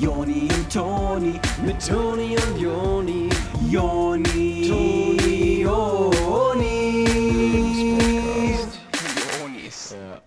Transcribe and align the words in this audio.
Joni 0.00 0.48
und 0.50 0.72
Toni, 0.72 1.40
mit 1.64 1.86
Toni 1.86 2.36
und 2.36 2.60
Joni, 2.60 3.28
Joni, 3.70 5.13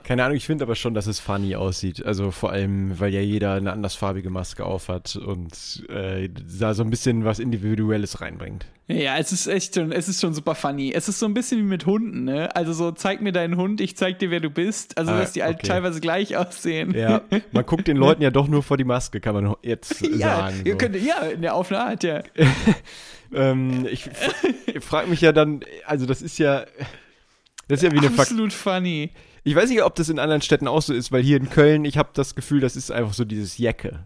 Keine 0.08 0.24
Ahnung, 0.24 0.38
ich 0.38 0.46
finde 0.46 0.64
aber 0.64 0.76
schon, 0.76 0.94
dass 0.94 1.06
es 1.06 1.20
funny 1.20 1.58
aussieht. 1.58 2.06
Also 2.06 2.32
vor 2.32 2.54
allem, 2.54 2.98
weil 2.98 3.14
ja 3.14 3.20
jeder 3.20 3.56
eine 3.56 3.74
andersfarbige 3.74 4.30
Maske 4.30 4.64
aufhat 4.64 5.18
und 5.18 5.84
äh, 5.90 6.30
da 6.30 6.74
so 6.74 6.84
ein 6.84 6.90
bisschen 6.90 7.26
was 7.26 7.40
Individuelles 7.40 8.22
reinbringt. 8.22 8.68
Ja, 8.88 9.18
es 9.18 9.34
ist 9.34 9.48
echt 9.48 9.76
schon, 9.76 9.92
es 9.92 10.08
ist 10.08 10.22
schon 10.22 10.34
super 10.34 10.56
funny. 10.56 10.94
Es 10.94 11.10
ist 11.10 11.20
so 11.20 11.26
ein 11.26 11.34
bisschen 11.34 11.60
wie 11.60 11.64
mit 11.64 11.86
Hunden, 11.86 12.24
ne? 12.24 12.56
Also 12.56 12.72
so, 12.72 12.92
zeig 12.94 13.20
mir 13.20 13.34
deinen 13.34 13.58
Hund, 13.58 13.82
ich 13.82 13.98
zeig 13.98 14.18
dir, 14.20 14.32
wer 14.32 14.40
du 14.40 14.50
bist. 14.50 14.98
Also, 14.98 15.12
Ah, 15.12 15.20
dass 15.20 15.34
die 15.34 15.44
halt 15.44 15.58
okay. 15.58 15.68
teilweise 15.68 16.00
gleich 16.00 16.38
aussehen. 16.38 16.94
Ja, 16.94 17.24
man 17.52 17.66
guckt 17.66 17.90
den 17.90 17.98
Leuten 17.98 18.22
ja 18.22 18.32
doch 18.32 18.48
nur 18.48 18.64
vor 18.64 18.78
die 18.78 18.86
Maske, 18.86 19.20
kann 19.20 19.36
man 19.36 19.58
jetzt 19.62 20.00
ja, 20.18 20.38
sagen. 20.38 20.64
so. 20.66 20.78
könnt, 20.78 20.96
ja, 20.96 21.18
in 21.24 21.42
der 21.42 21.54
auf 21.54 21.70
eine 21.70 21.82
Art, 21.82 22.04
ja. 22.06 22.24
Ähm, 23.34 23.86
ich 23.92 24.10
frage 24.80 25.10
mich 25.10 25.20
ja 25.20 25.34
dann, 25.34 25.60
also 25.86 26.06
das 26.06 26.22
ist 26.22 26.38
ja, 26.38 26.66
das 27.68 27.80
ist 27.80 27.84
ja 27.84 27.92
wie 27.92 27.98
eine 27.98 28.08
Absolut 28.08 28.54
funny. 28.54 29.12
Ich 29.48 29.56
weiß 29.56 29.70
nicht, 29.70 29.82
ob 29.82 29.96
das 29.96 30.10
in 30.10 30.20
anderen 30.20 30.42
Städten 30.42 30.68
auch 30.68 30.82
so 30.82 30.94
ist, 30.94 31.12
weil 31.14 31.24
hier 31.24 31.38
in 31.38 31.50
Köln, 31.50 31.86
ich 31.86 31.98
habe 31.98 32.10
das 32.14 32.36
Gefühl, 32.36 32.60
das 32.60 32.76
ist 32.76 32.92
einfach 32.92 33.14
so 33.14 33.24
dieses 33.24 33.58
Jacke. 33.58 34.04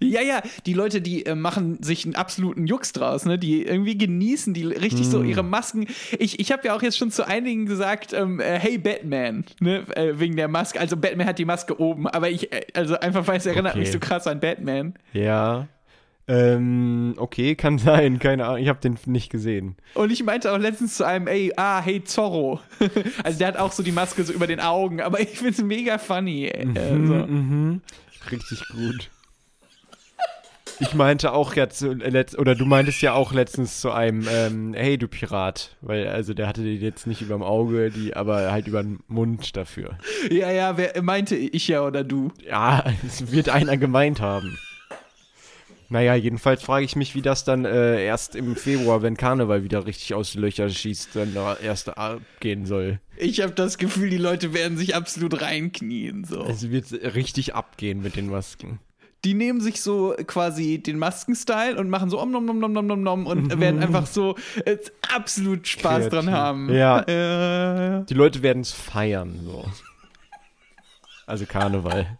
Ja, 0.00 0.20
ja, 0.20 0.42
die 0.66 0.74
Leute, 0.74 1.00
die 1.00 1.26
äh, 1.26 1.34
machen 1.34 1.82
sich 1.82 2.04
einen 2.04 2.14
absoluten 2.14 2.66
Jux 2.68 2.92
draus, 2.92 3.24
ne? 3.24 3.36
Die 3.38 3.62
irgendwie 3.64 3.98
genießen 3.98 4.54
die 4.54 4.64
richtig 4.64 5.06
so 5.06 5.20
Mm. 5.20 5.24
ihre 5.24 5.42
Masken. 5.42 5.86
Ich, 6.18 6.38
ich 6.38 6.52
habe 6.52 6.68
ja 6.68 6.76
auch 6.76 6.82
jetzt 6.82 6.98
schon 6.98 7.10
zu 7.10 7.26
einigen 7.26 7.66
gesagt, 7.66 8.12
ähm, 8.12 8.38
äh, 8.38 8.60
hey 8.60 8.78
Batman, 8.78 9.44
ne? 9.58 9.86
Äh, 9.96 10.20
wegen 10.20 10.36
der 10.36 10.46
Maske. 10.48 10.78
Also 10.78 10.96
Batman 10.98 11.26
hat 11.26 11.38
die 11.40 11.46
Maske 11.46 11.80
oben, 11.80 12.06
aber 12.06 12.30
ich, 12.30 12.52
äh, 12.52 12.66
also 12.74 12.94
einfach 13.00 13.26
weil 13.26 13.38
es 13.38 13.46
erinnert 13.46 13.72
Okay. 13.72 13.80
mich 13.80 13.90
so 13.90 13.98
krass 13.98 14.26
an 14.28 14.38
Batman. 14.38 14.94
Ja. 15.14 15.66
Ähm, 16.28 17.14
okay, 17.18 17.54
kann 17.54 17.78
sein, 17.78 18.18
keine 18.18 18.46
Ahnung, 18.46 18.58
ich 18.58 18.68
habe 18.68 18.80
den 18.80 18.98
nicht 19.06 19.30
gesehen. 19.30 19.76
Und 19.94 20.10
ich 20.10 20.24
meinte 20.24 20.52
auch 20.52 20.58
letztens 20.58 20.96
zu 20.96 21.04
einem, 21.04 21.26
ey, 21.26 21.52
ah, 21.56 21.80
hey 21.80 22.02
Zorro. 22.02 22.60
also 23.24 23.38
der 23.38 23.48
hat 23.48 23.56
auch 23.56 23.72
so 23.72 23.82
die 23.82 23.92
Maske 23.92 24.24
so 24.24 24.32
über 24.32 24.46
den 24.46 24.60
Augen, 24.60 25.00
aber 25.00 25.20
ich 25.20 25.38
find's 25.38 25.62
mega 25.62 25.98
funny. 25.98 26.46
Äh, 26.46 26.74
so. 26.74 27.14
Mhm. 27.14 27.80
Richtig 28.30 28.68
gut. 28.68 29.10
Ich 30.78 30.92
meinte 30.92 31.32
auch 31.32 31.54
jetzt, 31.54 31.82
äh, 31.82 32.24
oder 32.36 32.54
du 32.54 32.66
meintest 32.66 33.00
ja 33.00 33.14
auch 33.14 33.32
letztens 33.32 33.80
zu 33.80 33.92
einem, 33.92 34.26
ähm, 34.30 34.74
hey 34.74 34.98
du 34.98 35.08
Pirat, 35.08 35.76
weil 35.80 36.06
also 36.08 36.34
der 36.34 36.48
hatte 36.48 36.62
die 36.62 36.76
jetzt 36.76 37.06
nicht 37.06 37.22
überm 37.22 37.42
Auge, 37.42 37.90
die 37.90 38.14
aber 38.14 38.52
halt 38.52 38.66
über 38.66 38.82
den 38.82 38.98
Mund 39.08 39.56
dafür. 39.56 39.96
Ja, 40.30 40.50
ja, 40.50 40.76
wer 40.76 41.00
meinte 41.02 41.34
ich 41.34 41.68
ja 41.68 41.82
oder 41.82 42.04
du? 42.04 42.30
Ja, 42.44 42.84
es 43.06 43.32
wird 43.32 43.48
einer 43.48 43.78
gemeint 43.78 44.20
haben. 44.20 44.58
Naja, 45.88 46.14
jedenfalls 46.14 46.62
frage 46.62 46.84
ich 46.84 46.96
mich, 46.96 47.14
wie 47.14 47.22
das 47.22 47.44
dann 47.44 47.64
äh, 47.64 48.04
erst 48.04 48.34
im 48.34 48.56
Februar, 48.56 49.02
wenn 49.02 49.16
Karneval 49.16 49.62
wieder 49.62 49.86
richtig 49.86 50.14
aus 50.14 50.32
den 50.32 50.40
Löchern 50.40 50.70
schießt, 50.70 51.10
dann 51.14 51.32
da 51.34 51.56
erst 51.56 51.96
abgehen 51.96 52.66
soll. 52.66 52.98
Ich 53.16 53.40
habe 53.40 53.52
das 53.52 53.78
Gefühl, 53.78 54.10
die 54.10 54.16
Leute 54.18 54.52
werden 54.52 54.76
sich 54.76 54.96
absolut 54.96 55.40
reinknien. 55.40 56.24
So. 56.24 56.42
Es 56.44 56.70
wird 56.70 56.92
richtig 57.14 57.54
abgehen 57.54 58.02
mit 58.02 58.16
den 58.16 58.28
Masken. 58.28 58.80
Die 59.24 59.34
nehmen 59.34 59.60
sich 59.60 59.80
so 59.80 60.14
quasi 60.26 60.78
den 60.78 60.98
Maskenstyle 60.98 61.76
und 61.78 61.88
machen 61.88 62.10
so 62.10 62.20
om 62.20 62.30
nom 62.30 62.44
nom 62.44 62.58
nom 62.58 62.72
nom 62.72 62.86
nom 62.86 63.02
nom 63.02 63.26
und 63.26 63.58
werden 63.60 63.80
einfach 63.80 64.06
so 64.06 64.36
äh, 64.64 64.76
absolut 65.14 65.66
Spaß. 65.66 66.08
Kreativ. 66.08 66.10
dran 66.10 66.30
haben. 66.30 66.72
Ja. 66.74 67.00
Äh, 68.00 68.04
Die 68.06 68.14
Leute 68.14 68.42
werden 68.42 68.62
es 68.62 68.72
feiern, 68.72 69.40
so. 69.44 69.64
Also 71.26 71.46
Karneval. 71.46 72.18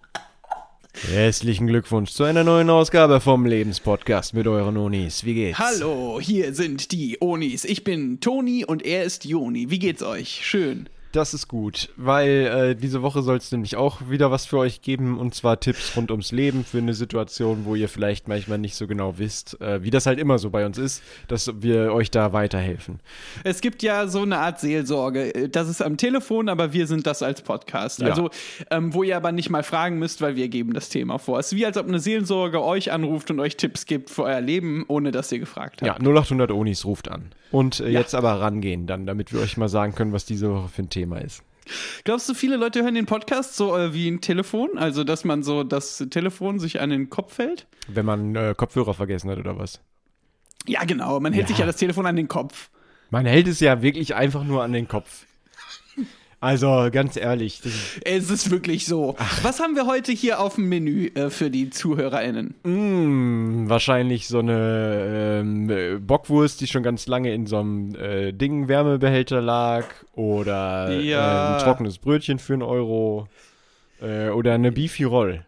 Herzlichen 1.03 1.67
Glückwunsch 1.67 2.13
zu 2.13 2.25
einer 2.25 2.43
neuen 2.43 2.71
Ausgabe 2.71 3.21
vom 3.21 3.45
Lebenspodcast 3.45 4.33
mit 4.33 4.47
euren 4.47 4.79
Unis. 4.79 5.25
Wie 5.25 5.35
geht's? 5.35 5.59
Hallo, 5.59 6.19
hier 6.21 6.55
sind 6.55 6.91
die 6.91 7.19
Onis. 7.21 7.65
Ich 7.67 7.85
bin 7.85 8.19
Toni 8.21 8.65
und 8.65 8.85
er 8.85 9.05
ist 9.05 9.27
Joni. 9.27 9.71
Wie 9.71 9.79
geht's 9.79 10.03
euch? 10.03 10.41
Schön. 10.43 10.89
Das 11.17 11.33
ist 11.33 11.49
gut, 11.49 11.89
weil 11.97 12.29
äh, 12.29 12.77
diese 12.77 13.01
Woche 13.01 13.23
soll 13.23 13.39
es 13.39 13.51
nämlich 13.51 13.77
auch 13.77 14.11
wieder 14.11 14.31
was 14.31 14.45
für 14.45 14.59
euch 14.59 14.83
geben 14.83 15.19
und 15.19 15.35
zwar 15.35 15.59
Tipps 15.59 15.97
rund 15.97 16.11
ums 16.11 16.31
Leben 16.31 16.63
für 16.63 16.77
eine 16.77 16.93
Situation, 16.93 17.65
wo 17.65 17.75
ihr 17.75 17.89
vielleicht 17.89 18.29
manchmal 18.29 18.59
nicht 18.59 18.75
so 18.75 18.87
genau 18.87 19.17
wisst, 19.17 19.59
äh, 19.63 19.83
wie 19.83 19.89
das 19.89 20.05
halt 20.05 20.19
immer 20.19 20.37
so 20.37 20.51
bei 20.51 20.67
uns 20.67 20.77
ist, 20.77 21.03
dass 21.27 21.51
wir 21.63 21.95
euch 21.95 22.11
da 22.11 22.35
weiterhelfen. 22.35 23.01
Es 23.45 23.63
gibt 23.63 23.83
ja 23.83 24.09
so 24.09 24.21
eine 24.21 24.37
Art 24.37 24.61
Seelsorge. 24.61 25.49
Das 25.49 25.71
ist 25.71 25.81
am 25.81 25.97
Telefon, 25.97 26.51
aber 26.51 26.75
wir 26.75 26.87
sind 26.87 27.07
das 27.07 27.23
als 27.23 27.41
Podcast. 27.41 28.03
Ja. 28.03 28.09
Also, 28.09 28.29
ähm, 28.71 28.93
wo 28.93 29.03
ihr 29.03 29.17
aber 29.17 29.33
nicht 29.33 29.49
mal 29.49 29.63
fragen 29.63 29.99
müsst, 29.99 30.21
weil 30.21 30.37
wir 30.37 30.49
geben 30.49 30.75
das 30.75 30.91
Thema 30.91 31.17
vor. 31.17 31.39
Es 31.39 31.47
ist 31.51 31.57
wie, 31.57 31.65
als 31.65 31.79
ob 31.79 31.89
eine 31.89 31.99
Seelsorge 31.99 32.63
euch 32.63 32.93
anruft 32.93 33.31
und 33.31 33.41
euch 33.41 33.57
Tipps 33.57 33.87
gibt 33.87 34.11
für 34.11 34.25
euer 34.25 34.43
Leben, 34.43 34.85
ohne 34.87 35.13
dass 35.13 35.33
ihr 35.33 35.39
gefragt 35.39 35.81
habt. 35.81 36.03
Ja, 36.03 36.07
0800 36.07 36.51
Onis 36.51 36.85
ruft 36.85 37.09
an. 37.09 37.31
Und 37.53 37.81
äh, 37.81 37.89
jetzt 37.89 38.15
aber 38.15 38.41
rangehen 38.41 38.87
dann, 38.87 39.07
damit 39.07 39.33
wir 39.33 39.41
euch 39.41 39.57
mal 39.57 39.69
sagen 39.69 39.95
können, 39.95 40.13
was 40.13 40.27
diese 40.27 40.53
Woche 40.53 40.69
für 40.69 40.83
ein 40.83 40.91
Thema 40.91 41.06
ist. 41.13 41.43
Glaubst 42.05 42.29
du, 42.29 42.35
viele 42.35 42.57
Leute 42.57 42.83
hören 42.85 42.95
den 42.95 43.07
Podcast 43.07 43.57
so 43.57 43.77
äh, 43.77 43.93
wie 43.93 44.09
ein 44.09 44.21
Telefon? 44.21 44.79
Also, 44.79 45.03
dass 45.03 45.25
man 45.25 45.43
so 45.43 45.65
das 45.65 46.05
Telefon 46.11 46.59
sich 46.61 46.81
an 46.81 46.91
den 46.91 47.11
Kopf 47.11 47.39
hält? 47.39 47.67
Wenn 47.89 48.07
man 48.07 48.37
äh, 48.37 48.55
Kopfhörer 48.57 48.95
vergessen 48.95 49.31
hat 49.31 49.39
oder 49.39 49.59
was? 49.59 49.81
Ja, 50.67 50.85
genau. 50.85 51.19
Man 51.21 51.33
hält 51.33 51.45
Ja. 51.45 51.49
sich 51.49 51.59
ja 51.59 51.67
das 51.67 51.77
Telefon 51.77 52.07
an 52.07 52.15
den 52.17 52.29
Kopf. 52.29 52.71
Man 53.11 53.27
hält 53.27 53.49
es 53.49 53.59
ja 53.61 53.83
wirklich 53.83 54.15
einfach 54.15 54.45
nur 54.45 54.63
an 54.63 54.73
den 54.73 54.87
Kopf. 54.89 55.27
Also, 56.39 56.89
ganz 56.93 57.17
ehrlich, 57.17 57.61
Es 58.05 58.31
ist 58.31 58.51
wirklich 58.51 58.85
so. 58.85 59.17
Was 59.43 59.59
haben 59.59 59.75
wir 59.75 59.87
heute 59.87 60.13
hier 60.13 60.39
auf 60.39 60.57
dem 60.57 60.69
Menü 60.69 61.07
äh, 61.15 61.31
für 61.31 61.51
die 61.51 61.71
ZuhörerInnen? 61.71 62.55
mm, 62.63 63.69
wahrscheinlich 63.71 64.29
so 64.29 64.41
eine 64.41 65.41
ähm, 65.41 65.71
äh, 65.71 65.95
Bockwurst, 65.99 66.61
die 66.61 66.67
schon 66.67 66.83
ganz 66.83 67.07
lange 67.07 67.33
in 67.33 67.47
so 67.47 67.59
einem 67.59 67.95
äh, 67.95 68.33
Ding 68.33 68.69
Wärmebehälter 68.69 69.41
lag. 69.41 69.87
Oder 70.13 70.91
Ja. 71.01 71.53
äh, 71.53 71.57
ein 71.57 71.63
trockenes 71.65 71.99
Brötchen 71.99 72.39
für 72.39 72.53
einen 72.53 72.63
Euro. 72.63 73.29
Äh, 74.03 74.29
oder 74.29 74.53
eine 74.55 74.73
Beefy 74.73 75.05
Roll. 75.05 75.45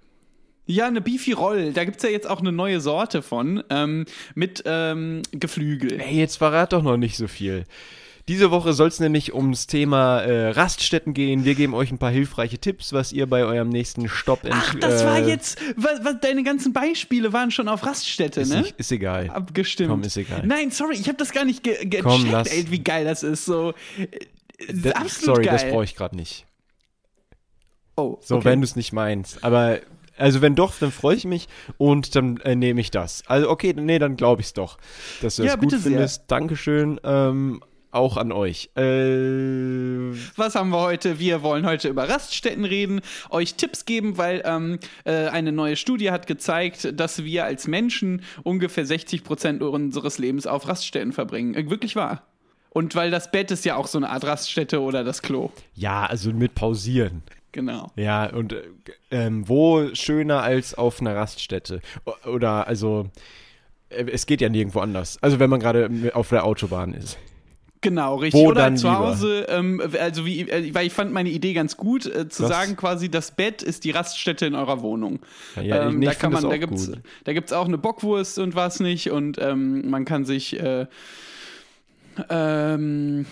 Ja, 0.64 0.86
eine 0.86 1.00
Beefy 1.02 1.32
Roll. 1.32 1.72
Da 1.74 1.84
gibt's 1.84 2.02
ja 2.02 2.08
jetzt 2.10 2.28
auch 2.28 2.40
eine 2.40 2.52
neue 2.52 2.80
Sorte 2.80 3.20
von 3.22 3.62
ähm, 3.70 4.06
mit 4.34 4.62
ähm, 4.66 5.20
Geflügel. 5.32 5.98
Hey, 6.00 6.18
jetzt 6.18 6.36
verrat 6.36 6.72
doch 6.72 6.82
noch 6.82 6.96
nicht 6.96 7.16
so 7.16 7.26
viel. 7.26 7.64
Diese 8.28 8.50
Woche 8.50 8.74
soll 8.74 8.88
es 8.88 9.00
nämlich 9.00 9.34
ums 9.34 9.66
Thema 9.66 10.20
äh, 10.20 10.50
Raststätten 10.50 11.14
gehen. 11.14 11.44
Wir 11.46 11.54
geben 11.54 11.72
euch 11.74 11.90
ein 11.90 11.96
paar 11.98 12.10
hilfreiche 12.10 12.58
Tipps, 12.58 12.92
was 12.92 13.10
ihr 13.12 13.26
bei 13.26 13.44
eurem 13.44 13.70
nächsten 13.70 14.06
Stopp 14.08 14.40
Ach, 14.50 14.74
das 14.74 15.04
war 15.04 15.18
äh, 15.18 15.26
jetzt, 15.28 15.58
was, 15.76 16.04
was, 16.04 16.20
deine 16.20 16.42
ganzen 16.42 16.72
Beispiele 16.74 17.32
waren 17.32 17.50
schon 17.50 17.68
auf 17.68 17.86
Raststätte, 17.86 18.42
Ist, 18.42 18.50
ne? 18.50 18.60
nicht, 18.60 18.74
ist 18.78 18.92
egal. 18.92 19.30
Abgestimmt. 19.30 19.88
Komm, 19.90 20.02
ist 20.02 20.16
egal. 20.18 20.42
Nein, 20.46 20.70
sorry, 20.70 20.94
ich 20.96 21.08
habe 21.08 21.16
das 21.16 21.32
gar 21.32 21.44
nicht 21.46 21.62
ge 21.62 21.74
gecheckt, 21.86 22.04
Komm, 22.04 22.30
lass. 22.30 22.48
ey, 22.48 22.70
wie 22.70 22.80
geil 22.84 23.04
das 23.06 23.22
ist. 23.22 23.46
So, 23.46 23.72
äh, 23.98 24.06
Das- 24.74 24.92
absolut 24.92 25.24
sorry, 25.36 25.44
geil. 25.44 25.54
das 25.54 25.64
brauche 25.70 25.84
ich 25.84 25.96
gerade 25.96 26.14
nicht. 26.14 26.44
Oh, 27.96 28.18
So, 28.20 28.36
okay. 28.36 28.44
wenn 28.44 28.60
du 28.60 28.64
es 28.66 28.76
nicht 28.76 28.92
meinst. 28.92 29.42
Aber, 29.42 29.78
also 30.18 30.40
wenn 30.42 30.54
doch, 30.54 30.74
dann 30.78 30.92
freue 30.92 31.16
ich 31.16 31.24
mich 31.24 31.48
und 31.78 32.14
dann 32.14 32.36
äh, 32.38 32.54
nehme 32.54 32.80
ich 32.80 32.90
das. 32.90 33.22
Also, 33.26 33.48
okay, 33.50 33.72
nee, 33.74 33.98
dann 33.98 34.16
glaube 34.16 34.42
ich 34.42 34.48
es 34.48 34.52
doch, 34.52 34.78
dass 35.22 35.36
du 35.36 35.44
Ja, 35.44 35.52
das 35.56 35.60
gut 35.60 35.70
sehr. 35.70 35.80
findest. 35.80 36.24
Dankeschön. 36.28 37.00
Ähm, 37.02 37.62
auch 37.90 38.16
an 38.16 38.32
euch. 38.32 38.70
Äh, 38.76 38.82
Was 40.36 40.54
haben 40.54 40.70
wir 40.70 40.80
heute? 40.80 41.18
Wir 41.18 41.42
wollen 41.42 41.66
heute 41.66 41.88
über 41.88 42.08
Raststätten 42.08 42.64
reden, 42.64 43.00
euch 43.30 43.54
Tipps 43.54 43.84
geben, 43.84 44.18
weil 44.18 44.42
ähm, 44.44 44.78
äh, 45.04 45.28
eine 45.28 45.52
neue 45.52 45.76
Studie 45.76 46.10
hat 46.10 46.26
gezeigt, 46.26 46.98
dass 46.98 47.24
wir 47.24 47.44
als 47.44 47.66
Menschen 47.66 48.22
ungefähr 48.42 48.84
60 48.86 49.24
Prozent 49.24 49.62
unseres 49.62 50.18
Lebens 50.18 50.46
auf 50.46 50.68
Raststätten 50.68 51.12
verbringen. 51.12 51.54
Äh, 51.54 51.70
wirklich 51.70 51.96
wahr. 51.96 52.22
Und 52.70 52.94
weil 52.94 53.10
das 53.10 53.30
Bett 53.30 53.50
ist 53.50 53.64
ja 53.64 53.76
auch 53.76 53.86
so 53.86 53.98
eine 53.98 54.10
Art 54.10 54.24
Raststätte 54.24 54.80
oder 54.80 55.02
das 55.04 55.22
Klo. 55.22 55.50
ja, 55.74 56.04
also 56.06 56.32
mit 56.32 56.54
pausieren. 56.54 57.22
Genau. 57.52 57.90
Ja, 57.96 58.26
und 58.26 58.52
äh, 58.52 58.62
ähm, 59.10 59.48
wo 59.48 59.94
schöner 59.94 60.42
als 60.42 60.74
auf 60.74 61.00
einer 61.00 61.16
Raststätte? 61.16 61.80
O- 62.04 62.28
Oder, 62.28 62.68
also, 62.68 63.08
äh, 63.88 64.04
es 64.12 64.26
geht 64.26 64.42
ja 64.42 64.50
nirgendwo 64.50 64.80
anders. 64.80 65.16
Also, 65.22 65.38
wenn 65.40 65.48
man 65.48 65.58
gerade 65.58 65.90
auf 66.12 66.28
der 66.28 66.44
Autobahn 66.44 66.92
ist. 66.92 67.16
Genau, 67.80 68.16
richtig. 68.16 68.40
Wo 68.42 68.48
Oder 68.48 68.74
zu? 68.74 68.90
Hause, 68.90 69.46
ähm, 69.48 69.80
also 70.00 70.26
wie, 70.26 70.40
äh, 70.48 70.74
weil 70.74 70.86
ich 70.86 70.92
fand 70.92 71.12
meine 71.12 71.28
Idee 71.30 71.52
ganz 71.52 71.76
gut, 71.76 72.06
äh, 72.06 72.28
zu 72.28 72.42
Was? 72.44 72.50
sagen 72.50 72.76
quasi, 72.76 73.08
das 73.08 73.30
Bett 73.30 73.62
ist 73.62 73.84
die 73.84 73.92
Raststätte 73.92 74.46
in 74.46 74.54
eurer 74.56 74.82
Wohnung. 74.82 75.20
Ja, 75.56 75.62
ich- 75.62 75.94
ähm, 75.94 76.00
da 76.00 76.14
kann 76.14 76.32
man, 76.32 76.42
da 76.42 76.48
auch 76.48 76.58
gibt's, 76.58 76.88
gut. 76.88 76.98
da 77.24 77.32
gibt's 77.32 77.52
auch 77.52 77.66
eine 77.66 77.78
Bockwurst 77.78 78.38
und 78.40 78.54
was 78.56 78.80
nicht 78.80 79.10
und 79.10 79.38
ähm, 79.40 79.88
man 79.88 80.04
kann 80.04 80.24
sich 80.24 80.58
äh, 80.58 80.86
ähm, 82.28 83.26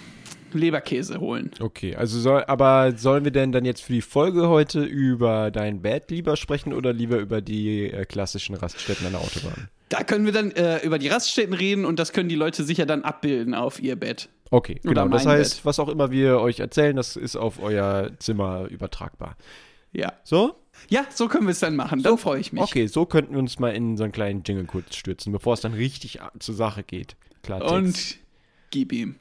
Leberkäse 0.52 1.18
holen. 1.20 1.50
Okay, 1.60 1.96
also 1.96 2.18
soll, 2.20 2.44
aber 2.46 2.92
sollen 2.96 3.24
wir 3.24 3.32
denn 3.32 3.52
dann 3.52 3.64
jetzt 3.64 3.82
für 3.82 3.92
die 3.92 4.00
Folge 4.02 4.48
heute 4.48 4.82
über 4.84 5.50
dein 5.50 5.82
Bett 5.82 6.10
lieber 6.10 6.36
sprechen 6.36 6.72
oder 6.72 6.92
lieber 6.92 7.18
über 7.18 7.40
die 7.40 7.90
äh, 7.90 8.04
klassischen 8.04 8.54
Raststätten 8.54 9.06
an 9.06 9.12
der 9.12 9.20
Autobahn? 9.22 9.68
Da 9.88 10.02
können 10.02 10.24
wir 10.24 10.32
dann 10.32 10.50
äh, 10.52 10.84
über 10.84 10.98
die 10.98 11.08
Raststätten 11.08 11.54
reden 11.54 11.84
und 11.84 11.98
das 11.98 12.12
können 12.12 12.28
die 12.28 12.34
Leute 12.36 12.64
sicher 12.64 12.86
dann 12.86 13.02
abbilden 13.02 13.54
auf 13.54 13.80
ihr 13.82 13.96
Bett. 13.96 14.28
Okay, 14.50 14.80
genau. 14.82 15.08
Das 15.08 15.26
heißt, 15.26 15.56
Bett. 15.56 15.64
was 15.64 15.78
auch 15.78 15.88
immer 15.88 16.10
wir 16.10 16.40
euch 16.40 16.60
erzählen, 16.60 16.94
das 16.96 17.16
ist 17.16 17.36
auf 17.36 17.60
euer 17.60 18.12
Zimmer 18.18 18.66
übertragbar. 18.68 19.36
Ja. 19.92 20.12
So? 20.24 20.56
Ja, 20.88 21.06
so 21.10 21.26
können 21.28 21.46
wir 21.46 21.52
es 21.52 21.60
dann 21.60 21.74
machen. 21.74 22.00
So, 22.00 22.10
dann 22.10 22.18
freue 22.18 22.38
ich 22.40 22.52
mich. 22.52 22.62
Okay, 22.62 22.86
so 22.86 23.06
könnten 23.06 23.32
wir 23.32 23.38
uns 23.38 23.58
mal 23.58 23.74
in 23.74 23.96
so 23.96 24.04
einen 24.04 24.12
kleinen 24.12 24.42
Jingle 24.44 24.66
kurz 24.66 24.94
stürzen, 24.94 25.32
bevor 25.32 25.54
es 25.54 25.60
dann 25.62 25.74
richtig 25.74 26.20
zur 26.38 26.54
Sache 26.54 26.82
geht. 26.82 27.16
Klar. 27.42 27.64
Und 27.72 28.18
gib 28.70 28.92
ihm. 28.92 29.16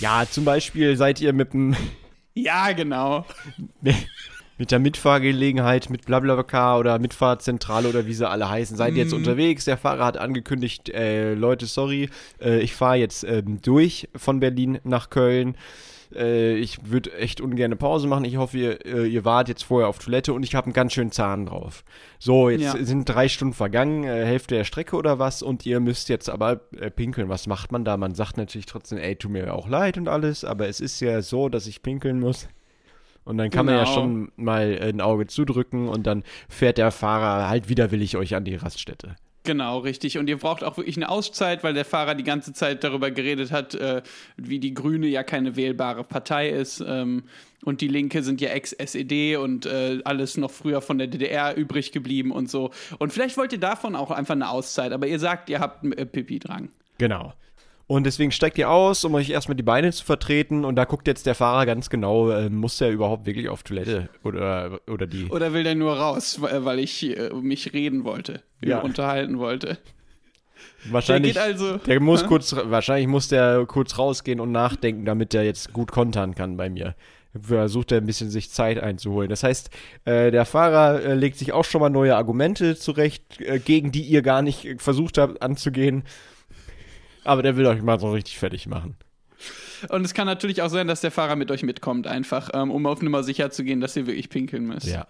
Ja, 0.00 0.26
zum 0.28 0.44
Beispiel 0.44 0.96
seid 0.96 1.20
ihr 1.20 1.32
mit 1.32 1.52
dem. 1.52 1.74
Ja, 2.34 2.72
genau. 2.72 3.24
mit 4.58 4.70
der 4.70 4.78
Mitfahrgelegenheit 4.78 5.90
mit 5.90 6.06
BlaBlaCar 6.06 6.78
oder 6.78 6.98
Mitfahrzentrale 6.98 7.88
oder 7.88 8.06
wie 8.06 8.14
sie 8.14 8.28
alle 8.28 8.48
heißen, 8.48 8.76
seid 8.76 8.94
ihr 8.94 9.02
jetzt 9.04 9.12
unterwegs. 9.12 9.64
Der 9.64 9.76
Fahrer 9.76 10.04
hat 10.04 10.16
angekündigt, 10.16 10.88
äh, 10.88 11.34
Leute, 11.34 11.66
sorry, 11.66 12.08
äh, 12.40 12.60
ich 12.60 12.74
fahre 12.74 12.96
jetzt 12.96 13.24
ähm, 13.24 13.60
durch 13.62 14.08
von 14.16 14.40
Berlin 14.40 14.78
nach 14.84 15.10
Köln. 15.10 15.56
Äh, 16.14 16.54
ich 16.56 16.78
würde 16.90 17.12
echt 17.18 17.40
ungern 17.40 17.66
eine 17.66 17.76
Pause 17.76 18.06
machen. 18.06 18.24
Ich 18.24 18.36
hoffe, 18.36 18.56
ihr, 18.56 18.86
äh, 18.86 19.06
ihr 19.06 19.24
wart 19.24 19.48
jetzt 19.48 19.64
vorher 19.64 19.88
auf 19.88 19.98
Toilette 19.98 20.32
und 20.32 20.42
ich 20.44 20.54
habe 20.54 20.66
einen 20.66 20.72
ganz 20.72 20.92
schönen 20.92 21.10
Zahn 21.12 21.46
drauf. 21.46 21.84
So, 22.18 22.48
jetzt 22.48 22.62
Ja. 22.62 22.76
sind 22.82 23.04
drei 23.08 23.28
Stunden 23.28 23.54
vergangen, 23.54 24.04
äh, 24.04 24.24
Hälfte 24.24 24.54
der 24.54 24.64
Strecke 24.64 24.96
oder 24.96 25.18
was 25.18 25.42
und 25.42 25.66
ihr 25.66 25.80
müsst 25.80 26.08
jetzt 26.08 26.30
aber 26.30 26.60
äh, 26.78 26.90
pinkeln. 26.90 27.28
Was 27.28 27.46
macht 27.46 27.72
man 27.72 27.84
da? 27.84 27.96
Man 27.96 28.14
sagt 28.14 28.36
natürlich 28.36 28.66
trotzdem, 28.66 28.98
ey, 28.98 29.16
tut 29.16 29.32
mir 29.32 29.52
auch 29.52 29.68
leid 29.68 29.98
und 29.98 30.08
alles, 30.08 30.44
aber 30.44 30.68
es 30.68 30.80
ist 30.80 31.00
ja 31.00 31.20
so, 31.22 31.48
dass 31.48 31.66
ich 31.66 31.82
pinkeln 31.82 32.20
muss. 32.20 32.48
Und 33.26 33.36
dann 33.36 33.50
kann 33.50 33.66
man 33.66 33.74
ja 33.74 33.82
Genau. 33.84 33.94
schon 33.94 34.32
mal 34.36 34.78
ein 34.80 35.02
Auge 35.02 35.26
zudrücken 35.26 35.88
und 35.88 36.06
dann 36.06 36.22
fährt 36.48 36.78
der 36.78 36.90
Fahrer 36.90 37.48
halt 37.50 37.68
widerwillig 37.68 38.16
euch 38.16 38.34
an 38.34 38.44
die 38.44 38.54
Raststätte. 38.54 39.16
Genau, 39.42 39.78
richtig. 39.78 40.18
Und 40.18 40.28
ihr 40.28 40.38
braucht 40.38 40.64
auch 40.64 40.76
wirklich 40.76 40.96
eine 40.96 41.08
Auszeit, 41.08 41.62
weil 41.62 41.72
der 41.74 41.84
Fahrer 41.84 42.16
die 42.16 42.24
ganze 42.24 42.52
Zeit 42.52 42.82
darüber 42.82 43.12
geredet 43.12 43.52
hat, 43.52 43.74
äh, 43.76 44.02
wie 44.36 44.58
die 44.58 44.74
Grüne 44.74 45.06
ja 45.06 45.22
keine 45.22 45.54
wählbare 45.54 46.02
Partei 46.02 46.48
ist. 46.48 46.82
Ähm, 46.86 47.24
und 47.64 47.80
die 47.80 47.86
Linke 47.86 48.24
sind 48.24 48.40
ja 48.40 48.48
Ex-SED 48.48 49.36
und 49.36 49.66
äh, 49.66 50.00
alles 50.04 50.36
noch 50.36 50.50
früher 50.50 50.80
von 50.80 50.98
der 50.98 51.06
DDR 51.06 51.56
übrig 51.56 51.92
geblieben 51.92 52.32
und 52.32 52.50
so. 52.50 52.70
Und 52.98 53.12
vielleicht 53.12 53.36
wollt 53.36 53.52
ihr 53.52 53.60
davon 53.60 53.94
auch 53.94 54.10
einfach 54.10 54.34
eine 54.34 54.50
Auszeit, 54.50 54.92
aber 54.92 55.06
ihr 55.06 55.18
sagt, 55.20 55.48
ihr 55.48 55.60
habt 55.60 55.84
äh, 55.96 56.06
Pipi-Drang. 56.06 56.70
Genau. 56.98 57.32
Und 57.88 58.04
deswegen 58.04 58.32
steigt 58.32 58.58
ihr 58.58 58.68
aus, 58.68 59.04
um 59.04 59.14
euch 59.14 59.30
erstmal 59.30 59.54
die 59.54 59.62
Beine 59.62 59.92
zu 59.92 60.04
vertreten. 60.04 60.64
Und 60.64 60.74
da 60.74 60.84
guckt 60.84 61.06
jetzt 61.06 61.24
der 61.24 61.36
Fahrer 61.36 61.66
ganz 61.66 61.88
genau, 61.88 62.30
äh, 62.30 62.50
muss 62.50 62.78
der 62.78 62.90
überhaupt 62.90 63.26
wirklich 63.26 63.48
auf 63.48 63.62
Toilette 63.62 64.08
oder, 64.24 64.80
oder 64.90 65.06
die. 65.06 65.26
Oder 65.26 65.52
will 65.52 65.62
der 65.62 65.76
nur 65.76 65.96
raus, 65.96 66.40
weil 66.40 66.80
ich 66.80 67.16
äh, 67.16 67.30
mich 67.32 67.72
reden 67.72 68.02
wollte, 68.04 68.42
Ja. 68.60 68.80
unterhalten 68.80 69.38
wollte? 69.38 69.78
Wahrscheinlich, 70.90 71.34
der 71.34 71.42
also- 71.44 71.76
der 71.78 72.00
muss 72.00 72.22
Hä? 72.22 72.26
kurz, 72.26 72.56
wahrscheinlich 72.56 73.06
muss 73.06 73.28
der 73.28 73.64
kurz 73.66 73.98
rausgehen 73.98 74.40
und 74.40 74.50
nachdenken, 74.52 75.04
damit 75.04 75.32
der 75.32 75.44
jetzt 75.44 75.72
gut 75.72 75.92
kontern 75.92 76.34
kann 76.34 76.56
bei 76.56 76.68
mir. 76.68 76.94
Versucht 77.40 77.92
er 77.92 77.98
ein 77.98 78.06
bisschen 78.06 78.30
sich 78.30 78.50
Zeit 78.50 78.78
einzuholen. 78.80 79.28
Das 79.28 79.42
heißt, 79.42 79.70
äh, 80.06 80.30
der 80.30 80.44
Fahrer 80.46 81.02
äh, 81.02 81.14
legt 81.14 81.36
sich 81.36 81.52
auch 81.52 81.64
schon 81.64 81.82
mal 81.82 81.90
neue 81.90 82.16
Argumente 82.16 82.76
zurecht, 82.76 83.40
äh, 83.42 83.58
gegen 83.58 83.92
die 83.92 84.02
ihr 84.02 84.22
gar 84.22 84.40
nicht 84.42 84.64
äh, 84.64 84.76
versucht 84.78 85.18
habt 85.18 85.42
anzugehen. 85.42 86.02
Aber 87.26 87.42
der 87.42 87.56
will 87.56 87.66
euch 87.66 87.82
mal 87.82 87.98
so 87.98 88.10
richtig 88.12 88.38
fertig 88.38 88.66
machen. 88.66 88.96
Und 89.90 90.04
es 90.04 90.14
kann 90.14 90.26
natürlich 90.26 90.62
auch 90.62 90.68
sein, 90.68 90.86
dass 90.86 91.00
der 91.00 91.10
Fahrer 91.10 91.36
mit 91.36 91.50
euch 91.50 91.62
mitkommt, 91.62 92.06
einfach, 92.06 92.50
ähm, 92.54 92.70
um 92.70 92.86
auf 92.86 93.02
Nummer 93.02 93.22
sicher 93.22 93.50
zu 93.50 93.64
gehen, 93.64 93.80
dass 93.80 93.96
ihr 93.96 94.06
wirklich 94.06 94.30
pinkeln 94.30 94.66
müsst. 94.66 94.86
Ja. 94.86 95.06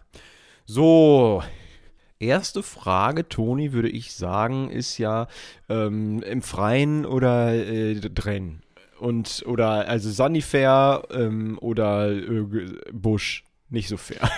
So. 0.65 1.43
Erste 2.19 2.63
Frage, 2.63 3.29
Toni, 3.29 3.75
würde 3.75 3.91
ich 3.91 4.15
sagen, 4.15 4.71
ist 4.71 4.97
ja 4.97 5.29
ähm, 5.69 6.23
im 6.23 6.41
Freien 6.41 7.05
oder 7.05 7.53
äh, 7.53 7.95
drin. 8.01 8.63
Und, 8.99 9.45
oder, 9.47 9.87
also 9.87 10.11
Sunnyfair 10.11 11.03
ähm, 11.11 11.59
oder 11.61 12.11
äh, 12.11 12.47
Busch. 12.91 13.45
Nicht 13.69 13.89
so 13.89 13.99
fair. 13.99 14.31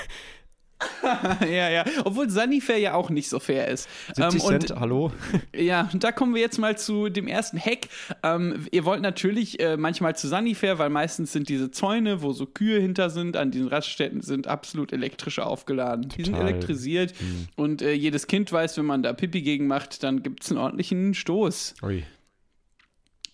ja, 1.43 1.69
ja. 1.69 1.85
Obwohl 2.05 2.31
Sunnyfair 2.31 2.79
ja 2.79 2.95
auch 2.95 3.11
nicht 3.11 3.29
so 3.29 3.41
fair 3.41 3.69
ist. 3.69 3.89
70 4.15 4.25
Ähm, 4.43 4.49
Cent, 4.49 4.71
und 4.71 4.81
hallo? 4.81 5.13
ja, 5.57 5.89
da 5.95 6.13
kommen 6.13 6.35
wir 6.35 6.41
jetzt 6.41 6.59
mal 6.59 6.79
zu 6.79 7.09
dem 7.09 7.27
ersten 7.27 7.59
Hack. 7.59 7.89
Ähm, 8.23 8.67
ihr 8.71 8.85
wollt 8.85 9.03
natürlich 9.03 9.61
äh, 9.61 9.77
manchmal 9.77 10.17
zu 10.17 10.29
Sunnyfair, 10.29 10.79
weil 10.79 10.91
meistens 10.91 11.33
sind 11.33 11.49
diese 11.49 11.71
Zäune, 11.71 12.23
wo 12.23 12.33
so 12.33 12.47
Kühe 12.47 12.81
hinter 12.81 13.11
sind, 13.11 13.37
an 13.37 13.51
diesen 13.51 13.69
Raststätten 13.69 14.21
sind 14.21 14.47
absolut 14.47 14.93
elektrisch 14.93 15.39
aufgeladen. 15.39 16.09
Die 16.17 16.25
sind 16.25 16.35
Total. 16.35 16.49
elektrisiert 16.49 17.15
und 17.57 17.83
äh, 17.83 17.93
jedes 17.93 18.27
Kind 18.27 18.53
weiß, 18.53 18.77
wenn 18.79 18.87
man 18.87 19.03
da 19.03 19.13
Pipi 19.13 19.43
gegen 19.43 19.67
macht, 19.67 20.03
dann 20.03 20.23
gibt 20.23 20.45
es 20.45 20.51
einen 20.51 20.59
ordentlichen 20.59 21.15
Stoß. 21.15 21.75
Ui. 21.83 22.05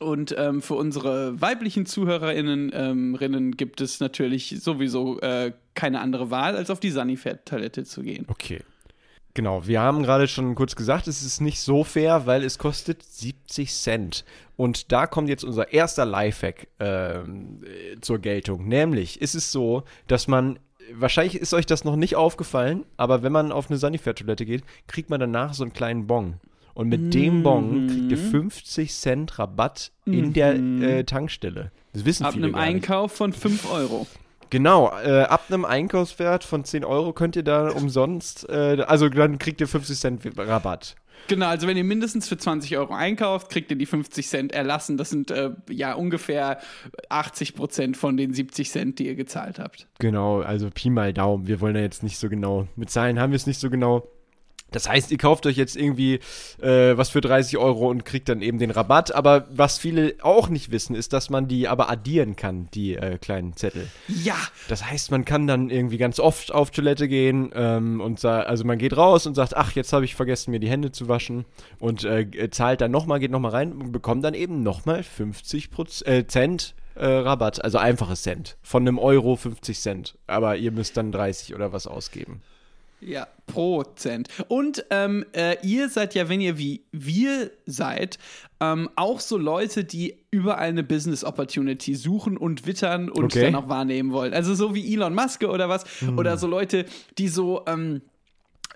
Und 0.04 0.34
ähm, 0.38 0.60
für 0.60 0.74
unsere 0.74 1.40
weiblichen 1.40 1.86
ZuhörerInnen 1.86 2.70
ähm, 2.74 3.14
Rinnen 3.14 3.56
gibt 3.56 3.80
es 3.80 4.00
natürlich 4.00 4.56
sowieso 4.60 5.18
äh, 5.20 5.52
keine 5.74 6.00
andere 6.00 6.30
Wahl, 6.30 6.56
als 6.56 6.70
auf 6.70 6.78
die 6.78 6.90
Sunnyfair-Toilette 6.90 7.84
zu 7.84 8.02
gehen. 8.02 8.26
Okay. 8.28 8.60
Genau, 9.36 9.66
wir 9.66 9.80
haben 9.80 10.04
gerade 10.04 10.28
schon 10.28 10.54
kurz 10.54 10.76
gesagt, 10.76 11.08
es 11.08 11.22
ist 11.22 11.40
nicht 11.40 11.60
so 11.60 11.82
fair, 11.82 12.24
weil 12.26 12.44
es 12.44 12.56
kostet 12.56 13.02
70 13.02 13.72
Cent. 13.72 14.24
Und 14.56 14.92
da 14.92 15.08
kommt 15.08 15.28
jetzt 15.28 15.42
unser 15.42 15.72
erster 15.72 16.04
Lifehack 16.04 16.68
äh, 16.78 17.22
zur 18.00 18.20
Geltung. 18.20 18.68
Nämlich 18.68 19.20
ist 19.20 19.34
es 19.34 19.50
so, 19.50 19.82
dass 20.06 20.28
man, 20.28 20.60
wahrscheinlich 20.92 21.34
ist 21.34 21.52
euch 21.52 21.66
das 21.66 21.82
noch 21.82 21.96
nicht 21.96 22.14
aufgefallen, 22.14 22.84
aber 22.96 23.24
wenn 23.24 23.32
man 23.32 23.50
auf 23.50 23.68
eine 23.68 23.78
Sanifair-Toilette 23.78 24.46
geht, 24.46 24.62
kriegt 24.86 25.10
man 25.10 25.18
danach 25.18 25.52
so 25.54 25.64
einen 25.64 25.72
kleinen 25.72 26.06
Bon. 26.06 26.34
Und 26.74 26.88
mit 26.88 27.14
dem 27.14 27.42
Bon 27.42 27.86
kriegt 27.86 28.02
Mhm. 28.04 28.10
ihr 28.10 28.18
50 28.18 28.92
Cent 28.94 29.38
Rabatt 29.38 29.92
in 30.04 30.32
der 30.32 30.54
äh, 30.54 31.04
Tankstelle. 31.04 31.70
Das 31.92 32.04
wissen 32.04 32.24
Ab 32.24 32.32
viele 32.32 32.46
einem 32.46 32.54
gar 32.54 32.66
nicht. 32.66 32.74
Einkauf 32.74 33.12
von 33.12 33.32
5 33.32 33.70
Euro. 33.72 34.06
Genau, 34.50 34.92
äh, 35.04 35.22
ab 35.22 35.44
einem 35.48 35.64
Einkaufswert 35.64 36.44
von 36.44 36.64
10 36.64 36.84
Euro 36.84 37.12
könnt 37.12 37.34
ihr 37.36 37.42
da 37.42 37.70
umsonst, 37.70 38.48
äh, 38.48 38.84
also 38.86 39.08
dann 39.08 39.38
kriegt 39.38 39.60
ihr 39.60 39.68
50 39.68 39.98
Cent 39.98 40.20
Rabatt. 40.36 40.96
Genau, 41.28 41.46
also 41.46 41.66
wenn 41.66 41.76
ihr 41.76 41.84
mindestens 41.84 42.28
für 42.28 42.36
20 42.36 42.76
Euro 42.76 42.92
einkauft, 42.92 43.48
kriegt 43.50 43.70
ihr 43.70 43.78
die 43.78 43.86
50 43.86 44.28
Cent 44.28 44.52
erlassen. 44.52 44.96
Das 44.98 45.10
sind 45.10 45.30
äh, 45.30 45.50
ja 45.70 45.94
ungefähr 45.94 46.58
80 47.08 47.54
Prozent 47.54 47.96
von 47.96 48.16
den 48.16 48.34
70 48.34 48.70
Cent, 48.70 48.98
die 48.98 49.06
ihr 49.06 49.14
gezahlt 49.14 49.58
habt. 49.58 49.86
Genau, 50.00 50.40
also 50.42 50.68
Pi 50.72 50.90
mal 50.90 51.12
Daumen. 51.14 51.46
Wir 51.46 51.60
wollen 51.60 51.74
da 51.74 51.80
jetzt 51.80 52.02
nicht 52.02 52.18
so 52.18 52.28
genau, 52.28 52.66
mit 52.76 52.90
Zahlen 52.90 53.18
haben 53.18 53.30
wir 53.30 53.36
es 53.36 53.46
nicht 53.46 53.60
so 53.60 53.70
genau. 53.70 54.06
Das 54.74 54.88
heißt, 54.88 55.10
ihr 55.10 55.18
kauft 55.18 55.46
euch 55.46 55.56
jetzt 55.56 55.76
irgendwie 55.76 56.20
äh, 56.60 56.96
was 56.96 57.10
für 57.10 57.20
30 57.20 57.58
Euro 57.58 57.88
und 57.88 58.04
kriegt 58.04 58.28
dann 58.28 58.42
eben 58.42 58.58
den 58.58 58.70
Rabatt. 58.70 59.14
Aber 59.14 59.46
was 59.50 59.78
viele 59.78 60.14
auch 60.22 60.48
nicht 60.48 60.70
wissen, 60.70 60.94
ist, 60.94 61.12
dass 61.12 61.31
man 61.31 61.48
die 61.48 61.69
aber 61.69 61.90
addieren 61.90 62.36
kann, 62.36 62.69
die 62.74 62.94
äh, 62.94 63.19
kleinen 63.19 63.56
Zettel. 63.56 63.88
Ja, 64.08 64.36
Das 64.69 64.84
heißt, 64.84 65.10
man 65.10 65.24
kann 65.24 65.46
dann 65.46 65.70
irgendwie 65.70 65.98
ganz 65.98 66.19
oft 66.19 66.52
auf 66.52 66.70
Toilette 66.70 67.08
gehen 67.08 67.50
ähm, 67.54 68.00
und 68.00 68.24
also 68.24 68.64
man 68.64 68.78
geht 68.78 68.96
raus 68.96 69.26
und 69.26 69.34
sagt, 69.34 69.56
ach, 69.56 69.72
jetzt 69.72 69.93
habe 69.93 70.04
ich 70.04 70.14
vergessen, 70.14 70.50
mir 70.50 70.60
die 70.60 70.69
Hände 70.69 70.93
zu 70.93 71.08
waschen 71.08 71.44
und 71.78 72.04
äh, 72.04 72.50
zahlt 72.50 72.81
dann 72.81 72.90
nochmal, 72.90 73.20
geht 73.20 73.31
nochmal 73.31 73.50
rein 73.50 73.72
und 73.72 73.93
bekommt 73.93 74.24
dann 74.24 74.34
eben 74.34 74.62
nochmal 74.62 75.02
50 75.02 75.70
Proz 75.70 76.02
äh, 76.02 76.26
Cent 76.26 76.74
äh, 76.94 77.06
Rabatt, 77.06 77.62
also 77.64 77.78
einfaches 77.78 78.22
Cent. 78.22 78.56
Von 78.62 78.82
einem 78.82 78.98
Euro 78.98 79.36
50 79.36 79.78
Cent. 79.78 80.19
Aber 80.26 80.56
ihr 80.56 80.70
müsst 80.70 80.96
dann 80.96 81.12
30 81.12 81.54
oder 81.54 81.72
was 81.72 81.86
ausgeben. 81.86 82.43
Ja, 83.05 83.27
Prozent. 83.46 84.29
Und 84.49 84.84
ähm, 84.91 85.25
äh, 85.37 85.56
ihr 85.63 85.89
seid 85.89 86.15
ja, 86.15 86.29
wenn 86.29 86.41
ihr 86.41 86.58
wie 86.58 86.82
wir 86.93 87.51
seid, 87.67 88.19
ähm, 88.61 88.89
auch 88.96 89.20
so 89.20 89.37
Leute, 89.37 89.84
die 89.84 90.17
überall 90.31 90.69
eine 90.69 90.82
Business 90.82 91.23
Opportunity 91.25 91.94
suchen 91.94 92.37
und 92.37 92.67
wittern 92.67 93.08
und 93.11 93.25
Okay. 93.25 93.43
dann 93.43 93.55
auch 93.56 93.69
wahrnehmen 93.69 94.13
wollen. 94.13 94.32
Also 94.32 94.55
so 94.55 94.75
wie 94.75 94.94
Elon 94.94 95.15
Musk 95.15 95.43
oder 95.44 95.69
was. 95.69 95.84
Oder 96.17 96.37
so 96.39 96.46
Leute, 96.46 96.87
die 97.19 97.29
so. 97.29 97.63
Ähm, 97.67 98.01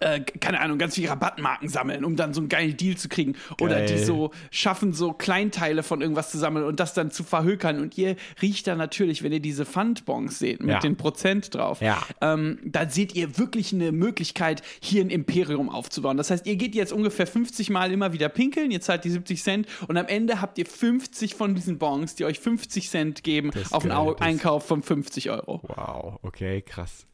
äh, 0.00 0.20
keine 0.20 0.60
Ahnung, 0.60 0.78
ganz 0.78 0.94
viele 0.94 1.10
Rabattmarken 1.10 1.68
sammeln, 1.68 2.04
um 2.04 2.16
dann 2.16 2.32
so 2.34 2.40
einen 2.40 2.48
geilen 2.48 2.76
Deal 2.76 2.96
zu 2.96 3.08
kriegen. 3.08 3.34
Oder 3.60 3.84
die 3.86 3.94
Geil. 3.94 4.04
so 4.04 4.30
schaffen, 4.50 4.92
so 4.92 5.12
Kleinteile 5.12 5.82
von 5.82 6.00
irgendwas 6.00 6.30
zu 6.30 6.38
sammeln 6.38 6.64
und 6.64 6.78
das 6.80 6.94
dann 6.94 7.10
zu 7.10 7.24
verhökern. 7.24 7.80
Und 7.80 7.98
ihr 7.98 8.16
riecht 8.40 8.66
da 8.66 8.76
natürlich, 8.76 9.22
wenn 9.22 9.32
ihr 9.32 9.40
diese 9.40 9.66
Pfandbons 9.66 10.38
seht, 10.38 10.60
mit 10.60 10.70
Ja. 10.70 10.78
den 10.78 10.96
Prozent 10.96 11.54
drauf. 11.54 11.80
Ja. 11.80 12.00
Ähm, 12.20 12.58
da 12.64 12.88
seht 12.88 13.14
ihr 13.14 13.38
wirklich 13.38 13.72
eine 13.72 13.90
Möglichkeit, 13.92 14.62
hier 14.80 15.02
ein 15.04 15.10
Imperium 15.10 15.68
aufzubauen. 15.68 16.16
Das 16.16 16.30
heißt, 16.30 16.46
ihr 16.46 16.56
geht 16.56 16.74
jetzt 16.76 16.92
ungefähr 16.92 17.26
50 17.26 17.70
Mal 17.70 17.90
immer 17.92 18.12
wieder 18.12 18.28
pinkeln, 18.28 18.70
ihr 18.70 18.80
zahlt 18.80 19.04
die 19.04 19.10
70 19.10 19.42
Cent 19.42 19.66
und 19.88 19.96
am 19.96 20.06
Ende 20.06 20.40
habt 20.40 20.58
ihr 20.58 20.66
50 20.66 21.34
von 21.34 21.54
diesen 21.56 21.78
Bons, 21.78 22.14
die 22.14 22.24
euch 22.24 22.38
50 22.38 22.88
Cent 22.88 23.24
geben, 23.24 23.50
auf 23.70 23.84
einen 23.84 23.92
geil, 23.94 24.16
Einkauf 24.20 24.64
von 24.66 24.82
50 24.82 25.30
Euro. 25.30 25.60
Wow, 25.64 26.18
okay, 26.22 26.62
krass. 26.62 27.07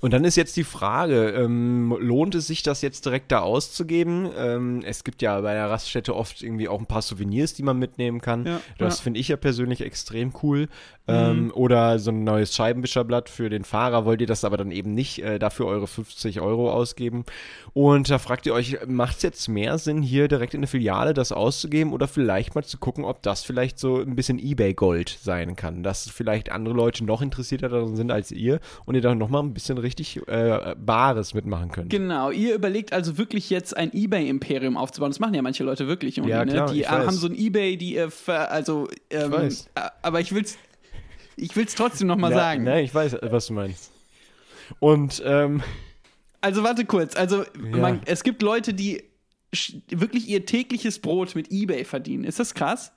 Und 0.00 0.12
dann 0.12 0.24
ist 0.24 0.36
jetzt 0.36 0.56
die 0.56 0.64
Frage, 0.64 1.30
ähm, 1.30 1.94
lohnt 2.00 2.34
es 2.34 2.46
sich, 2.46 2.62
das 2.62 2.80
jetzt 2.80 3.04
direkt 3.04 3.30
da 3.32 3.40
auszugeben? 3.40 4.30
Ähm, 4.36 4.82
es 4.84 5.04
gibt 5.04 5.20
ja 5.20 5.40
bei 5.40 5.52
der 5.52 5.68
Raststätte 5.68 6.16
oft 6.16 6.42
irgendwie 6.42 6.68
auch 6.68 6.80
ein 6.80 6.86
paar 6.86 7.02
Souvenirs, 7.02 7.54
die 7.54 7.62
man 7.62 7.78
mitnehmen 7.78 8.20
kann. 8.20 8.46
Ja, 8.46 8.60
das 8.78 8.98
ja. 8.98 9.02
finde 9.04 9.20
ich 9.20 9.28
ja 9.28 9.36
persönlich 9.36 9.82
extrem 9.82 10.32
cool. 10.42 10.68
Ähm, 11.06 11.50
Oder 11.54 11.98
so 11.98 12.12
ein 12.12 12.24
neues 12.24 12.54
Scheibenwischerblatt 12.54 13.28
für 13.28 13.50
den 13.50 13.64
Fahrer. 13.64 14.04
Wollt 14.04 14.20
ihr 14.20 14.26
das 14.26 14.44
aber 14.44 14.56
dann 14.56 14.70
eben 14.70 14.94
nicht 14.94 15.22
äh, 15.22 15.38
dafür 15.38 15.66
eure 15.66 15.86
50 15.86 16.40
Euro 16.40 16.72
ausgeben? 16.72 17.24
Und 17.72 18.10
da 18.10 18.18
fragt 18.18 18.46
ihr 18.46 18.54
euch, 18.54 18.78
macht 18.86 19.16
es 19.16 19.22
jetzt 19.22 19.48
mehr 19.48 19.78
Sinn, 19.78 20.02
hier 20.02 20.28
direkt 20.28 20.54
in 20.54 20.62
der 20.62 20.68
Filiale 20.68 21.14
das 21.14 21.32
auszugeben 21.32 21.92
oder 21.92 22.06
vielleicht 22.06 22.54
mal 22.54 22.64
zu 22.64 22.78
gucken, 22.78 23.04
ob 23.04 23.22
das 23.22 23.42
vielleicht 23.42 23.78
so 23.78 24.00
ein 24.00 24.14
bisschen 24.14 24.38
Ebay-Gold 24.38 25.18
sein 25.20 25.56
kann? 25.56 25.82
Dass 25.82 26.08
vielleicht 26.08 26.52
andere 26.52 26.74
Leute 26.74 27.04
noch 27.04 27.22
interessierter 27.22 27.68
daran 27.68 27.96
sind 27.96 28.12
als 28.12 28.30
ihr 28.30 28.60
und 28.84 28.94
ihr 28.94 29.00
dann 29.00 29.18
nochmal 29.18 29.42
ein 29.42 29.52
bisschen 29.52 29.78
richtig 29.78 29.89
äh, 30.26 30.74
Bares 30.76 31.34
mitmachen 31.34 31.70
könnt. 31.70 31.90
Genau, 31.90 32.30
ihr 32.30 32.54
überlegt 32.54 32.92
also 32.92 33.18
wirklich 33.18 33.50
jetzt 33.50 33.76
ein 33.76 33.92
Ebay-Imperium 33.92 34.76
aufzubauen. 34.76 35.10
Das 35.10 35.20
machen 35.20 35.34
ja 35.34 35.42
manche 35.42 35.64
Leute 35.64 35.86
wirklich. 35.88 36.16
Ja, 36.16 36.44
klar, 36.44 36.44
ne? 36.44 36.72
Die 36.72 36.80
ich 36.80 36.86
äh, 36.86 36.90
haben 36.90 37.10
so 37.12 37.26
ein 37.26 37.34
Ebay, 37.34 37.76
die 37.76 37.94
ihr 37.94 38.10
ver 38.10 38.50
also 38.50 38.88
ähm, 39.10 39.30
weiß. 39.32 39.68
äh, 39.74 39.80
aber 40.02 40.20
ich 40.20 40.34
will's 40.34 40.58
ich 41.36 41.56
will's 41.56 41.74
trotzdem 41.74 42.08
noch 42.08 42.16
mal 42.16 42.30
Ja, 42.30 42.36
sagen. 42.36 42.64
Nein, 42.64 42.84
ich 42.84 42.94
weiß, 42.94 43.16
was 43.22 43.46
du 43.46 43.54
meinst. 43.54 43.90
Und 44.78 45.22
ähm, 45.24 45.62
Also 46.40 46.62
warte 46.62 46.84
kurz. 46.84 47.16
Also 47.16 47.42
Ja. 47.42 47.76
man, 47.78 48.00
es 48.04 48.22
gibt 48.22 48.42
Leute, 48.42 48.74
die 48.74 49.02
wirklich 49.88 50.28
ihr 50.28 50.46
tägliches 50.46 50.98
Brot 51.00 51.34
mit 51.34 51.50
eBay 51.50 51.84
verdienen. 51.84 52.24
Ist 52.24 52.38
das 52.38 52.54
krass? 52.54 52.92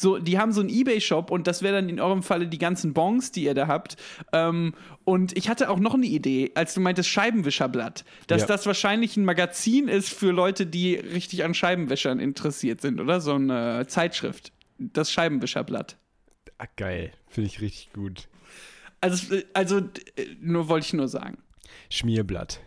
So, 0.00 0.18
die 0.18 0.38
haben 0.38 0.52
so 0.52 0.60
einen 0.60 0.70
eBay-Shop 0.70 1.32
und 1.32 1.48
das 1.48 1.60
wäre 1.62 1.74
dann 1.74 1.88
in 1.88 1.98
eurem 1.98 2.22
Falle 2.22 2.46
die 2.46 2.58
ganzen 2.58 2.92
Bons, 2.92 3.32
die 3.32 3.42
ihr 3.44 3.54
da 3.54 3.66
habt. 3.66 3.96
Ähm, 4.32 4.74
und 5.04 5.36
ich 5.36 5.48
hatte 5.48 5.68
auch 5.70 5.80
noch 5.80 5.94
eine 5.94 6.06
Idee, 6.06 6.52
als 6.54 6.72
du 6.74 6.80
meintest 6.80 7.08
Scheibenwischerblatt, 7.08 8.04
dass 8.28 8.42
Ja. 8.42 8.46
das 8.46 8.64
wahrscheinlich 8.66 9.16
ein 9.16 9.24
Magazin 9.24 9.88
ist 9.88 10.10
für 10.10 10.30
Leute, 10.30 10.66
die 10.66 10.94
richtig 10.94 11.42
an 11.42 11.52
Scheibenwischern 11.52 12.20
interessiert 12.20 12.80
sind, 12.80 13.00
oder? 13.00 13.20
So 13.20 13.34
eine 13.34 13.86
Zeitschrift. 13.88 14.52
Das 14.78 15.10
Scheibenwischerblatt. 15.10 15.96
ah, 16.58 16.66
geil, 16.76 17.10
finde 17.26 17.48
ich 17.48 17.60
richtig 17.60 17.92
gut. 17.92 18.28
Also, 19.00 19.34
äh, 19.34 19.44
also 19.52 19.78
äh, 19.78 20.26
nur 20.40 20.68
wollte 20.68 20.86
ich 20.86 20.92
nur 20.92 21.08
sagen. 21.08 21.38
Schmierblatt. 21.90 22.60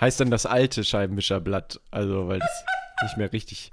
Heißt 0.00 0.18
dann 0.18 0.30
das 0.30 0.44
alte 0.46 0.82
Scheibenwischerblatt, 0.82 1.80
also 1.92 2.26
weil 2.26 2.40
das 2.40 2.64
nicht 3.02 3.16
mehr 3.16 3.32
richtig. 3.32 3.70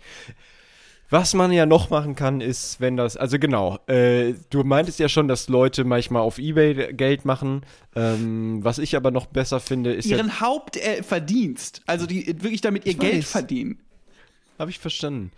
Was 1.10 1.34
man 1.34 1.54
ja 1.54 1.66
noch 1.66 1.90
machen 1.90 2.16
kann, 2.16 2.42
ist, 2.42 2.82
wenn 2.82 2.98
das, 2.98 3.16
also 3.16 3.40
genau, 3.40 3.80
äh, 3.88 4.34
du 4.50 4.64
meintest 4.64 5.00
ja 5.00 5.08
schon, 5.08 5.30
dass 5.30 5.48
Leute 5.48 5.86
manchmal 5.86 6.22
auf 6.22 6.38
Ebay 6.38 6.94
Geld 6.94 7.24
machen. 7.24 7.62
Ähm, 7.96 8.64
was 8.64 8.78
ich 8.78 8.96
aber 8.96 9.12
noch 9.12 9.28
besser 9.28 9.62
finde, 9.62 9.94
ist 9.94 10.10
ja, 10.10 10.18
Ihren 10.18 10.42
Hauptverdienst, 10.42 11.82
also 11.86 12.06
die 12.06 12.28
wirklich 12.44 12.60
damit 12.60 12.86
ihr 12.86 12.96
Geld 12.96 13.20
weiß. 13.20 13.32
verdienen. 13.32 13.80
Habe 14.60 14.70
ich 14.70 14.80
verstanden. 14.80 15.32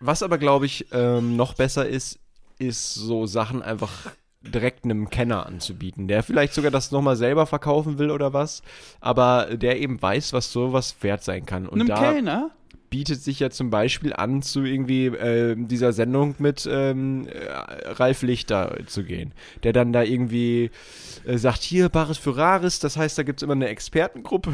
Was 0.00 0.22
aber, 0.24 0.38
glaube 0.38 0.66
ich, 0.66 0.86
ähm, 0.92 1.36
noch 1.36 1.54
besser 1.54 1.86
ist, 1.86 2.18
ist 2.58 2.94
so 2.94 3.26
Sachen 3.26 3.62
einfach 3.62 4.10
direkt 4.40 4.84
einem 4.84 5.08
Kenner 5.08 5.46
anzubieten, 5.46 6.08
der 6.08 6.22
vielleicht 6.22 6.52
sogar 6.52 6.70
das 6.70 6.90
nochmal 6.90 7.16
selber 7.16 7.46
verkaufen 7.46 7.98
will 7.98 8.10
oder 8.10 8.32
was, 8.32 8.62
aber 9.00 9.56
der 9.56 9.80
eben 9.80 10.00
weiß, 10.00 10.32
was 10.32 10.52
sowas 10.52 10.96
wert 11.00 11.22
sein 11.24 11.46
kann. 11.46 11.66
Und 11.66 11.80
Einem 11.80 11.88
da 11.88 11.98
Kellner? 11.98 12.50
Bietet 12.94 13.20
sich 13.20 13.40
ja 13.40 13.50
zum 13.50 13.70
Beispiel 13.70 14.12
an, 14.12 14.40
zu 14.40 14.62
irgendwie 14.62 15.06
äh, 15.06 15.56
dieser 15.58 15.92
Sendung 15.92 16.36
mit 16.38 16.64
ähm, 16.70 17.26
äh, 17.26 17.50
Ralf 17.90 18.22
Lichter 18.22 18.78
zu 18.86 19.02
gehen, 19.02 19.32
der 19.64 19.72
dann 19.72 19.92
da 19.92 20.04
irgendwie 20.04 20.70
äh, 21.26 21.36
sagt, 21.36 21.62
hier, 21.62 21.88
Bares 21.88 22.18
für 22.18 22.36
Rares, 22.36 22.78
das 22.78 22.96
heißt, 22.96 23.18
da 23.18 23.24
gibt 23.24 23.40
es 23.40 23.42
immer 23.42 23.54
eine 23.54 23.66
Expertengruppe. 23.66 24.52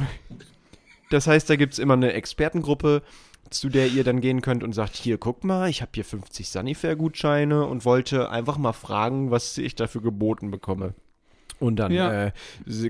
Das 1.10 1.26
heißt, 1.26 1.50
da 1.50 1.56
gibt 1.56 1.74
es 1.74 1.78
immer 1.78 1.92
eine 1.92 2.14
Expertengruppe, 2.14 3.02
zu 3.50 3.68
der 3.68 3.88
ihr 3.88 4.04
dann 4.04 4.22
gehen 4.22 4.40
könnt 4.40 4.64
und 4.64 4.72
sagt, 4.72 4.96
hier, 4.96 5.18
guck 5.18 5.44
mal, 5.44 5.68
ich 5.68 5.82
habe 5.82 5.90
hier 5.92 6.06
50 6.06 6.48
Sunnyfair-Gutscheine 6.48 7.66
und 7.66 7.84
wollte 7.84 8.30
einfach 8.30 8.56
mal 8.56 8.72
fragen, 8.72 9.30
was 9.30 9.58
ich 9.58 9.74
dafür 9.74 10.00
geboten 10.00 10.50
bekomme. 10.50 10.94
Und 11.60 11.76
dann 11.76 11.92
Ja. 11.92 12.24
äh, 12.26 12.32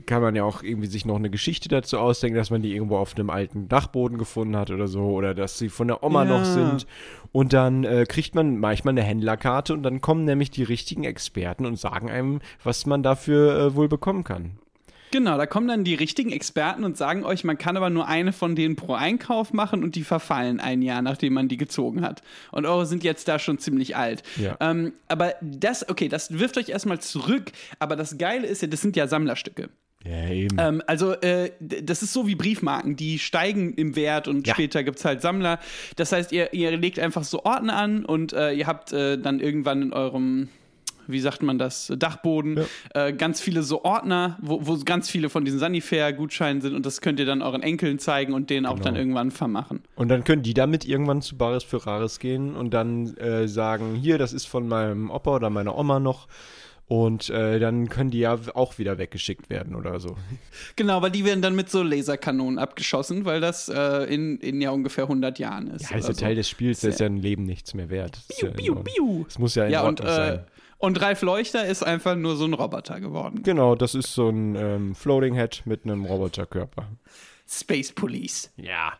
kann 0.06 0.22
man 0.22 0.34
ja 0.36 0.44
auch 0.44 0.62
irgendwie 0.62 0.86
sich 0.86 1.04
noch 1.04 1.16
eine 1.16 1.28
Geschichte 1.28 1.68
dazu 1.68 1.98
ausdenken, 1.98 2.36
dass 2.36 2.50
man 2.50 2.62
die 2.62 2.72
irgendwo 2.74 2.96
auf 2.96 3.14
einem 3.16 3.28
alten 3.28 3.68
Dachboden 3.68 4.16
gefunden 4.16 4.56
hat 4.56 4.70
oder 4.70 4.86
so, 4.88 5.02
oder 5.02 5.34
dass 5.34 5.58
sie 5.58 5.68
von 5.68 5.88
der 5.88 6.02
Oma 6.04 6.22
Ja. 6.22 6.28
noch 6.28 6.44
sind. 6.44 6.86
Und 7.32 7.52
dann 7.52 7.84
äh, 7.84 8.06
kriegt 8.08 8.34
man 8.34 8.58
manchmal 8.58 8.92
eine 8.92 9.02
Händlerkarte 9.02 9.74
und 9.74 9.82
dann 9.82 10.00
kommen 10.00 10.24
nämlich 10.24 10.50
die 10.50 10.62
richtigen 10.62 11.04
Experten 11.04 11.66
und 11.66 11.78
sagen 11.78 12.08
einem, 12.10 12.40
was 12.64 12.86
man 12.86 13.02
dafür 13.02 13.58
äh, 13.58 13.74
wohl 13.74 13.88
bekommen 13.88 14.24
kann. 14.24 14.52
Genau, 15.12 15.36
da 15.38 15.46
kommen 15.46 15.66
dann 15.68 15.84
die 15.84 15.94
richtigen 15.94 16.30
Experten 16.30 16.84
und 16.84 16.96
sagen 16.96 17.24
euch, 17.24 17.42
man 17.44 17.58
kann 17.58 17.76
aber 17.76 17.90
nur 17.90 18.06
eine 18.06 18.32
von 18.32 18.54
denen 18.54 18.76
pro 18.76 18.94
Einkauf 18.94 19.52
machen 19.52 19.82
und 19.82 19.96
die 19.96 20.04
verfallen 20.04 20.60
ein 20.60 20.82
Jahr, 20.82 21.02
nachdem 21.02 21.32
man 21.34 21.48
die 21.48 21.56
gezogen 21.56 22.02
hat. 22.02 22.22
Und 22.52 22.64
eure 22.66 22.86
sind 22.86 23.02
jetzt 23.02 23.26
da 23.28 23.38
schon 23.38 23.58
ziemlich 23.58 23.96
alt. 23.96 24.22
Ja. 24.36 24.56
Ähm, 24.60 24.92
aber 25.08 25.34
das, 25.40 25.88
okay, 25.88 26.08
das 26.08 26.38
wirft 26.38 26.58
euch 26.58 26.68
erstmal 26.68 27.00
zurück. 27.00 27.50
Aber 27.78 27.96
das 27.96 28.18
Geile 28.18 28.46
ist 28.46 28.62
ja, 28.62 28.68
das 28.68 28.80
sind 28.80 28.96
ja 28.96 29.06
Sammlerstücke. 29.08 29.68
Ja, 30.04 30.30
eben. 30.30 30.56
Ähm, 30.58 30.82
also, 30.86 31.12
äh, 31.12 31.50
das 31.60 32.02
ist 32.02 32.14
so 32.14 32.26
wie 32.26 32.34
Briefmarken, 32.34 32.96
die 32.96 33.18
steigen 33.18 33.74
im 33.74 33.96
Wert 33.96 34.28
und 34.28 34.46
Ja. 34.46 34.54
später 34.54 34.82
gibt 34.82 34.98
es 34.98 35.04
halt 35.04 35.20
Sammler. 35.20 35.58
Das 35.96 36.12
heißt, 36.12 36.32
ihr, 36.32 36.54
ihr 36.54 36.74
legt 36.76 36.98
einfach 36.98 37.24
so 37.24 37.44
Ordner 37.44 37.76
an 37.76 38.04
und 38.06 38.32
äh, 38.32 38.52
ihr 38.52 38.66
habt 38.66 38.92
äh, 38.94 39.18
dann 39.18 39.40
irgendwann 39.40 39.82
in 39.82 39.92
eurem, 39.92 40.48
wie 41.12 41.20
sagt 41.20 41.42
man 41.42 41.58
das, 41.58 41.92
Dachboden, 41.96 42.60
äh, 42.94 43.12
ganz 43.12 43.40
viele 43.40 43.62
so 43.62 43.84
Ordner, 43.84 44.38
wo, 44.40 44.66
wo 44.66 44.76
ganz 44.84 45.10
viele 45.10 45.28
von 45.30 45.44
diesen 45.44 45.58
Sanifair-Gutscheinen 45.58 46.60
sind 46.62 46.74
und 46.74 46.86
das 46.86 47.00
könnt 47.00 47.18
ihr 47.20 47.26
dann 47.26 47.42
euren 47.42 47.62
Enkeln 47.62 47.98
zeigen 47.98 48.32
und 48.34 48.50
denen 48.50 48.66
auch 48.66 48.74
Genau. 48.74 48.84
dann 48.84 48.96
irgendwann 48.96 49.30
vermachen. 49.30 49.82
Und 49.96 50.08
dann 50.08 50.24
können 50.24 50.42
die 50.42 50.54
damit 50.54 50.84
irgendwann 50.86 51.22
zu 51.22 51.36
Bares 51.36 51.64
für 51.64 51.86
Rares 51.86 52.18
gehen 52.18 52.56
und 52.56 52.72
dann 52.72 53.16
äh, 53.16 53.46
sagen, 53.48 53.94
hier, 53.94 54.18
das 54.18 54.32
ist 54.32 54.46
von 54.46 54.66
meinem 54.68 55.10
Opa 55.10 55.36
oder 55.36 55.50
meiner 55.50 55.76
Oma 55.76 56.00
noch. 56.00 56.28
Und 56.86 57.30
äh, 57.30 57.60
dann 57.60 57.88
können 57.88 58.10
die 58.10 58.18
ja 58.18 58.36
auch 58.54 58.78
wieder 58.78 58.98
weggeschickt 58.98 59.48
werden 59.48 59.76
oder 59.76 60.00
so. 60.00 60.16
Genau, 60.76 61.00
weil 61.02 61.12
die 61.12 61.24
werden 61.24 61.40
dann 61.40 61.54
mit 61.54 61.70
so 61.70 61.84
Laserkanonen 61.84 62.58
abgeschossen, 62.58 63.24
weil 63.24 63.40
das 63.40 63.68
äh, 63.68 64.12
in, 64.12 64.38
in 64.38 64.60
ja 64.60 64.70
ungefähr 64.70 65.04
100 65.04 65.38
Jahren 65.38 65.68
ist. 65.68 65.88
Ja, 65.90 65.96
ist 65.98 66.08
ja 66.08 66.14
so. 66.14 66.20
Teil 66.20 66.34
des 66.34 66.48
Spiels, 66.48 66.80
das 66.80 66.94
ist 66.94 67.00
ja 67.00 67.06
ein 67.06 67.18
Leben 67.18 67.44
nichts 67.44 67.74
mehr 67.74 67.90
wert. 67.90 68.18
Ja 68.40 68.48
in 68.48 68.70
Ordnung. 68.70 68.84
piu. 68.84 69.24
Es 69.28 69.38
muss 69.38 69.54
ja 69.54 69.66
in 69.66 69.72
Ja, 69.72 69.82
und, 69.82 70.00
Ordnung 70.00 70.08
äh, 70.08 70.16
sein. 70.16 70.44
Und 70.80 71.00
Ralf 71.00 71.22
Leuchter 71.22 71.66
ist 71.66 71.82
einfach 71.82 72.16
nur 72.16 72.36
so 72.36 72.46
ein 72.46 72.54
Roboter 72.54 73.00
geworden. 73.00 73.42
Genau, 73.42 73.74
das 73.74 73.94
ist 73.94 74.14
so 74.14 74.30
ein 74.30 74.56
ähm, 74.56 74.94
Floating 74.94 75.34
Head 75.34 75.62
mit 75.66 75.84
einem 75.84 76.06
Roboterkörper. 76.06 76.88
Space 77.46 77.92
Police. 77.92 78.50
Ja. 78.56 78.94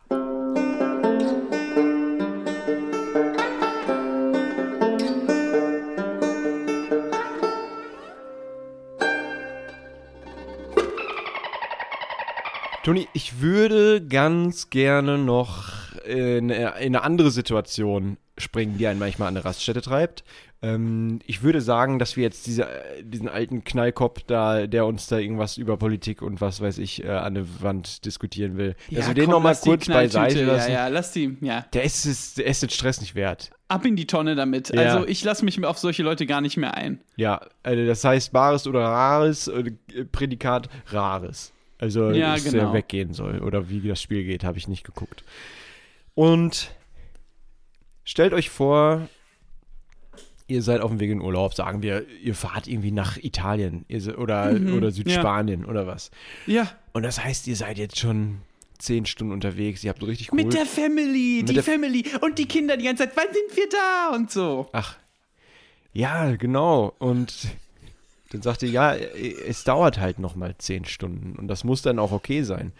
Toni, 12.83 13.07
ich 13.13 13.41
würde 13.41 14.05
ganz 14.05 14.69
gerne 14.69 15.17
noch 15.17 15.69
in, 16.05 16.49
in 16.49 16.65
eine 16.65 17.03
andere 17.03 17.31
Situation 17.31 18.17
springen, 18.37 18.77
die 18.77 18.87
einen 18.87 18.99
manchmal 18.99 19.27
an 19.27 19.35
eine 19.35 19.45
Raststätte 19.45 19.81
treibt. 19.81 20.23
Ähm, 20.63 21.19
ich 21.25 21.41
würde 21.41 21.59
sagen, 21.59 21.97
dass 21.97 22.15
wir 22.17 22.23
jetzt 22.23 22.45
diese, 22.45 22.63
äh, 22.63 23.03
diesen 23.03 23.27
alten 23.27 23.63
Knallkopf 23.63 24.21
da, 24.27 24.67
der 24.67 24.85
uns 24.85 25.07
da 25.07 25.17
irgendwas 25.17 25.57
über 25.57 25.77
Politik 25.77 26.21
und 26.21 26.39
was 26.39 26.61
weiß 26.61 26.77
ich 26.77 27.03
äh, 27.03 27.09
an 27.09 27.33
der 27.33 27.45
Wand 27.61 28.05
diskutieren 28.05 28.57
will, 28.57 28.75
dass 28.91 29.07
wir 29.07 29.15
den 29.15 29.25
komm, 29.25 29.33
nochmal 29.33 29.53
lass 29.53 29.61
die 29.61 29.69
kurz 29.69 29.87
beiseite 29.87 30.45
lassen. 30.45 30.71
Ja, 30.71 30.85
ja, 30.85 30.87
lass 30.87 31.11
die, 31.13 31.35
ja. 31.41 31.65
Der, 31.73 31.83
ist 31.83 32.05
es, 32.05 32.35
der 32.35 32.45
ist 32.45 32.61
den 32.61 32.69
Stress 32.69 33.01
nicht 33.01 33.15
wert. 33.15 33.51
Ab 33.69 33.85
in 33.85 33.95
die 33.95 34.05
Tonne 34.05 34.35
damit. 34.35 34.69
Ja. 34.69 34.81
Also 34.81 35.07
ich 35.07 35.23
lasse 35.23 35.45
mich 35.45 35.63
auf 35.65 35.79
solche 35.79 36.03
Leute 36.03 36.27
gar 36.27 36.41
nicht 36.41 36.57
mehr 36.57 36.75
ein. 36.75 37.01
Ja, 37.15 37.41
also 37.63 37.85
das 37.85 38.03
heißt 38.03 38.31
Bares 38.31 38.67
oder 38.67 38.81
Rares, 38.81 39.47
äh, 39.47 39.71
Prädikat 40.11 40.69
Rares. 40.87 41.53
Also, 41.79 42.11
Ja, 42.11 42.33
dass 42.33 42.43
genau. 42.43 42.65
der 42.65 42.73
weggehen 42.73 43.13
soll. 43.13 43.39
Oder 43.39 43.69
wie 43.69 43.81
das 43.87 43.99
Spiel 43.99 44.23
geht, 44.23 44.43
habe 44.43 44.59
ich 44.59 44.67
nicht 44.67 44.83
geguckt. 44.83 45.23
Und 46.13 46.69
stellt 48.03 48.33
euch 48.33 48.49
vor, 48.49 49.07
ihr 50.47 50.61
seid 50.61 50.81
auf 50.81 50.91
dem 50.91 50.99
Weg 50.99 51.11
in 51.11 51.21
Urlaub, 51.21 51.53
sagen 51.53 51.81
wir, 51.81 52.05
ihr 52.21 52.35
fahrt 52.35 52.67
irgendwie 52.67 52.91
nach 52.91 53.17
Italien 53.17 53.85
oder, 54.17 54.51
Mhm, 54.53 54.73
oder 54.75 54.91
Südspanien 54.91 55.65
oder 55.65 55.87
was. 55.87 56.11
Ja. 56.45 56.69
Und 56.93 57.03
das 57.03 57.23
heißt, 57.23 57.47
ihr 57.47 57.55
seid 57.55 57.77
jetzt 57.77 57.97
schon 57.99 58.39
zehn 58.77 59.05
Stunden 59.05 59.31
unterwegs, 59.33 59.83
ihr 59.83 59.91
habt 59.91 60.01
so 60.01 60.07
richtig 60.07 60.31
cool. 60.31 60.37
Mit 60.43 60.53
der 60.53 60.65
Family, 60.65 61.37
Mit 61.41 61.49
die 61.49 61.53
der- 61.53 61.63
Family 61.63 62.03
und 62.21 62.37
die 62.39 62.47
Kinder 62.47 62.75
die 62.77 62.85
ganze 62.85 63.03
Zeit, 63.03 63.15
wann 63.15 63.31
sind 63.33 63.55
wir 63.55 63.69
da 63.69 64.15
und 64.15 64.31
so. 64.31 64.67
Ach, 64.73 64.97
ja, 65.93 66.35
genau. 66.35 66.93
Und 66.99 67.33
dann 68.31 68.41
sagt 68.41 68.63
ihr, 68.63 68.69
ja, 68.69 68.95
es 68.95 69.63
dauert 69.63 69.99
halt 69.99 70.19
noch 70.19 70.35
mal 70.35 70.55
zehn 70.57 70.85
Stunden 70.85 71.37
und 71.37 71.47
das 71.47 71.63
muss 71.63 71.81
dann 71.81 71.99
auch 71.99 72.11
okay 72.11 72.41
sein. 72.43 72.71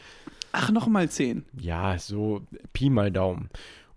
Ach, 0.53 0.71
nochmal 0.71 1.07
zehn. 1.09 1.45
Ja, 1.57 1.97
so 1.99 2.41
Pi 2.73 2.89
mal 2.89 3.11
Daumen. 3.11 3.49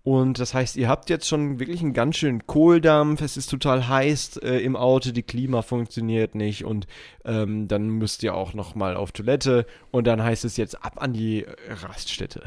Und 0.05 0.37
das 0.37 0.53
heißt, 0.53 0.75
ihr 0.77 0.87
habt 0.87 1.09
jetzt 1.09 1.27
schon 1.27 1.59
wirklich 1.59 1.81
einen 1.81 1.93
ganz 1.93 2.17
schönen 2.17 2.45
Kohldampf, 2.45 3.21
es 3.21 3.37
ist 3.37 3.49
total 3.49 3.87
heiß 3.87 4.37
äh, 4.37 4.59
im 4.59 4.75
Auto, 4.75 5.11
die 5.11 5.23
Klima 5.23 5.63
funktioniert 5.63 6.35
nicht 6.35 6.63
und 6.63 6.85
ähm, 7.25 7.67
dann 7.67 7.89
müsst 7.89 8.21
ihr 8.21 8.35
auch 8.35 8.53
noch 8.53 8.75
mal 8.75 8.95
auf 8.97 9.11
Toilette 9.13 9.65
und 9.89 10.05
dann 10.05 10.21
heißt 10.21 10.45
es 10.45 10.57
jetzt 10.57 10.85
ab 10.85 11.01
an 11.01 11.13
die 11.13 11.43
äh, 11.45 11.55
Raststätte. 11.69 12.43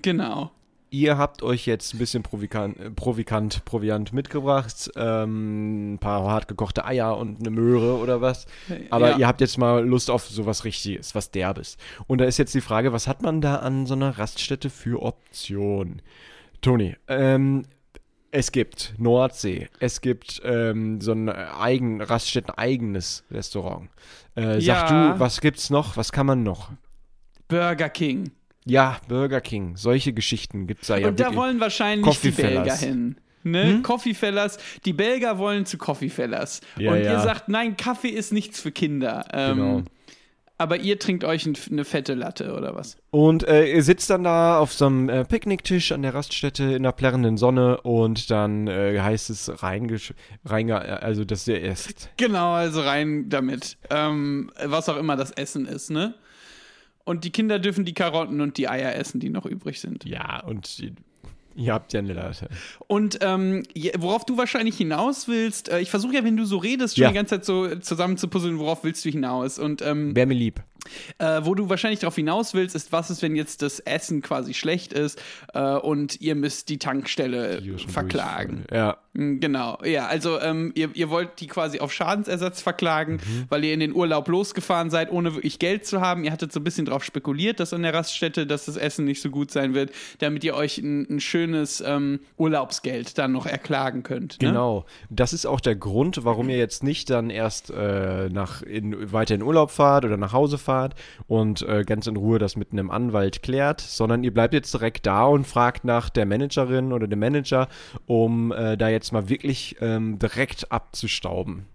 Genau. 0.00 0.50
Ihr 0.88 1.18
habt 1.18 1.42
euch 1.42 1.66
jetzt 1.66 1.92
ein 1.92 1.98
bisschen 1.98 2.22
Provikant, 2.22 2.80
äh, 2.80 2.90
Provikant 2.90 3.66
Proviant 3.66 4.14
mitgebracht, 4.14 4.90
ähm, 4.96 5.94
ein 5.94 5.98
paar 5.98 6.22
hart 6.22 6.48
gekochte 6.48 6.86
Eier 6.86 7.18
und 7.18 7.40
eine 7.40 7.50
Möhre 7.50 7.98
oder 7.98 8.22
was. 8.22 8.46
Aber 8.88 9.10
Ja. 9.10 9.18
ihr 9.18 9.26
habt 9.26 9.42
jetzt 9.42 9.58
mal 9.58 9.84
Lust 9.84 10.10
auf 10.10 10.24
sowas 10.26 10.64
Richtiges, 10.64 11.14
was 11.14 11.30
Derbes. 11.30 11.76
Und 12.06 12.22
da 12.22 12.24
ist 12.24 12.38
jetzt 12.38 12.54
die 12.54 12.62
Frage, 12.62 12.94
was 12.94 13.06
hat 13.06 13.20
man 13.20 13.42
da 13.42 13.56
an 13.56 13.84
so 13.84 13.92
einer 13.92 14.16
Raststätte 14.18 14.70
für 14.70 15.02
Optionen? 15.02 16.00
Toni, 16.60 16.96
ähm, 17.08 17.64
es 18.30 18.52
gibt 18.52 18.94
Nordsee, 18.98 19.68
es 19.80 20.00
gibt 20.00 20.42
ähm, 20.44 21.00
so 21.00 21.12
ein 21.12 21.28
eigen, 21.28 22.02
Raststätten-eigenes 22.02 23.24
Restaurant. 23.30 23.88
Äh, 24.34 24.60
Sag 24.60 24.90
Ja. 24.90 25.12
du, 25.14 25.20
was 25.20 25.40
gibt's 25.40 25.70
noch? 25.70 25.96
Was 25.96 26.12
kann 26.12 26.26
man 26.26 26.42
noch? 26.42 26.70
Burger 27.48 27.88
King. 27.88 28.32
Ja, 28.64 28.98
Burger 29.08 29.40
King. 29.40 29.76
Solche 29.76 30.12
Geschichten 30.12 30.66
gibt's 30.66 30.88
da 30.88 30.96
ja 30.96 31.08
Und 31.08 31.20
da 31.20 31.34
wollen 31.34 31.60
wahrscheinlich 31.60 32.20
die 32.20 32.32
Belgier 32.32 32.74
hin. 32.74 33.16
Ne? 33.44 33.80
Coffee 33.82 34.12
Fellas. 34.12 34.58
Die 34.84 34.92
Belgier 34.92 35.38
wollen 35.38 35.64
zu 35.66 35.78
Coffee 35.78 36.08
Fellas. 36.10 36.60
Ja, 36.76 36.92
und 36.92 36.98
ja. 36.98 37.12
ihr 37.12 37.20
sagt, 37.20 37.48
nein, 37.48 37.76
Kaffee 37.76 38.08
ist 38.08 38.32
nichts 38.32 38.60
für 38.60 38.72
Kinder. 38.72 39.24
Ähm, 39.32 39.56
Genau. 39.56 39.82
Aber 40.58 40.78
ihr 40.78 40.98
trinkt 40.98 41.24
euch 41.24 41.44
ein, 41.44 41.54
eine 41.70 41.84
fette 41.84 42.14
Latte 42.14 42.54
oder 42.54 42.74
was? 42.74 42.96
Und 43.10 43.46
äh, 43.46 43.74
ihr 43.74 43.82
sitzt 43.82 44.08
dann 44.08 44.24
da 44.24 44.58
auf 44.58 44.72
so 44.72 44.86
einem 44.86 45.08
äh, 45.08 45.24
Picknicktisch 45.24 45.92
an 45.92 46.02
der 46.02 46.14
Raststätte 46.14 46.64
in 46.64 46.82
der 46.82 46.92
plärrenden 46.92 47.36
Sonne 47.36 47.80
und 47.82 48.30
dann 48.30 48.66
äh, 48.66 48.98
heißt 48.98 49.28
es 49.28 49.62
reingesch 49.62 50.14
reinge 50.44 51.02
also 51.02 51.24
dass 51.24 51.46
ihr 51.46 51.62
esst. 51.62 52.10
Genau, 52.16 52.52
also 52.52 52.80
rein 52.80 53.28
damit. 53.28 53.76
Ähm, 53.90 54.50
was 54.64 54.88
auch 54.88 54.96
immer 54.96 55.16
das 55.16 55.30
Essen 55.32 55.66
ist, 55.66 55.90
ne? 55.90 56.14
Und 57.04 57.24
die 57.24 57.30
Kinder 57.30 57.58
dürfen 57.58 57.84
die 57.84 57.94
Karotten 57.94 58.40
und 58.40 58.56
die 58.56 58.68
Eier 58.68 58.96
essen, 58.96 59.20
die 59.20 59.30
noch 59.30 59.46
übrig 59.46 59.80
sind. 59.80 60.04
Ja, 60.04 60.42
und 60.42 60.82
ihr, 61.56 61.72
habt 61.72 61.92
ja 61.92 62.00
eine 62.00 62.12
Latte. 62.12 62.48
Und 62.86 63.18
ähm, 63.22 63.62
worauf 63.98 64.24
du 64.24 64.36
wahrscheinlich 64.36 64.76
hinaus 64.76 65.28
willst, 65.28 65.68
äh, 65.68 65.80
ich 65.80 65.90
versuche 65.90 66.14
ja, 66.14 66.24
wenn 66.24 66.36
du 66.36 66.44
so 66.44 66.58
redest, 66.58 66.96
schon 66.96 67.02
Ja. 67.02 67.08
die 67.10 67.14
ganze 67.14 67.36
Zeit 67.36 67.44
so 67.44 67.74
zusammen 67.76 68.16
zu 68.18 68.28
puzzeln, 68.28 68.58
worauf 68.58 68.84
willst 68.84 69.04
du 69.04 69.10
hinaus? 69.10 69.58
Und 69.58 69.82
ähm, 69.82 70.14
Wäre 70.14 70.26
mir 70.26 70.34
lieb. 70.34 70.62
Äh, 71.18 71.40
wo 71.42 71.56
du 71.56 71.68
wahrscheinlich 71.68 71.98
darauf 71.98 72.14
hinaus 72.14 72.54
willst, 72.54 72.76
ist, 72.76 72.92
was 72.92 73.10
ist, 73.10 73.20
wenn 73.20 73.34
jetzt 73.34 73.60
das 73.62 73.80
Essen 73.80 74.22
quasi 74.22 74.54
schlecht 74.54 74.92
ist 74.92 75.20
äh, 75.52 75.60
und 75.74 76.20
ihr 76.20 76.36
müsst 76.36 76.68
die 76.68 76.78
Tankstelle 76.78 77.60
verklagen. 77.88 78.64
durch- 78.68 78.78
Ja. 78.78 78.96
Mm, 79.16 79.40
Genau, 79.40 79.78
ja, 79.84 80.06
also 80.06 80.40
ähm, 80.40 80.72
ihr, 80.74 80.90
ihr 80.94 81.10
wollt 81.10 81.40
die 81.40 81.46
quasi 81.46 81.80
auf 81.80 81.92
Schadensersatz 81.92 82.60
verklagen, 82.62 83.14
Mhm. 83.14 83.44
weil 83.48 83.64
ihr 83.64 83.74
in 83.74 83.80
den 83.80 83.94
Urlaub 83.94 84.28
losgefahren 84.28 84.90
seid, 84.90 85.10
ohne 85.10 85.34
wirklich 85.34 85.58
Geld 85.58 85.86
zu 85.86 86.00
haben. 86.00 86.24
Ihr 86.24 86.32
hattet 86.32 86.52
so 86.52 86.60
ein 86.60 86.64
bisschen 86.64 86.86
drauf 86.86 87.04
spekuliert, 87.04 87.60
dass 87.60 87.72
an 87.72 87.82
der 87.82 87.94
Raststätte, 87.94 88.46
dass 88.46 88.66
das 88.66 88.76
Essen 88.76 89.04
nicht 89.04 89.20
so 89.22 89.30
gut 89.30 89.50
sein 89.50 89.74
wird, 89.74 89.90
damit 90.18 90.44
ihr 90.44 90.54
euch 90.54 90.78
ein, 90.78 91.06
ein 91.10 91.20
schönes 91.20 91.82
ähm, 91.86 92.20
Urlaubsgeld 92.36 93.18
dann 93.18 93.32
noch 93.32 93.46
erklagen 93.46 94.02
könnt. 94.02 94.40
Ne? 94.40 94.48
Genau. 94.48 94.84
Das 95.10 95.32
ist 95.32 95.46
auch 95.46 95.60
der 95.60 95.76
Grund, 95.76 96.24
warum 96.24 96.48
ihr 96.48 96.58
jetzt 96.58 96.82
nicht 96.82 97.10
dann 97.10 97.30
erst 97.30 97.70
äh, 97.70 98.28
nach 98.28 98.62
in, 98.62 99.12
weiter 99.12 99.34
in 99.34 99.42
Urlaub 99.42 99.70
fahrt 99.70 100.04
oder 100.04 100.16
nach 100.16 100.32
Hause 100.32 100.58
fahrt 100.58 100.94
und 101.26 101.62
äh, 101.62 101.84
ganz 101.84 102.06
in 102.06 102.16
Ruhe 102.16 102.38
das 102.38 102.56
mit 102.56 102.72
einem 102.72 102.90
Anwalt 102.90 103.42
klärt, 103.42 103.80
sondern 103.80 104.24
ihr 104.24 104.32
bleibt 104.32 104.54
jetzt 104.54 104.72
direkt 104.74 105.06
da 105.06 105.24
und 105.24 105.46
fragt 105.46 105.84
nach 105.84 106.08
der 106.10 106.26
Managerin 106.26 106.92
oder 106.92 107.06
dem 107.06 107.18
Manager, 107.18 107.68
um 108.06 108.52
äh, 108.52 108.76
da 108.76 108.88
jetzt 109.06 109.12
mal 109.12 109.28
wirklich 109.28 109.76
ähm, 109.80 110.18
direkt 110.18 110.72
abzustauben. 110.72 111.66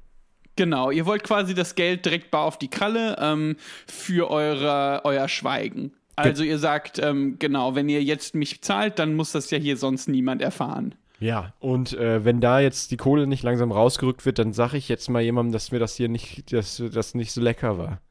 Genau, 0.57 0.91
ihr 0.91 1.05
wollt 1.05 1.23
quasi 1.23 1.53
das 1.53 1.75
Geld 1.75 2.05
direkt 2.05 2.29
bar 2.29 2.43
auf 2.43 2.59
die 2.59 2.67
Kralle 2.67 3.15
ähm, 3.19 3.55
für 3.87 4.29
eure, 4.29 5.01
euer 5.05 5.29
Schweigen. 5.29 5.93
Also 6.17 6.43
ihr 6.43 6.59
sagt, 6.59 6.99
ähm, 6.99 7.37
genau, 7.39 7.73
wenn 7.73 7.87
ihr 7.87 8.03
jetzt 8.03 8.35
mich 8.35 8.61
zahlt, 8.61 8.99
dann 8.99 9.15
muss 9.15 9.31
das 9.31 9.49
ja 9.49 9.57
hier 9.57 9.77
sonst 9.77 10.07
niemand 10.07 10.41
erfahren. 10.41 10.93
Ja, 11.19 11.53
und 11.59 11.93
äh, 11.93 12.25
wenn 12.25 12.41
da 12.41 12.59
jetzt 12.59 12.91
die 12.91 12.97
Kohle 12.97 13.27
nicht 13.27 13.43
langsam 13.43 13.71
rausgerückt 13.71 14.25
wird, 14.25 14.39
dann 14.39 14.53
sage 14.53 14.77
ich 14.77 14.89
jetzt 14.89 15.09
mal 15.09 15.21
jemandem, 15.21 15.53
dass 15.53 15.71
mir 15.71 15.79
das 15.79 15.95
hier 15.95 16.09
nicht, 16.09 16.51
dass 16.51 16.83
das 16.93 17.15
nicht 17.15 17.31
so 17.31 17.41
lecker 17.41 17.77
war. 17.77 18.01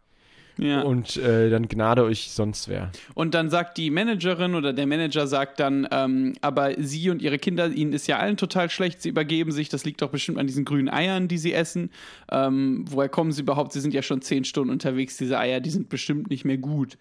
Ja. 0.60 0.82
Und 0.82 1.16
äh, 1.16 1.48
dann 1.48 1.68
gnade 1.68 2.04
euch 2.04 2.30
sonst 2.30 2.68
wer. 2.68 2.92
Und 3.14 3.34
dann 3.34 3.48
sagt 3.48 3.78
die 3.78 3.90
Managerin 3.90 4.54
oder 4.54 4.74
der 4.74 4.86
Manager 4.86 5.26
sagt 5.26 5.58
dann, 5.58 5.88
ähm, 5.90 6.34
aber 6.42 6.74
sie 6.78 7.08
und 7.08 7.22
ihre 7.22 7.38
Kinder, 7.38 7.68
ihnen 7.68 7.94
ist 7.94 8.06
ja 8.06 8.18
allen 8.18 8.36
total 8.36 8.68
schlecht, 8.68 9.00
sie 9.00 9.08
übergeben 9.08 9.52
sich, 9.52 9.70
das 9.70 9.84
liegt 9.84 10.02
doch 10.02 10.10
bestimmt 10.10 10.38
an 10.38 10.46
diesen 10.46 10.66
grünen 10.66 10.90
Eiern, 10.90 11.28
die 11.28 11.38
sie 11.38 11.54
essen. 11.54 11.90
Ähm, 12.30 12.84
woher 12.90 13.08
kommen 13.08 13.32
sie 13.32 13.40
überhaupt? 13.40 13.72
Sie 13.72 13.80
sind 13.80 13.94
ja 13.94 14.02
schon 14.02 14.20
zehn 14.20 14.44
Stunden 14.44 14.70
unterwegs, 14.70 15.16
diese 15.16 15.38
Eier, 15.38 15.60
die 15.60 15.70
sind 15.70 15.88
bestimmt 15.88 16.28
nicht 16.28 16.44
mehr 16.44 16.58
gut. 16.58 16.98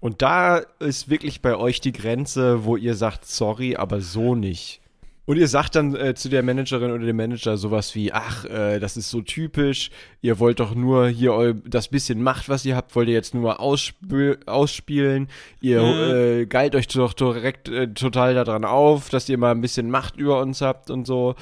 Und 0.00 0.22
da 0.22 0.58
ist 0.80 1.08
wirklich 1.08 1.42
bei 1.42 1.56
euch 1.56 1.80
die 1.80 1.92
Grenze, 1.92 2.64
wo 2.64 2.76
ihr 2.76 2.94
sagt, 2.94 3.24
sorry, 3.24 3.76
aber 3.76 4.00
so 4.00 4.34
nicht. 4.34 4.80
Und 5.28 5.36
ihr 5.36 5.46
sagt 5.46 5.74
dann 5.74 5.94
äh, 5.94 6.14
zu 6.14 6.30
der 6.30 6.42
Managerin 6.42 6.90
oder 6.90 7.04
dem 7.04 7.16
Manager 7.16 7.58
sowas 7.58 7.94
wie, 7.94 8.14
ach, 8.14 8.46
äh, 8.46 8.78
das 8.78 8.96
ist 8.96 9.10
so 9.10 9.20
typisch, 9.20 9.90
ihr 10.22 10.38
wollt 10.38 10.58
doch 10.58 10.74
nur 10.74 11.06
hier 11.08 11.54
das 11.66 11.88
bisschen 11.88 12.22
Macht, 12.22 12.48
was 12.48 12.64
ihr 12.64 12.74
habt, 12.74 12.96
wollt 12.96 13.08
ihr 13.08 13.14
jetzt 13.14 13.34
nur 13.34 13.60
ausspü 13.60 14.38
ausspielen. 14.46 15.28
Ihr 15.60 15.82
äh, 15.82 16.46
geilt 16.46 16.74
euch 16.74 16.88
doch 16.88 17.12
direkt 17.12 17.68
äh, 17.68 17.92
total 17.92 18.32
daran 18.32 18.64
auf, 18.64 19.10
dass 19.10 19.28
ihr 19.28 19.36
mal 19.36 19.50
ein 19.50 19.60
bisschen 19.60 19.90
Macht 19.90 20.16
über 20.16 20.40
uns 20.40 20.62
habt 20.62 20.88
und 20.88 21.06
so. 21.06 21.34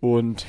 Und 0.00 0.44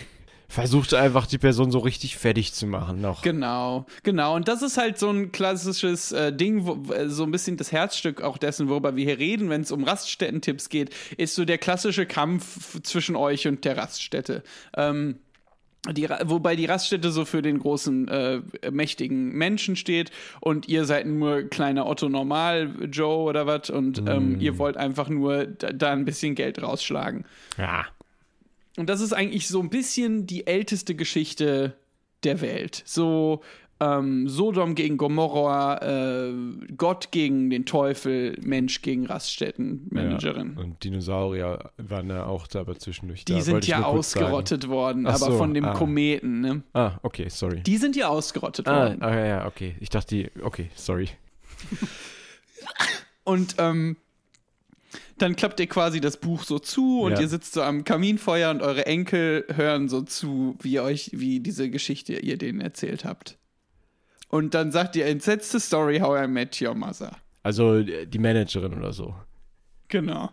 versucht 0.51 0.93
einfach 0.93 1.27
die 1.27 1.37
Person 1.37 1.71
so 1.71 1.79
richtig 1.79 2.17
fertig 2.17 2.53
zu 2.53 2.67
machen 2.67 2.99
noch. 2.99 3.21
Genau, 3.21 3.85
genau. 4.03 4.35
Und 4.35 4.49
das 4.49 4.61
ist 4.61 4.77
halt 4.77 4.99
so 4.99 5.09
ein 5.09 5.31
klassisches 5.31 6.11
äh, 6.11 6.33
Ding, 6.33 6.65
wo, 6.65 6.91
äh, 6.93 7.07
so 7.07 7.23
ein 7.23 7.31
bisschen 7.31 7.55
das 7.55 7.71
Herzstück 7.71 8.21
auch 8.21 8.37
dessen, 8.37 8.67
worüber 8.67 8.95
wir 8.95 9.05
hier 9.05 9.17
reden, 9.17 9.49
wenn 9.49 9.61
es 9.61 9.71
um 9.71 9.85
Raststätten-Tipps 9.85 10.67
geht, 10.67 10.93
ist 11.15 11.35
so 11.35 11.45
der 11.45 11.57
klassische 11.57 12.05
Kampf 12.05 12.81
zwischen 12.83 13.15
euch 13.15 13.47
und 13.47 13.63
der 13.63 13.77
Raststätte. 13.77 14.43
Ähm, 14.75 15.15
die, 15.89 16.07
wobei 16.25 16.55
die 16.55 16.65
Raststätte 16.65 17.11
so 17.11 17.25
für 17.25 17.41
den 17.41 17.57
großen, 17.57 18.07
äh, 18.07 18.41
mächtigen 18.69 19.31
Menschen 19.31 19.75
steht 19.75 20.11
und 20.41 20.67
ihr 20.67 20.85
seid 20.85 21.07
nur 21.07 21.43
kleiner 21.43 21.87
Otto 21.87 22.07
Normal, 22.07 22.69
Joe 22.91 23.23
oder 23.23 23.47
was 23.47 23.69
und 23.69 24.03
ähm, 24.07 24.39
ihr 24.39 24.59
wollt 24.59 24.77
einfach 24.77 25.09
nur 25.09 25.45
da, 25.45 25.71
da 25.71 25.91
ein 25.91 26.05
bisschen 26.05 26.35
Geld 26.35 26.61
rausschlagen. 26.61 27.25
Ja. 27.57 27.85
Und 28.77 28.89
das 28.89 29.01
ist 29.01 29.13
eigentlich 29.13 29.47
so 29.47 29.59
ein 29.59 29.69
bisschen 29.69 30.25
die 30.27 30.47
älteste 30.47 30.95
Geschichte 30.95 31.75
der 32.23 32.41
Welt. 32.41 32.83
So 32.85 33.41
ähm, 33.81 34.29
Sodom 34.29 34.75
gegen 34.75 34.97
Gomorra, 34.97 35.77
äh, 35.81 36.33
Gott 36.77 37.09
gegen 37.11 37.49
den 37.49 37.65
Teufel, 37.65 38.37
Mensch 38.41 38.81
gegen 38.83 39.07
Raststättenmanagerin. 39.07 40.53
Ja. 40.55 40.61
Und 40.61 40.83
Dinosaurier 40.83 41.71
waren 41.77 42.09
ja 42.09 42.25
auch 42.27 42.45
da 42.47 42.59
aber 42.59 42.77
zwischendurch. 42.77 43.25
Die 43.25 43.33
da, 43.33 43.41
sind 43.41 43.65
ja 43.67 43.83
ausgerottet 43.83 44.67
worden, 44.67 45.07
Ach 45.07 45.15
aber 45.15 45.31
so, 45.31 45.37
von 45.37 45.55
dem 45.55 45.65
ah. 45.65 45.73
Kometen, 45.73 46.41
ne? 46.41 46.63
Ah, 46.73 46.99
okay, 47.01 47.27
sorry. 47.29 47.61
Die 47.61 47.77
sind 47.77 47.95
ja 47.95 48.07
ausgerottet 48.07 48.67
ah, 48.67 48.89
worden. 48.89 49.01
ah, 49.01 49.15
ja, 49.15 49.25
ja, 49.25 49.47
okay. 49.47 49.75
Ich 49.79 49.89
dachte, 49.89 50.15
die, 50.15 50.29
okay, 50.43 50.69
sorry. 50.75 51.09
Und 53.23 53.55
ähm, 53.57 53.97
dann 55.21 55.35
klappt 55.35 55.59
ihr 55.59 55.67
quasi 55.67 56.01
das 56.01 56.17
Buch 56.17 56.43
so 56.43 56.59
zu 56.59 57.01
und 57.01 57.13
Ja. 57.13 57.21
ihr 57.21 57.27
sitzt 57.27 57.53
so 57.53 57.61
am 57.61 57.83
Kaminfeuer 57.83 58.49
und 58.51 58.61
eure 58.61 58.85
Enkel 58.85 59.45
hören 59.53 59.89
so 59.89 60.01
zu, 60.01 60.57
wie 60.61 60.73
ihr 60.73 60.83
euch, 60.83 61.11
wie 61.13 61.39
diese 61.39 61.69
Geschichte 61.69 62.13
ihr 62.13 62.37
denen 62.37 62.61
erzählt 62.61 63.05
habt. 63.05 63.37
Und 64.29 64.53
dann 64.53 64.71
sagt 64.71 64.95
ihr, 64.95 65.05
entsetzte 65.07 65.59
Story, 65.59 65.99
how 65.99 66.17
I 66.23 66.27
met 66.27 66.61
your 66.61 66.73
mother. 66.73 67.17
Also 67.43 67.81
die 67.83 68.19
Managerin 68.19 68.73
oder 68.73 68.93
so. 68.93 69.13
Genau. 69.89 70.29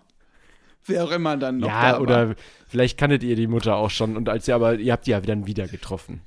Wer 0.84 1.04
auch 1.04 1.10
immer 1.10 1.36
dann 1.36 1.58
noch 1.58 1.68
ja, 1.68 1.98
oder 1.98 2.34
vielleicht 2.68 2.96
kanntet 2.98 3.22
ihr 3.22 3.36
die 3.36 3.46
Mutter 3.46 3.76
auch 3.76 3.90
schon 3.90 4.16
und 4.16 4.28
als 4.28 4.48
ihr 4.48 4.54
aber, 4.54 4.76
ihr 4.76 4.92
habt 4.92 5.06
die 5.06 5.10
ja 5.10 5.20
dann 5.20 5.46
wieder 5.46 5.66
getroffen. 5.68 6.22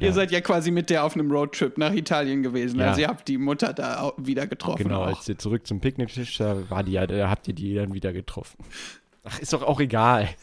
Ihr 0.00 0.12
seid 0.12 0.30
ja 0.30 0.40
quasi 0.40 0.70
mit 0.70 0.90
der 0.90 1.04
auf 1.04 1.14
einem 1.14 1.30
Roadtrip 1.30 1.78
nach 1.78 1.92
Italien 1.92 2.42
gewesen. 2.42 2.80
Ja. 2.80 2.88
Also 2.88 3.00
ihr 3.00 3.08
habt 3.08 3.28
die 3.28 3.38
Mutter 3.38 3.72
da 3.72 4.12
wieder 4.16 4.46
getroffen. 4.46 4.84
Genau, 4.84 5.02
auch. 5.02 5.18
als 5.18 5.28
ihr 5.28 5.38
zurück 5.38 5.66
zum 5.66 5.80
Picknicktisch, 5.80 6.38
da 6.38 6.68
war 6.70 6.82
die 6.82 6.92
ja, 6.92 7.06
da 7.06 7.30
habt 7.30 7.48
ihr 7.48 7.54
die 7.54 7.74
dann 7.74 7.94
wieder 7.94 8.12
getroffen. 8.12 8.58
Ach, 9.24 9.38
ist 9.38 9.52
doch 9.52 9.62
auch 9.62 9.80
egal. 9.80 10.28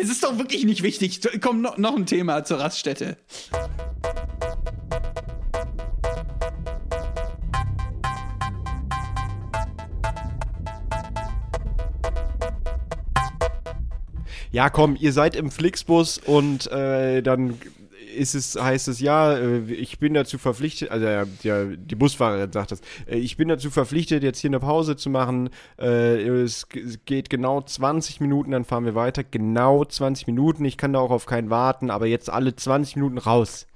Es 0.00 0.10
ist 0.10 0.22
doch 0.24 0.36
wirklich 0.36 0.64
nicht 0.64 0.82
wichtig. 0.82 1.20
Komm, 1.40 1.62
noch, 1.62 1.78
noch 1.78 1.96
ein 1.96 2.06
Thema 2.06 2.44
zur 2.44 2.58
Raststätte. 2.58 3.16
Ja, 14.50 14.70
komm, 14.70 14.96
ihr 15.00 15.12
seid 15.12 15.34
im 15.34 15.50
Flixbus 15.50 16.18
und 16.18 16.70
äh, 16.70 17.22
dann 17.22 17.58
ist 18.14 18.34
es, 18.34 18.56
heißt 18.56 18.88
es, 18.88 19.00
ja, 19.00 19.34
äh, 19.34 19.60
ich 19.72 19.98
bin 19.98 20.14
dazu 20.14 20.38
verpflichtet, 20.38 20.90
also 20.90 21.06
ja, 21.42 21.64
die 21.64 21.94
Busfahrerin 21.94 22.52
sagt 22.52 22.72
das, 22.72 22.80
äh, 23.06 23.16
ich 23.16 23.36
bin 23.36 23.48
dazu 23.48 23.70
verpflichtet, 23.70 24.22
jetzt 24.22 24.38
hier 24.40 24.50
eine 24.50 24.60
Pause 24.60 24.96
zu 24.96 25.10
machen. 25.10 25.50
Äh, 25.78 26.26
es 26.26 26.68
geht 27.04 27.30
genau 27.30 27.60
20 27.60 28.20
Minuten, 28.20 28.52
dann 28.52 28.64
fahren 28.64 28.84
wir 28.84 28.94
weiter. 28.94 29.24
Genau 29.24 29.84
20 29.84 30.26
Minuten. 30.26 30.64
Ich 30.64 30.76
kann 30.76 30.92
da 30.92 31.00
auch 31.00 31.10
auf 31.10 31.26
keinen 31.26 31.50
warten, 31.50 31.90
aber 31.90 32.06
jetzt 32.06 32.30
alle 32.30 32.54
20 32.54 32.96
Minuten 32.96 33.18
raus. 33.18 33.66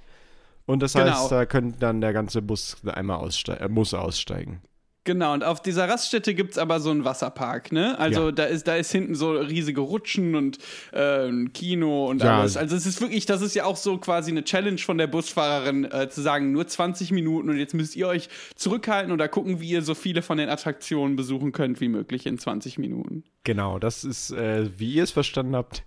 Und 0.66 0.82
das 0.82 0.92
Genau. 0.92 1.06
heißt, 1.06 1.32
da 1.32 1.46
könnte 1.46 1.78
dann 1.80 2.00
der 2.00 2.12
ganze 2.12 2.42
Bus 2.42 2.76
einmal 2.86 3.16
aussteigen, 3.18 3.64
äh, 3.64 3.68
muss 3.68 3.94
aussteigen. 3.94 4.60
Genau, 5.08 5.32
und 5.32 5.42
auf 5.42 5.62
dieser 5.62 5.88
Raststätte 5.88 6.34
gibt 6.34 6.50
es 6.50 6.58
aber 6.58 6.80
so 6.80 6.90
einen 6.90 7.02
Wasserpark, 7.02 7.72
ne? 7.72 7.98
Also 7.98 8.26
Ja. 8.26 8.32
da, 8.32 8.44
ist, 8.44 8.68
da 8.68 8.76
ist 8.76 8.92
hinten 8.92 9.14
so 9.14 9.30
riesige 9.32 9.80
Rutschen 9.80 10.34
und 10.34 10.58
äh, 10.92 11.28
ein 11.28 11.54
Kino 11.54 12.10
und 12.10 12.22
Ja. 12.22 12.40
alles. 12.40 12.58
Also 12.58 12.76
es 12.76 12.84
ist 12.84 13.00
wirklich, 13.00 13.24
das 13.24 13.40
ist 13.40 13.54
ja 13.54 13.64
auch 13.64 13.76
so 13.78 13.96
quasi 13.96 14.30
eine 14.30 14.44
Challenge 14.44 14.76
von 14.76 14.98
der 14.98 15.06
Busfahrerin, 15.06 15.86
äh, 15.90 16.10
zu 16.10 16.20
sagen, 16.20 16.52
nur 16.52 16.66
20 16.66 17.10
Minuten 17.10 17.48
und 17.48 17.56
jetzt 17.56 17.72
müsst 17.72 17.96
ihr 17.96 18.06
euch 18.06 18.28
zurückhalten 18.54 19.10
oder 19.10 19.28
gucken, 19.28 19.60
wie 19.60 19.70
ihr 19.70 19.80
so 19.80 19.94
viele 19.94 20.20
von 20.20 20.36
den 20.36 20.50
Attraktionen 20.50 21.16
besuchen 21.16 21.52
könnt 21.52 21.80
wie 21.80 21.88
möglich 21.88 22.26
in 22.26 22.36
20 22.38 22.76
Minuten. 22.76 23.24
Genau, 23.44 23.78
das 23.78 24.04
ist, 24.04 24.30
äh, 24.32 24.68
wie 24.78 24.92
ihr 24.92 25.04
es 25.04 25.10
verstanden 25.10 25.56
habt. 25.56 25.84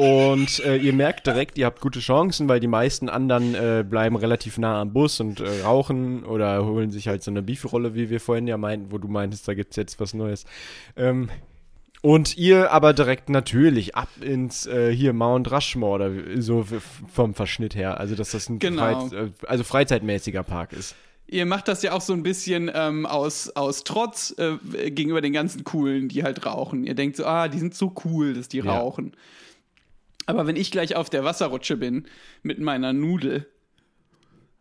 Und 0.00 0.60
äh, 0.64 0.76
ihr 0.76 0.94
merkt 0.94 1.26
direkt, 1.26 1.58
ihr 1.58 1.66
habt 1.66 1.80
gute 1.82 2.00
Chancen, 2.00 2.48
weil 2.48 2.58
die 2.58 2.66
meisten 2.66 3.08
anderen 3.10 3.54
äh, 3.54 3.84
bleiben 3.88 4.16
relativ 4.16 4.56
nah 4.56 4.80
am 4.80 4.92
Bus 4.94 5.20
und 5.20 5.40
äh, 5.40 5.60
rauchen 5.62 6.24
oder 6.24 6.64
holen 6.64 6.90
sich 6.90 7.06
halt 7.06 7.22
so 7.22 7.30
eine 7.30 7.42
Beefrolle, 7.42 7.94
wie 7.94 8.08
wir 8.08 8.18
vorhin 8.20 8.46
ja 8.46 8.56
meinten, 8.56 8.92
wo 8.92 8.98
du 8.98 9.08
meintest, 9.08 9.46
da 9.46 9.52
gibt's 9.52 9.76
jetzt 9.76 10.00
was 10.00 10.14
Neues. 10.14 10.46
Ähm, 10.96 11.28
und 12.00 12.38
ihr 12.38 12.72
aber 12.72 12.94
direkt 12.94 13.28
natürlich 13.28 13.94
ab 13.94 14.08
ins 14.22 14.66
äh, 14.66 14.90
hier 14.90 15.12
Mount 15.12 15.52
Rushmore 15.52 15.92
oder 15.96 16.40
so 16.40 16.64
vom 17.12 17.34
Verschnitt 17.34 17.74
her. 17.74 18.00
Also 18.00 18.14
dass 18.14 18.30
das 18.30 18.48
ein 18.48 18.58
Genau. 18.58 19.06
Freiz- 19.10 19.12
äh, 19.12 19.28
also 19.46 19.64
freizeitmäßiger 19.64 20.42
Park 20.42 20.72
ist. 20.72 20.94
Ihr 21.26 21.44
macht 21.44 21.68
das 21.68 21.82
ja 21.82 21.92
auch 21.92 22.00
so 22.00 22.14
ein 22.14 22.22
bisschen 22.22 22.70
ähm, 22.74 23.04
aus, 23.04 23.50
aus 23.54 23.84
Trotz 23.84 24.34
äh, 24.38 24.56
gegenüber 24.90 25.20
den 25.20 25.34
ganzen 25.34 25.62
Coolen, 25.62 26.08
die 26.08 26.24
halt 26.24 26.46
rauchen. 26.46 26.84
Ihr 26.84 26.94
denkt 26.94 27.16
so, 27.16 27.26
ah, 27.26 27.48
die 27.48 27.58
sind 27.58 27.74
so 27.74 27.92
cool, 28.06 28.32
dass 28.32 28.48
die 28.48 28.58
Ja. 28.60 28.78
rauchen. 28.78 29.12
Aber 30.26 30.46
wenn 30.46 30.56
ich 30.56 30.70
gleich 30.70 30.96
auf 30.96 31.10
der 31.10 31.24
Wasserrutsche 31.24 31.76
bin 31.76 32.06
mit 32.42 32.58
meiner 32.60 32.92
Nudel, 32.92 33.46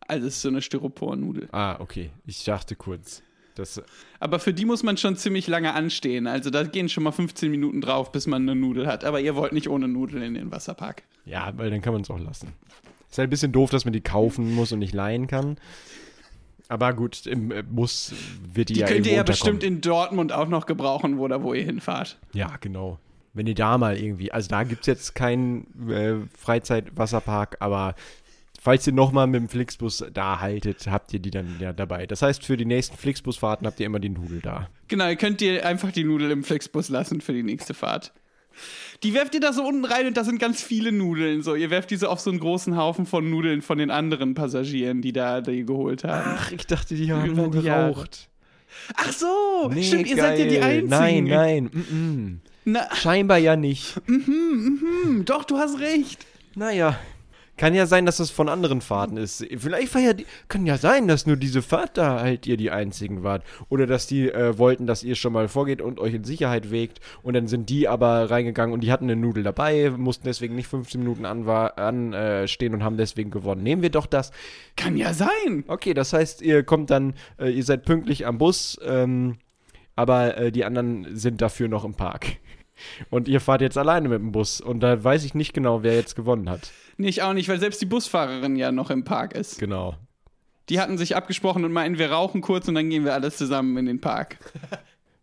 also 0.07 0.27
es 0.27 0.35
ist 0.35 0.41
so 0.41 0.49
eine 0.49 0.61
Styropor-Nudel. 0.61 1.49
Ah, 1.51 1.79
okay. 1.79 2.09
Ich 2.25 2.43
dachte 2.43 2.75
kurz. 2.75 3.21
Das, 3.55 3.81
Aber 4.19 4.39
für 4.39 4.53
die 4.53 4.65
muss 4.65 4.83
man 4.83 4.95
schon 4.97 5.17
ziemlich 5.17 5.47
lange 5.47 5.73
anstehen. 5.73 6.27
Also 6.27 6.49
da 6.49 6.63
gehen 6.63 6.87
schon 6.87 7.03
mal 7.03 7.11
15 7.11 7.51
Minuten 7.51 7.81
drauf, 7.81 8.11
bis 8.11 8.25
man 8.25 8.43
eine 8.43 8.55
Nudel 8.59 8.87
hat. 8.87 9.03
Aber 9.03 9.19
ihr 9.19 9.35
wollt 9.35 9.51
nicht 9.51 9.69
ohne 9.69 9.87
Nudel 9.87 10.23
in 10.23 10.33
den 10.33 10.51
Wasserpark. 10.51 11.03
Ja, 11.25 11.51
weil 11.57 11.69
dann 11.69 11.81
kann 11.81 11.93
man 11.93 12.01
es 12.03 12.09
auch 12.09 12.19
lassen. 12.19 12.53
Ist 13.09 13.17
halt 13.17 13.27
ein 13.27 13.29
bisschen 13.29 13.51
doof, 13.51 13.69
dass 13.69 13.85
man 13.85 13.93
die 13.93 14.01
kaufen 14.01 14.53
muss 14.55 14.71
und 14.71 14.79
nicht 14.79 14.93
leihen 14.93 15.27
kann. 15.27 15.57
Aber 16.69 16.93
gut, 16.93 17.25
im 17.25 17.51
äh, 17.51 17.63
Bus 17.63 18.13
wird 18.53 18.69
die, 18.69 18.73
Die 18.73 18.79
ja 18.81 18.87
könnt 18.87 18.99
ihr 18.99 19.13
irgendwo 19.13 19.17
ja 19.17 19.23
bestimmt 19.23 19.63
in 19.63 19.81
Dortmund 19.81 20.31
auch 20.31 20.47
noch 20.47 20.65
gebrauchen, 20.67 21.17
wo 21.17 21.27
da 21.27 21.43
wo 21.43 21.53
ihr 21.53 21.63
hinfahrt. 21.63 22.17
Ja, 22.33 22.55
genau. 22.61 22.99
Wenn 23.33 23.47
ihr 23.47 23.55
da 23.55 23.77
mal 23.77 23.97
irgendwie, 23.97 24.31
also 24.31 24.49
da 24.49 24.63
gibt 24.63 24.81
es 24.81 24.87
jetzt 24.87 25.15
keinen 25.15 25.89
äh, 25.89 26.15
Freizeit-Wasserpark, 26.37 27.57
aber 27.59 27.95
falls 28.59 28.85
ihr 28.87 28.93
nochmal 28.93 29.27
mit 29.27 29.41
dem 29.41 29.49
Flixbus 29.49 30.05
da 30.13 30.39
haltet, 30.39 30.87
habt 30.87 31.13
ihr 31.13 31.19
die 31.19 31.31
dann 31.31 31.57
ja 31.59 31.71
dabei. 31.73 32.05
Das 32.07 32.21
heißt, 32.21 32.45
für 32.45 32.57
die 32.57 32.65
nächsten 32.65 32.97
Flixbusfahrten 32.97 33.65
habt 33.65 33.79
ihr 33.79 33.85
immer 33.85 33.99
die 33.99 34.09
Nudel 34.09 34.41
da. 34.41 34.69
Genau, 34.87 35.07
ihr 35.07 35.15
könnt 35.15 35.41
ihr 35.41 35.65
einfach 35.65 35.91
die 35.91 36.03
Nudel 36.03 36.31
im 36.31 36.43
Flixbus 36.43 36.89
lassen 36.89 37.21
für 37.21 37.33
die 37.33 37.43
nächste 37.43 37.73
Fahrt. 37.73 38.11
Die 39.03 39.13
werft 39.13 39.33
ihr 39.35 39.39
da 39.39 39.53
so 39.53 39.65
unten 39.65 39.85
rein 39.85 40.07
und 40.07 40.17
da 40.17 40.23
sind 40.23 40.39
ganz 40.39 40.61
viele 40.61 40.91
Nudeln. 40.91 41.41
So, 41.41 41.55
ihr 41.55 41.69
werft 41.69 41.91
diese 41.91 42.09
auf 42.09 42.19
so 42.19 42.29
einen 42.29 42.39
großen 42.39 42.75
Haufen 42.75 43.05
von 43.05 43.29
Nudeln 43.29 43.61
von 43.61 43.77
den 43.77 43.91
anderen 43.91 44.33
Passagieren, 44.33 45.01
die 45.01 45.13
da 45.13 45.39
die 45.39 45.65
geholt 45.65 46.03
haben. 46.03 46.35
Ach, 46.35 46.51
ich 46.51 46.67
dachte, 46.67 46.95
die 46.95 47.11
haben 47.11 47.33
nur 47.33 47.51
geraucht. 47.51 48.29
Ach 48.95 49.11
so, 49.11 49.71
stimmt, 49.81 50.07
ihr 50.07 50.15
seid 50.15 50.39
ja 50.39 50.45
die 50.45 50.59
Einzigen. 50.59 50.89
Nein, 50.89 51.23
nein, 51.25 51.69
mm, 51.71 51.95
mm. 51.95 52.41
Na, 52.65 52.93
scheinbar 52.95 53.37
ja 53.37 53.55
nicht. 53.55 53.95
hm, 54.05 55.23
doch, 55.25 55.43
du 55.43 55.57
hast 55.57 55.79
recht. 55.79 56.25
Naja. 56.55 56.97
Kann 57.59 57.73
ja 57.73 57.87
sein, 57.87 58.05
dass 58.05 58.17
das 58.17 58.31
von 58.31 58.47
anderen 58.47 58.79
Fahrten 58.79 59.17
ist. 59.17 59.45
Vielleicht 59.57 59.93
war 59.93 60.01
ja 60.01 60.13
die, 60.13 60.25
kann 60.47 60.65
ja 60.65 60.77
sein, 60.77 61.09
dass 61.09 61.27
nur 61.27 61.35
diese 61.35 61.61
Fahrt 61.61 61.97
da 61.97 62.21
halt 62.21 62.47
ihr 62.47 62.55
die 62.55 62.71
einzigen 62.71 63.21
wart. 63.21 63.43
Oder 63.67 63.85
dass 63.85 64.07
die 64.07 64.31
äh, 64.31 64.57
wollten, 64.57 64.87
dass 64.87 65.03
ihr 65.03 65.15
schon 65.15 65.33
mal 65.33 65.49
vorgeht 65.49 65.81
und 65.81 65.99
euch 65.99 66.13
in 66.13 66.23
Sicherheit 66.23 66.71
wägt. 66.71 67.01
Und 67.21 67.33
dann 67.33 67.47
sind 67.47 67.69
die 67.69 67.89
aber 67.89 68.31
reingegangen 68.31 68.73
und 68.73 68.79
die 68.79 68.93
hatten 68.93 69.09
eine 69.09 69.17
Nudel 69.17 69.43
dabei, 69.43 69.89
mussten 69.89 70.23
deswegen 70.23 70.55
nicht 70.55 70.67
15 70.67 71.01
Minuten 71.01 71.25
anstehen 71.25 71.49
an, 71.75 72.13
äh, 72.13 72.47
und 72.71 72.81
haben 72.81 72.95
deswegen 72.95 73.29
gewonnen. 73.29 73.61
Nehmen 73.61 73.81
wir 73.81 73.89
doch 73.89 74.05
das. 74.05 74.31
Kann 74.77 74.95
ja 74.95 75.13
sein. 75.13 75.65
Okay, 75.67 75.93
das 75.93 76.13
heißt, 76.13 76.41
ihr 76.41 76.63
kommt 76.63 76.89
dann, 76.89 77.13
äh, 77.37 77.49
ihr 77.49 77.65
seid 77.65 77.83
pünktlich 77.83 78.25
am 78.25 78.37
Bus, 78.37 78.79
ähm, 78.85 79.35
aber 79.99 80.37
äh, 80.37 80.51
die 80.51 80.63
anderen 80.63 81.15
sind 81.15 81.41
dafür 81.41 81.67
noch 81.67 81.83
im 81.83 81.93
Park. 81.93 82.37
Und 83.09 83.27
ihr 83.27 83.41
fahrt 83.41 83.59
jetzt 83.59 83.77
alleine 83.77 84.07
mit 84.07 84.19
dem 84.19 84.31
Bus. 84.31 84.61
Und 84.61 84.79
da 84.79 85.03
weiß 85.03 85.25
ich 85.25 85.35
nicht 85.35 85.53
genau, 85.53 85.83
wer 85.83 85.95
jetzt 85.95 86.15
gewonnen 86.15 86.49
hat. 86.49 86.71
Nee, 86.95 87.09
ich 87.09 87.21
auch 87.21 87.33
nicht, 87.33 87.49
weil 87.49 87.59
selbst 87.59 87.81
die 87.81 87.85
Busfahrerin 87.85 88.55
ja 88.55 88.71
noch 88.71 88.89
im 88.89 89.03
Park 89.03 89.33
ist. 89.33 89.59
Genau. 89.59 89.95
Die 90.69 90.79
hatten 90.79 90.97
sich 90.97 91.17
abgesprochen 91.17 91.65
und 91.65 91.73
meinten, 91.73 91.99
wir 91.99 92.11
rauchen 92.11 92.39
kurz 92.39 92.69
und 92.69 92.75
dann 92.75 92.89
gehen 92.89 93.03
wir 93.03 93.13
alles 93.13 93.35
zusammen 93.35 93.75
in 93.77 93.85
den 93.85 94.01
Park. 94.01 94.37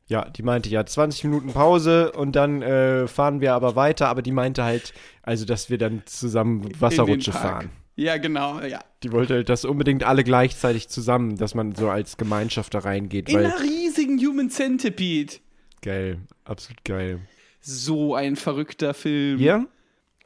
Ja, 0.08 0.24
die 0.28 0.44
meinte 0.44 0.68
ja 0.68 0.86
20 0.86 1.24
Minuten 1.24 1.52
Pause 1.52 2.12
und 2.12 2.36
dann 2.36 2.62
äh, 2.62 3.08
fahren 3.08 3.40
wir 3.40 3.54
aber 3.54 3.74
weiter, 3.74 4.06
aber 4.06 4.22
die 4.22 4.30
meinte 4.30 4.62
halt, 4.62 4.94
also 5.22 5.44
dass 5.44 5.68
wir 5.68 5.78
dann 5.78 6.02
zusammen 6.06 6.70
Wasserrutsche 6.80 7.32
fahren. 7.32 7.70
Ja, 7.98 8.18
genau, 8.18 8.60
ja. 8.60 8.80
Die 9.02 9.10
wollte 9.10 9.34
halt 9.34 9.48
das 9.48 9.64
unbedingt 9.64 10.04
alle 10.04 10.22
gleichzeitig 10.22 10.88
zusammen, 10.88 11.36
dass 11.36 11.54
man 11.54 11.74
so 11.74 11.88
als 11.88 12.18
Gemeinschaft 12.18 12.74
da 12.74 12.80
reingeht, 12.80 13.30
In 13.30 13.38
einer 13.38 13.60
riesigen 13.60 14.18
Human 14.18 14.50
Centipede. 14.50 15.36
geil, 15.80 16.18
absolut 16.44 16.84
geil. 16.84 17.20
So 17.60 18.14
ein 18.14 18.36
verrückter 18.36 18.92
Film. 18.92 19.40
Ja? 19.40 19.64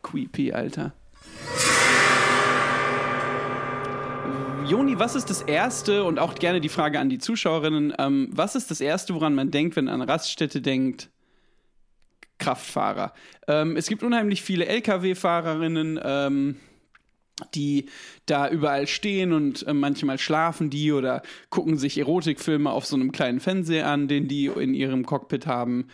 Creepy, 0.03 0.53
Alter. 0.53 0.93
Joni, 4.67 4.99
was 4.99 5.15
ist 5.15 5.31
das 5.31 5.43
Erste, 5.43 6.05
und 6.05 6.19
auch 6.19 6.35
gerne 6.35 6.61
die 6.61 6.69
Frage 6.69 7.01
an 7.01 7.09
die 7.09 7.19
Zuschauerinnen, 7.19 7.95
ähm, 7.99 8.29
was 8.33 8.55
ist 8.55 8.71
das 8.71 8.81
Erste, 8.81 9.15
woran 9.15 9.35
man 9.35 9.51
denkt, 9.51 9.75
wenn 9.77 9.89
an 9.89 10.01
Raststätte 10.03 10.61
denkt? 10.61 11.11
Kraftfahrer. 12.39 13.13
Ähm, 13.49 13.77
es 13.77 13.89
gibt 13.89 14.03
unheimlich 14.03 14.43
viele 14.43 14.67
Lkw-Fahrerinnen, 14.67 16.01
ähm, 16.03 16.57
die 17.55 17.87
da 18.27 18.49
überall 18.51 18.87
stehen 18.87 19.33
und 19.33 19.67
äh, 19.67 19.75
manchmal 19.75 20.19
schlafen 20.19 20.71
die 20.71 20.93
oder 20.93 21.23
gucken 21.51 21.77
sich 21.77 21.99
Erotikfilme 21.99 22.71
auf 22.71 22.87
so 22.87 22.97
einem 22.97 23.13
kleinen 23.13 23.41
Fernseher 23.41 23.87
an, 23.89 24.09
den 24.09 24.29
die 24.29 24.47
in 24.47 24.75
ihrem 24.75 25.05
Cockpit 25.07 25.47
haben. 25.47 25.87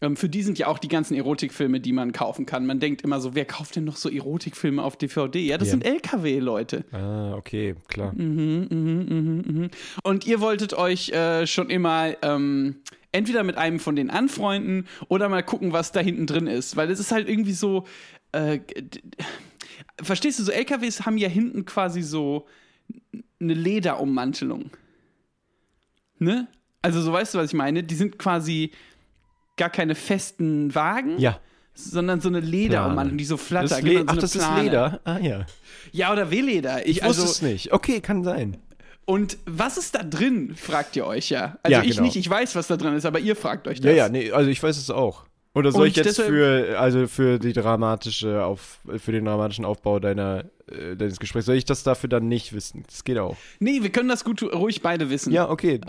Ähm, 0.00 0.14
für 0.16 0.28
die 0.28 0.42
sind 0.42 0.58
ja 0.60 0.68
auch 0.68 0.78
die 0.78 0.86
ganzen 0.86 1.14
Erotikfilme, 1.16 1.80
die 1.80 1.92
man 1.92 2.12
kaufen 2.12 2.46
kann. 2.46 2.66
Man 2.66 2.78
denkt 2.78 3.02
immer 3.02 3.20
so, 3.20 3.34
wer 3.34 3.44
kauft 3.44 3.74
denn 3.74 3.82
noch 3.84 3.96
so 3.96 4.08
Erotikfilme 4.08 4.80
auf 4.82 4.96
DVD? 4.96 5.40
Ja, 5.40 5.58
das 5.58 5.68
Ja. 5.68 5.72
sind 5.72 5.84
LKW-Leute. 5.84 6.84
Ah, 6.92 7.34
okay, 7.34 7.74
klar. 7.88 8.12
Und 10.02 10.26
ihr 10.26 10.40
wolltet 10.40 10.74
euch 10.74 11.08
äh, 11.10 11.46
schon 11.48 11.68
immer 11.70 12.14
ähm, 12.22 12.76
entweder 13.12 13.42
mit 13.42 13.56
einem 13.56 13.80
von 13.80 13.96
den 13.96 14.10
anfreunden 14.10 14.86
oder 15.08 15.28
mal 15.28 15.42
gucken, 15.42 15.72
was 15.72 15.90
da 15.92 15.98
hinten 16.00 16.26
drin 16.26 16.46
ist. 16.46 16.76
Weil 16.76 16.90
es 16.90 17.00
ist 17.00 17.10
halt 17.12 17.28
irgendwie 17.28 17.52
so. 17.52 17.84
Äh, 18.32 18.60
verstehst 20.02 20.38
du, 20.38 20.44
so 20.44 20.52
LKWs 20.52 21.06
haben 21.06 21.18
ja 21.18 21.28
hinten 21.28 21.64
quasi 21.64 22.02
so 22.02 22.46
eine 23.40 23.54
Lederummantelung. 23.54 24.70
Ne? 26.18 26.48
Also, 26.82 27.00
so 27.00 27.12
weißt 27.12 27.34
du, 27.34 27.38
was 27.38 27.46
ich 27.48 27.54
meine? 27.54 27.82
Die 27.82 27.94
sind 27.94 28.18
quasi 28.18 28.72
gar 29.56 29.70
keine 29.70 29.94
festen 29.94 30.74
Wagen, 30.74 31.18
Ja. 31.18 31.40
sondern 31.74 32.20
so 32.20 32.28
eine 32.28 32.40
Lederummantelung, 32.40 33.18
die 33.18 33.24
so 33.24 33.36
flattert. 33.36 33.78
ist 33.80 33.84
genau, 33.84 34.00
so 34.00 34.06
Ach, 34.08 34.16
das 34.16 34.34
ist 34.36 34.44
Plane. 34.44 34.62
Leder? 34.62 35.00
Ah, 35.04 35.18
ja. 35.18 35.46
Ja, 35.92 36.12
oder 36.12 36.30
W-Leder. 36.30 36.86
Ich 36.86 37.02
also, 37.02 37.22
wusste 37.22 37.46
es 37.46 37.52
nicht. 37.52 37.72
Okay, 37.72 38.00
kann 38.00 38.24
sein. 38.24 38.56
und 39.04 39.38
was 39.46 39.78
ist 39.78 39.94
da 39.94 40.02
drin, 40.02 40.54
fragt 40.56 40.94
ihr 40.96 41.06
euch 41.06 41.30
ja. 41.30 41.58
Also 41.62 41.78
Ja, 41.78 41.82
ich 41.82 41.92
genau. 41.92 42.02
nicht, 42.02 42.16
ich 42.16 42.28
weiß, 42.28 42.54
was 42.56 42.66
da 42.66 42.76
drin 42.76 42.94
ist, 42.94 43.06
aber 43.06 43.18
ihr 43.20 43.36
fragt 43.36 43.66
euch 43.68 43.80
das. 43.80 43.86
Ja, 43.90 43.96
ja, 43.96 44.08
nee, 44.08 44.30
also 44.32 44.50
ich 44.50 44.62
weiß 44.62 44.76
es 44.76 44.90
auch. 44.90 45.24
Oder 45.58 45.72
soll 45.72 45.82
Und 45.82 45.88
ich 45.88 45.96
jetzt 45.96 46.20
für, 46.20 46.78
also 46.78 47.08
für 47.08 47.40
die 47.40 47.52
dramatische 47.52 48.44
auf, 48.44 48.78
für 48.98 49.10
den 49.10 49.24
dramatischen 49.24 49.64
Aufbau 49.64 49.98
deiner, 49.98 50.44
äh, 50.70 50.94
deines 50.94 51.18
Gesprächs, 51.18 51.46
soll 51.46 51.56
ich 51.56 51.64
das 51.64 51.82
dafür 51.82 52.08
dann 52.08 52.28
nicht 52.28 52.52
wissen? 52.52 52.84
Das 52.86 53.02
geht 53.02 53.18
auch. 53.18 53.36
Nee, 53.58 53.82
wir 53.82 53.90
können 53.90 54.08
das 54.08 54.22
gut 54.22 54.42
ruhig 54.42 54.82
beide 54.82 55.10
wissen. 55.10 55.32
Ja, 55.32 55.50
okay. 55.50 55.80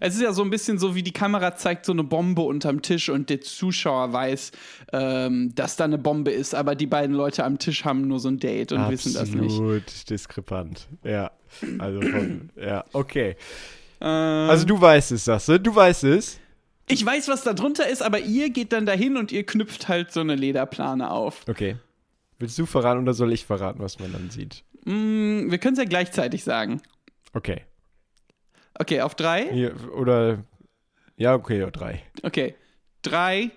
Es 0.00 0.14
ist 0.14 0.22
ja 0.22 0.32
so 0.32 0.42
ein 0.42 0.48
bisschen 0.48 0.78
so, 0.78 0.94
wie 0.94 1.02
die 1.02 1.12
Kamera 1.12 1.56
zeigt 1.56 1.84
so 1.84 1.92
eine 1.92 2.04
Bombe 2.04 2.40
unterm 2.40 2.80
Tisch 2.80 3.10
und 3.10 3.28
der 3.28 3.42
Zuschauer 3.42 4.14
weiß, 4.14 4.52
ähm, 4.94 5.54
dass 5.54 5.76
da 5.76 5.84
eine 5.84 5.98
Bombe 5.98 6.30
ist, 6.30 6.54
aber 6.54 6.74
die 6.74 6.86
beiden 6.86 7.14
Leute 7.14 7.44
am 7.44 7.58
Tisch 7.58 7.84
haben 7.84 8.08
nur 8.08 8.18
so 8.18 8.28
ein 8.28 8.38
Date 8.38 8.72
und 8.72 8.90
wissen 8.90 9.12
das 9.12 9.28
nicht. 9.28 9.52
Absolut 9.52 10.10
diskrepant. 10.10 10.88
Ja. 11.02 11.32
Also 11.78 12.00
von, 12.00 12.48
ja, 12.56 12.84
okay. 12.94 13.36
Ähm, 14.00 14.08
Also 14.50 14.64
du 14.64 14.80
weißt 14.80 15.12
es, 15.12 15.26
sagst 15.26 15.48
du? 15.48 15.60
Du 15.60 15.74
weißt 15.74 16.04
es? 16.04 16.40
Ich 16.86 17.04
weiß, 17.04 17.28
was 17.28 17.42
da 17.42 17.54
drunter 17.54 17.88
ist, 17.88 18.02
aber 18.02 18.20
ihr 18.20 18.50
geht 18.50 18.72
dann 18.72 18.86
dahin 18.86 19.16
und 19.16 19.32
ihr 19.32 19.44
knüpft 19.44 19.88
halt 19.88 20.12
so 20.12 20.20
eine 20.20 20.34
Lederplane 20.34 21.10
auf. 21.10 21.42
Okay. 21.48 21.76
Willst 22.38 22.58
du 22.58 22.66
verraten 22.66 23.02
oder 23.02 23.14
soll 23.14 23.32
ich 23.32 23.46
verraten, 23.46 23.80
was 23.80 23.98
man 23.98 24.12
dann 24.12 24.30
sieht? 24.30 24.64
Mm, 24.84 25.50
wir 25.50 25.58
können 25.58 25.74
es 25.74 25.78
ja 25.78 25.88
gleichzeitig 25.88 26.44
sagen. 26.44 26.82
Okay. 27.32 27.62
Okay, 28.78 29.00
auf 29.00 29.14
drei? 29.14 29.48
Hier, 29.50 29.74
oder. 29.94 30.44
Ja, 31.16 31.34
okay, 31.34 31.60
ja, 31.60 31.70
drei. 31.70 32.02
Okay. 32.22 32.54
Drei. 33.02 33.50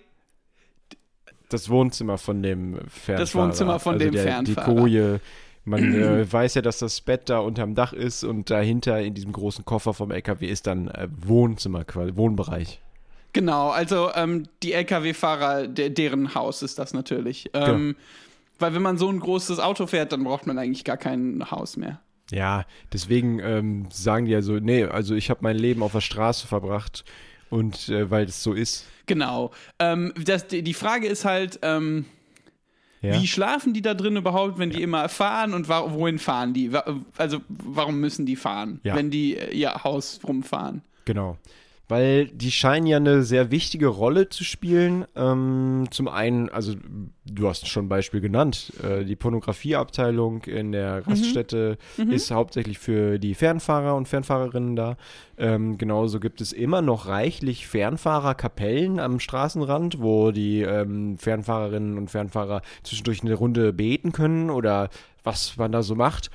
Das 1.49 1.69
Wohnzimmer 1.69 2.17
von 2.17 2.43
dem 2.43 2.75
Fernfahrer. 2.87 3.19
Das 3.19 3.35
Wohnzimmer 3.35 3.79
von 3.79 3.93
also 3.95 4.05
dem 4.05 4.13
der, 4.13 4.23
Fernfahrer. 4.23 4.73
Die 4.73 4.79
Koje. 4.79 5.19
Man 5.63 5.93
äh, 6.01 6.31
weiß 6.31 6.55
ja, 6.55 6.61
dass 6.61 6.79
das 6.79 7.01
Bett 7.01 7.29
da 7.29 7.39
unterm 7.39 7.75
Dach 7.75 7.93
ist 7.93 8.23
und 8.23 8.49
dahinter 8.49 9.01
in 9.01 9.13
diesem 9.13 9.33
großen 9.33 9.65
Koffer 9.65 9.93
vom 9.93 10.11
LKW 10.11 10.45
ist 10.47 10.67
dann 10.67 10.87
äh, 10.87 11.07
Wohnzimmer, 11.11 11.83
Wohnbereich. 11.93 12.79
Genau, 13.37 13.69
also 13.69 14.09
ähm, 14.15 14.47
die 14.63 14.73
Lkw-Fahrer, 14.73 15.67
der, 15.67 15.91
deren 15.91 16.33
Haus 16.33 16.63
ist 16.63 16.79
das 16.79 16.93
natürlich. 16.93 17.49
Ähm, 17.53 17.95
Weil 18.57 18.73
wenn 18.73 18.81
man 18.81 18.97
so 18.97 19.09
ein 19.09 19.19
großes 19.19 19.59
Auto 19.59 19.85
fährt, 19.85 20.11
dann 20.11 20.23
braucht 20.23 20.47
man 20.47 20.57
eigentlich 20.57 20.83
gar 20.83 20.97
kein 20.97 21.51
Haus 21.51 21.77
mehr. 21.77 21.99
Ja, 22.31 22.65
deswegen 22.91 23.39
ähm, 23.39 23.87
sagen 23.91 24.25
die 24.25 24.31
ja 24.31 24.41
so, 24.41 24.53
nee, 24.53 24.83
also 24.85 25.13
ich 25.13 25.29
habe 25.29 25.41
mein 25.43 25.55
Leben 25.55 25.83
auf 25.83 25.91
der 25.91 26.01
Straße 26.01 26.47
verbracht 26.47 27.05
und 27.51 27.89
äh, 27.89 28.09
weil 28.09 28.25
das 28.25 28.41
so 28.41 28.53
ist. 28.53 28.85
Genau. 29.05 29.51
Ähm, 29.77 30.11
das, 30.25 30.47
die 30.47 30.73
Frage 30.73 31.05
ist 31.07 31.23
halt, 31.23 31.59
ähm, 31.61 32.05
Ja. 33.01 33.21
wie 33.21 33.27
schlafen 33.27 33.73
die 33.75 33.83
da 33.83 33.93
drin 33.93 34.17
überhaupt, 34.17 34.57
wenn 34.57 34.71
die 34.71 34.81
immer 34.81 35.07
fahren 35.09 35.53
und 35.53 35.69
wohin 35.69 36.17
fahren 36.17 36.53
die? 36.55 36.71
Also 37.17 37.41
warum 37.49 37.99
müssen 38.01 38.25
die 38.25 38.35
fahren, 38.35 38.79
Ja. 38.83 38.95
wenn 38.95 39.11
die 39.11 39.37
äh, 39.37 39.53
ihr 39.53 39.83
Haus 39.83 40.19
rumfahren? 40.27 40.81
Genau. 41.05 41.37
Weil 41.89 42.27
die 42.27 42.51
scheinen 42.51 42.85
ja 42.85 42.97
eine 42.97 43.23
sehr 43.23 43.49
wichtige 43.49 43.87
Rolle 43.87 44.27
zu 44.27 44.43
spielen. 44.43 45.05
Ähm, 45.15 45.85
zum 45.89 46.09
einen, 46.09 46.49
also 46.49 46.73
du 47.25 47.47
hast 47.47 47.67
schon 47.67 47.85
ein 47.85 47.89
Beispiel 47.89 48.19
genannt, 48.19 48.73
äh, 48.83 49.05
die 49.05 49.15
Pornografieabteilung 49.15 50.43
in 50.43 50.73
der 50.73 51.07
Raststätte 51.07 51.77
ist 52.09 52.31
hauptsächlich 52.31 52.77
für 52.77 53.19
die 53.19 53.35
Fernfahrer 53.35 53.95
und 53.95 54.07
Fernfahrerinnen 54.07 54.75
da. 54.75 54.97
Ähm, 55.37 55.77
genauso 55.77 56.19
gibt 56.19 56.41
es 56.41 56.51
immer 56.51 56.81
noch 56.81 57.07
reichlich 57.07 57.67
Fernfahrerkapellen 57.67 58.99
am 58.99 59.19
Straßenrand, 59.19 60.01
wo 60.01 60.31
die 60.31 60.61
ähm, 60.61 61.17
Fernfahrerinnen 61.17 61.97
und 61.97 62.11
Fernfahrer 62.11 62.61
zwischendurch 62.83 63.21
eine 63.21 63.35
Runde 63.35 63.71
beten 63.71 64.11
können 64.11 64.49
oder 64.49 64.89
was 65.23 65.57
man 65.57 65.71
da 65.71 65.83
so 65.83 65.95
macht. 65.95 66.31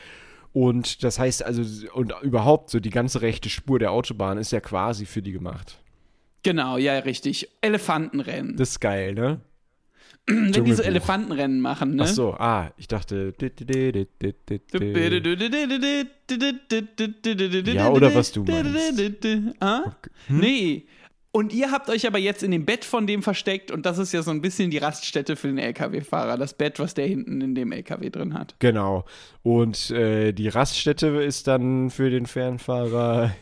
Und 0.52 1.02
das 1.02 1.18
heißt 1.18 1.42
also, 1.44 1.62
und 1.92 2.12
überhaupt 2.22 2.70
so 2.70 2.78
die 2.78 2.90
ganze 2.90 3.22
rechte 3.22 3.48
Spur 3.48 3.78
der 3.78 3.92
Autobahn 3.92 4.38
ist 4.38 4.52
ja 4.52 4.60
quasi 4.60 5.06
für 5.06 5.22
die 5.22 5.32
gemacht. 5.32 5.78
Genau, 6.42 6.76
ja, 6.76 6.98
richtig. 6.98 7.48
Elefantenrennen. 7.60 8.56
Das 8.56 8.70
ist 8.70 8.80
geil, 8.80 9.14
ne? 9.14 9.40
wenn 10.26 10.64
die 10.64 10.72
so. 10.72 10.82
Elefantenrennen 10.82 11.60
machen, 11.60 11.96
ne? 11.96 12.04
Ach 12.04 12.08
so, 12.08 12.34
ah, 12.34 12.72
ich 12.76 12.86
dachte. 12.86 13.34
Ja, 17.74 17.90
oder 17.90 18.14
was 18.14 18.32
du 18.32 18.44
meinst. 18.44 19.00
Ah? 19.60 19.96
Nee. 20.28 20.86
Und 21.32 21.54
ihr 21.54 21.70
habt 21.70 21.88
euch 21.88 22.06
aber 22.06 22.18
jetzt 22.18 22.42
in 22.42 22.50
dem 22.50 22.66
Bett 22.66 22.84
von 22.84 23.06
dem 23.06 23.22
versteckt 23.22 23.70
und 23.70 23.86
das 23.86 23.96
ist 23.96 24.12
ja 24.12 24.22
so 24.22 24.30
ein 24.30 24.42
bisschen 24.42 24.70
die 24.70 24.76
Raststätte 24.76 25.34
für 25.34 25.48
den 25.48 25.56
LKW-Fahrer. 25.56 26.36
Das 26.36 26.52
Bett, 26.52 26.78
was 26.78 26.92
der 26.92 27.06
hinten 27.06 27.40
in 27.40 27.54
dem 27.54 27.72
LKW 27.72 28.10
drin 28.10 28.34
hat. 28.34 28.54
Genau. 28.58 29.06
Und 29.42 29.90
äh, 29.90 30.32
die 30.32 30.48
Raststätte 30.48 31.06
ist 31.06 31.48
dann 31.48 31.88
für 31.88 32.10
den 32.10 32.26
Fernfahrer 32.26 33.32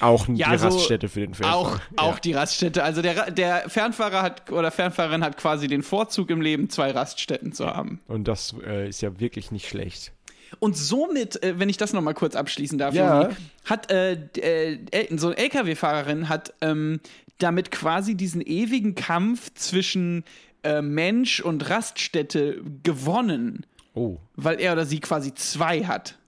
auch 0.00 0.26
die 0.26 0.34
Ja, 0.34 0.56
so 0.58 0.68
Raststätte 0.68 1.08
für 1.08 1.20
den 1.20 1.34
Fernfahrer. 1.34 1.56
Auch, 1.56 1.80
auch 1.96 2.14
ja. 2.14 2.20
die 2.20 2.32
Raststätte. 2.32 2.82
Also 2.82 3.02
der, 3.02 3.30
der 3.30 3.68
Fernfahrer 3.68 4.22
hat 4.22 4.50
oder 4.50 4.70
Fernfahrerin 4.70 5.22
hat 5.22 5.36
quasi 5.36 5.68
den 5.68 5.82
Vorzug 5.82 6.30
im 6.30 6.40
Leben, 6.40 6.68
zwei 6.70 6.90
Raststätten 6.90 7.52
zu 7.52 7.66
haben. 7.66 8.00
Und 8.08 8.26
das 8.26 8.54
äh, 8.66 8.88
ist 8.88 9.02
ja 9.02 9.20
wirklich 9.20 9.50
nicht 9.50 9.68
schlecht. 9.68 10.12
Und 10.58 10.76
somit, 10.76 11.42
äh, 11.42 11.58
wenn 11.58 11.68
ich 11.68 11.76
das 11.76 11.92
nochmal 11.92 12.14
kurz 12.14 12.34
abschließen 12.36 12.76
darf, 12.78 12.94
Ja. 12.94 13.30
Hat 13.64 13.90
äh, 13.90 14.14
äh, 14.36 14.78
El- 14.90 15.18
so 15.18 15.28
eine 15.28 15.36
LKW-Fahrerin 15.38 16.28
hat 16.28 16.52
ähm, 16.60 17.00
damit 17.38 17.70
quasi 17.70 18.14
diesen 18.16 18.40
ewigen 18.42 18.94
Kampf 18.94 19.52
zwischen 19.54 20.24
äh, 20.62 20.82
Mensch 20.82 21.40
und 21.40 21.70
Raststätte 21.70 22.62
gewonnen, 22.82 23.64
Oh, 23.94 24.18
weil 24.36 24.60
er 24.60 24.72
oder 24.74 24.84
sie 24.86 25.00
quasi 25.00 25.32
zwei 25.34 25.84
hat. 25.84 26.18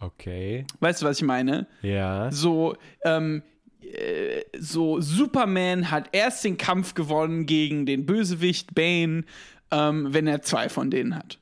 okay. 0.00 0.66
Weißt 0.80 1.02
du, 1.02 1.06
was 1.06 1.18
ich 1.18 1.22
meine? 1.24 1.66
Ja. 1.82 2.30
So, 2.32 2.76
ähm, 3.04 3.42
äh, 3.80 4.42
so 4.58 5.00
Superman 5.00 5.90
hat 5.90 6.08
erst 6.12 6.44
den 6.44 6.56
Kampf 6.58 6.94
gewonnen 6.94 7.46
gegen 7.46 7.86
den 7.86 8.06
Bösewicht 8.06 8.74
Bane, 8.74 9.24
ähm, 9.70 10.08
wenn 10.12 10.26
er 10.26 10.42
zwei 10.42 10.68
von 10.68 10.90
denen 10.90 11.14
hat. 11.14 11.38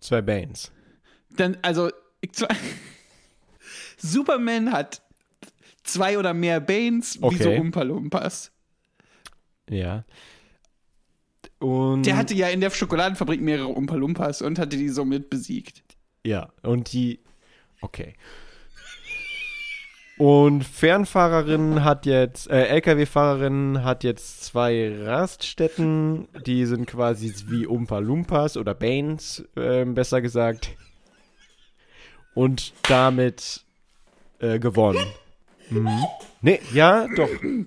Zwei 0.00 0.22
Banes. 0.22 0.70
Dann, 1.38 1.56
also, 1.62 1.90
Superman 3.96 4.72
hat 4.72 5.02
zwei 5.84 6.18
oder 6.18 6.34
mehr 6.34 6.60
Banes, 6.60 7.16
wie 7.16 7.36
so 7.36 7.48
Okay. 7.48 7.58
Umpa 7.58 7.82
Lumpas. 7.82 8.52
Ja. 9.70 10.04
Und. 11.58 12.06
Der 12.06 12.16
hatte 12.16 12.34
ja 12.34 12.48
in 12.48 12.60
der 12.60 12.70
Schokoladenfabrik 12.70 13.40
mehrere 13.40 13.68
Umpa 13.68 13.94
Lumpas 13.94 14.42
und 14.42 14.58
hatte 14.58 14.76
die 14.76 14.88
somit 14.88 15.30
besiegt. 15.30 15.82
Ja, 16.24 16.52
und 16.62 16.92
die. 16.92 17.20
Okay. 17.80 18.14
Und 20.18 20.64
Fernfahrerin 20.64 21.84
hat 21.84 22.04
jetzt, 22.04 22.50
äh, 22.50 22.64
LKW-Fahrerin 22.66 23.84
hat 23.84 24.02
jetzt 24.02 24.42
zwei 24.42 24.92
Raststätten, 25.04 26.26
die 26.44 26.66
sind 26.66 26.86
quasi 26.86 27.32
wie 27.46 27.66
Umpa 27.66 28.00
Lumpas 28.00 28.56
oder 28.56 28.74
Banes, 28.74 29.44
ähm, 29.56 29.94
besser 29.94 30.20
gesagt. 30.20 30.70
Und 32.34 32.72
damit 32.88 33.62
äh, 34.38 34.58
gewonnen. 34.58 35.04
Mhm. 35.70 36.04
Nee, 36.40 36.60
ja, 36.72 37.06
doch. 37.16 37.28
Nee, 37.42 37.66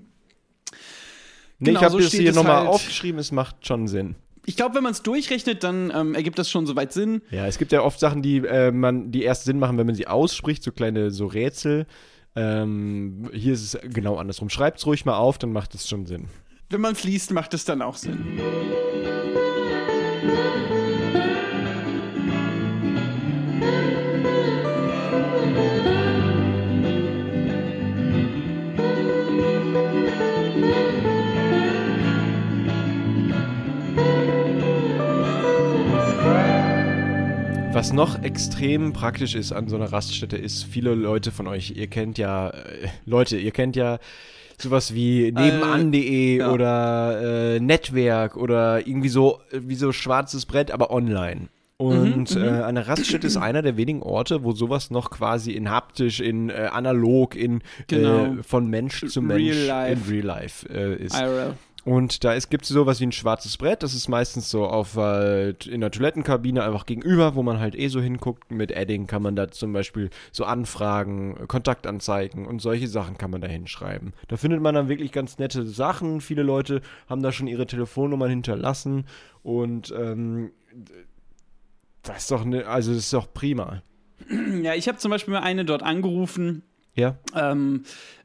Genau, 1.59 1.79
ich 1.79 1.83
habe 1.85 1.91
so 1.91 1.99
das 1.99 2.11
hier 2.11 2.33
nochmal 2.33 2.61
halt. 2.61 2.69
aufgeschrieben, 2.69 3.19
es 3.19 3.31
macht 3.31 3.67
schon 3.67 3.87
Sinn. 3.87 4.15
Ich 4.47 4.55
glaube, 4.55 4.73
wenn 4.73 4.81
man 4.83 4.93
es 4.93 5.03
durchrechnet, 5.03 5.63
dann 5.63 5.91
ähm, 5.95 6.15
ergibt 6.15 6.39
das 6.39 6.49
schon 6.49 6.65
soweit 6.65 6.91
Sinn. 6.91 7.21
Ja, 7.29 7.45
es 7.45 7.59
gibt 7.59 7.71
ja 7.71 7.83
oft 7.83 7.99
Sachen, 7.99 8.23
die 8.23 8.37
äh, 8.37 8.71
man, 8.71 9.11
die 9.11 9.21
erst 9.21 9.43
Sinn 9.43 9.59
machen, 9.59 9.77
wenn 9.77 9.85
man 9.85 9.93
sie 9.93 10.07
ausspricht, 10.07 10.63
so 10.63 10.71
kleine 10.71 11.11
so 11.11 11.27
Rätsel. 11.27 11.85
Ähm, 12.35 13.29
hier 13.33 13.53
ist 13.53 13.75
es 13.75 13.93
genau 13.93 14.15
andersrum. 14.17 14.49
Schreibt 14.49 14.79
es 14.79 14.87
ruhig 14.87 15.05
mal 15.05 15.17
auf, 15.17 15.37
dann 15.37 15.53
macht 15.53 15.75
es 15.75 15.87
schon 15.87 16.07
Sinn. 16.07 16.29
Wenn 16.71 16.81
man 16.81 16.93
es 16.93 17.03
liest, 17.03 17.31
macht 17.31 17.53
es 17.53 17.65
dann 17.65 17.83
auch 17.83 17.97
Sinn. 17.97 18.39
Was 37.73 37.93
noch 37.93 38.21
extrem 38.21 38.91
praktisch 38.91 39.33
ist 39.33 39.53
an 39.53 39.67
so 39.69 39.77
einer 39.77 39.91
Raststätte 39.91 40.35
ist, 40.37 40.63
viele 40.65 40.93
Leute 40.93 41.31
von 41.31 41.47
euch, 41.47 41.71
ihr 41.75 41.87
kennt 41.87 42.17
ja, 42.17 42.49
äh, 42.49 42.89
Leute, 43.05 43.37
ihr 43.37 43.51
kennt 43.51 43.75
ja 43.77 43.97
sowas 44.57 44.93
wie 44.93 45.31
nebenan.de 45.31 46.37
ja. 46.39 46.51
oder 46.51 47.55
äh, 47.55 47.59
Netzwerk 47.59 48.35
oder 48.35 48.85
irgendwie 48.85 49.09
so, 49.09 49.39
äh, 49.51 49.61
wie 49.63 49.75
so 49.75 49.93
schwarzes 49.93 50.45
Brett, 50.45 50.69
aber 50.71 50.91
online. 50.91 51.47
Und 51.77 52.35
äh, 52.35 52.61
eine 52.61 52.87
Raststätte 52.87 53.25
ist 53.25 53.37
einer 53.37 53.63
der 53.63 53.75
wenigen 53.75 54.03
Orte, 54.03 54.43
wo 54.43 54.51
sowas 54.51 54.91
noch 54.91 55.09
quasi 55.09 55.53
in 55.53 55.71
haptisch, 55.71 56.19
in 56.19 56.51
äh, 56.51 56.69
analog, 56.71 57.35
in 57.35 57.61
Genau. 57.87 58.25
äh, 58.25 58.43
von 58.43 58.67
Mensch 58.69 59.03
zu 59.07 59.21
Real 59.21 59.39
Mensch 59.39 59.67
life. 59.67 59.91
in 59.93 60.13
Real 60.13 60.25
Life 60.25 60.69
äh, 60.69 61.03
ist. 61.03 61.19
IRL. 61.19 61.55
Und 61.83 62.23
da 62.23 62.37
gibt 62.37 62.63
es 62.65 62.69
sowas 62.69 62.99
wie 62.99 63.05
ein 63.07 63.11
schwarzes 63.11 63.57
Brett. 63.57 63.81
Das 63.81 63.95
ist 63.95 64.07
meistens 64.07 64.51
so 64.51 64.65
auf 64.67 64.97
äh, 64.97 65.49
in 65.67 65.81
der 65.81 65.89
Toilettenkabine 65.89 66.63
einfach 66.63 66.85
gegenüber, 66.85 67.33
wo 67.33 67.41
man 67.41 67.59
halt 67.59 67.75
eh 67.75 67.87
so 67.87 67.99
hinguckt. 67.99 68.51
Mit 68.51 68.75
Adding 68.75 69.07
kann 69.07 69.23
man 69.23 69.35
da 69.35 69.49
zum 69.49 69.73
Beispiel 69.73 70.11
so 70.31 70.45
Anfragen, 70.45 71.47
Kontaktanzeigen 71.47 72.45
und 72.45 72.61
solche 72.61 72.87
Sachen 72.87 73.17
kann 73.17 73.31
man 73.31 73.41
da 73.41 73.47
hinschreiben. 73.47 74.13
Da 74.27 74.37
findet 74.37 74.61
man 74.61 74.75
dann 74.75 74.89
wirklich 74.89 75.11
ganz 75.11 75.39
nette 75.39 75.65
Sachen. 75.65 76.21
Viele 76.21 76.43
Leute 76.43 76.81
haben 77.09 77.23
da 77.23 77.31
schon 77.31 77.47
ihre 77.47 77.65
Telefonnummern 77.65 78.29
hinterlassen 78.29 79.05
und 79.41 79.91
ähm, 79.97 80.51
das 82.03 82.17
ist 82.19 82.31
doch 82.31 82.45
ne, 82.45 82.65
also 82.67 82.91
das 82.91 82.99
ist 83.05 83.13
doch 83.13 83.33
prima. 83.33 83.81
Ja, 84.61 84.75
ich 84.75 84.87
habe 84.87 84.99
zum 84.99 85.09
Beispiel 85.09 85.33
mal 85.33 85.41
eine 85.41 85.65
dort 85.65 85.81
angerufen, 85.81 86.61
Ja. 86.95 87.17
ähm, 87.35 87.83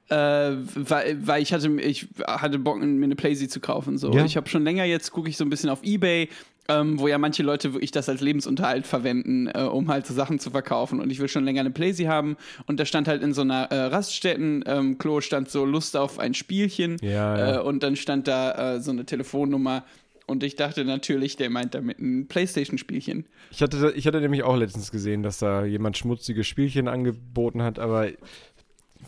äh, 0.09 0.15
weil, 0.15 1.27
weil 1.27 1.43
ich 1.43 1.53
hatte, 1.53 1.69
ich 1.81 2.07
hatte 2.27 2.59
Bock, 2.59 2.79
mir 2.79 3.05
eine 3.05 3.17
Playsee 3.17 3.49
zu 3.49 3.61
kaufen. 3.61 3.99
So. 3.99 4.13
Ja. 4.13 4.25
Ich 4.25 4.37
habe 4.37 4.49
schon 4.49 4.63
länger 4.63 4.85
jetzt, 4.85 5.11
gucke 5.11 5.29
ich 5.29 5.37
so 5.37 5.45
ein 5.45 5.51
bisschen 5.51 5.71
auf 5.71 5.83
Ebay, 5.83 6.29
ähm, 6.69 6.99
wo 6.99 7.09
ja 7.09 7.19
manche 7.19 7.43
Leute 7.43 7.73
wirklich 7.75 7.91
das 7.91 8.09
als 8.09 8.21
Lebensunterhalt 8.21 8.87
verwenden, 8.87 9.49
äh, 9.49 9.63
um 9.63 9.89
halt 9.89 10.07
so 10.07 10.15
Sachen 10.15 10.39
zu 10.39 10.51
verkaufen. 10.51 11.01
Und 11.01 11.11
ich 11.11 11.19
will 11.19 11.29
schon 11.29 11.45
länger 11.45 11.61
eine 11.61 11.71
Playsee 11.71 12.09
haben. 12.09 12.37
Und 12.67 12.79
da 12.81 12.85
stand 12.85 13.09
halt 13.09 13.23
in 13.23 13.35
so 13.35 13.43
einer 13.43 13.65
äh, 13.71 13.87
Raststätten-Klo 13.87 15.21
stand 15.21 15.51
so 15.51 15.65
Lust 15.65 15.97
auf 15.97 16.19
ein 16.19 16.35
Spielchen. 16.35 16.97
Ja, 17.01 17.39
ja. 17.39 17.57
Äh, 17.57 17.61
und 17.63 17.83
dann 17.83 17.97
stand 17.97 18.29
da 18.29 18.77
äh, 18.77 18.81
so 18.81 18.91
eine 18.91 19.07
Telefonnummer. 19.07 19.85
Und 20.27 20.43
ich 20.43 20.57
dachte 20.57 20.85
natürlich, 20.85 21.37
der 21.37 21.51
meint 21.51 21.75
damit 21.75 22.01
ein 22.01 22.27
Playstation-Spielchen. 22.27 23.27
Ich 23.53 23.63
hatte, 23.63 23.93
ich 23.95 24.09
hatte 24.09 24.21
nämlich 24.21 24.43
auch 24.43 24.57
letztens 24.57 24.91
gesehen, 24.91 25.23
dass 25.23 25.39
da 25.39 25.65
jemand 25.65 25.97
schmutzige 25.97 26.43
Spielchen 26.43 26.89
angeboten 26.89 27.63
hat, 27.63 27.79
aber 27.79 28.09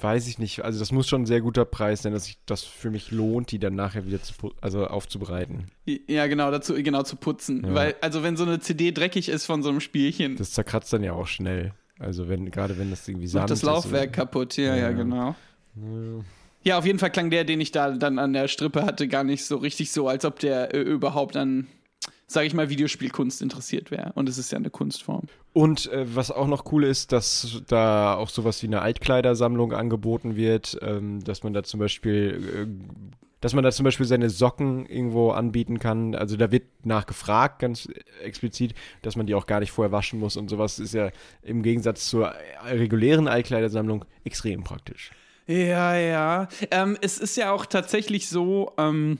weiß 0.01 0.27
ich 0.29 0.39
nicht. 0.39 0.65
Also 0.65 0.79
das 0.79 0.93
muss 0.93 1.09
schon 1.09 1.23
ein 1.23 1.27
sehr 1.27 1.41
guter 1.41 1.65
Preis 1.65 2.03
sein, 2.03 2.13
dass 2.13 2.25
sich 2.25 2.39
das 2.47 2.63
für 2.65 2.91
mich 2.91 3.11
lohnt, 3.11 3.51
die 3.53 3.59
dann 3.59 3.75
nachher 3.75 4.07
wieder 4.07 4.23
zu, 4.23 4.33
also 4.61 4.87
aufzubereiten. 4.87 5.67
Ja, 5.87 6.27
genau, 6.27 6.51
dazu, 6.51 6.75
genau 6.75 7.03
zu 7.03 7.17
putzen. 7.17 7.65
Ja. 7.67 7.75
Weil, 7.75 7.95
also 8.01 8.23
wenn 8.23 8.37
so 8.37 8.45
eine 8.45 8.61
CD 8.61 8.93
dreckig 8.93 9.29
ist 9.29 9.47
von 9.47 9.63
so 9.63 9.69
einem 9.71 9.81
Spielchen, 9.81 10.37
Das 10.37 10.53
zerkratzt 10.53 10.93
dann 10.93 11.03
ja 11.03 11.13
auch 11.13 11.27
schnell. 11.27 11.73
Also 11.99 12.29
wenn, 12.29 12.51
gerade 12.51 12.79
wenn 12.79 12.91
das 12.91 13.09
irgendwie 13.09 13.27
Sand 13.27 13.43
macht 13.45 13.51
das 13.51 13.63
Laufwerk 13.63 14.03
oder- 14.09 14.13
kaputt. 14.13 14.57
Ja, 14.57 14.77
ja, 14.77 14.77
Ja. 14.77 14.91
genau. 14.93 15.35
Ja. 15.77 16.25
Ja, 16.65 16.79
auf 16.79 16.85
jeden 16.87 16.99
Fall 16.99 17.11
klang 17.11 17.31
der, 17.31 17.45
den 17.45 17.61
ich 17.61 17.71
da 17.73 17.91
dann 17.93 18.19
an 18.19 18.33
der 18.33 18.49
Strippe 18.49 18.85
hatte, 18.85 19.09
gar 19.09 19.25
nicht 19.25 19.45
so 19.45 19.57
richtig 19.57 19.91
so, 19.93 20.09
als 20.09 20.25
ob 20.25 20.39
der 20.41 20.75
äh, 20.75 20.81
überhaupt 20.81 21.37
an, 21.37 21.67
sage 22.29 22.47
ich 22.47 22.55
mal, 22.55 22.69
Videospielkunst 22.69 23.41
interessiert 23.41 23.91
wäre. 23.91 24.13
Und 24.15 24.29
es 24.29 24.37
ist 24.37 24.53
ja 24.53 24.59
eine 24.59 24.71
Kunstform. 24.71 25.25
Und 25.55 25.91
äh, 25.91 26.15
was 26.15 26.31
auch 26.31 26.47
noch 26.47 26.71
cool 26.71 26.85
ist, 26.85 27.11
dass 27.11 27.63
da 27.67 28.15
auch 28.15 28.29
sowas 28.29 28.63
wie 28.63 28.67
eine 28.67 28.83
Altkleidersammlung 28.83 29.73
angeboten 29.73 30.37
wird, 30.37 30.79
ähm, 30.83 31.25
dass 31.25 31.43
man 31.43 31.55
da 31.55 31.63
zum 31.63 31.81
Beispiel, 31.81 32.69
äh, 32.69 33.11
dass 33.41 33.55
man 33.55 33.65
da 33.65 33.73
zum 33.73 33.85
Beispiel 33.85 34.05
seine 34.05 34.29
Socken 34.29 34.85
irgendwo 34.85 35.31
anbieten 35.31 35.79
kann. 35.79 36.15
Also 36.15 36.37
da 36.37 36.53
wird 36.53 36.65
nachgefragt, 36.85 37.61
ganz 37.61 37.89
explizit, 38.23 38.75
dass 39.01 39.17
man 39.17 39.27
die 39.27 39.35
auch 39.35 39.47
gar 39.47 39.61
nicht 39.61 39.73
vorher 39.73 39.91
waschen 39.91 40.21
muss 40.21 40.37
und 40.37 40.51
sowas 40.51 40.79
ist 40.79 40.93
ja 40.93 41.11
im 41.43 41.63
Gegensatz 41.63 42.09
zur 42.09 42.35
regulären 42.67 43.27
Altkleidersammlung 43.27 44.05
extrem 44.25 44.65
praktisch. 44.65 45.13
Ja, 45.47 45.97
ja. 45.97 46.49
Ähm, 46.71 46.99
es 47.01 47.17
ist 47.17 47.39
ja 47.39 47.53
auch 47.53 47.65
tatsächlich 47.65 48.29
so, 48.29 48.73
ähm, 48.77 49.19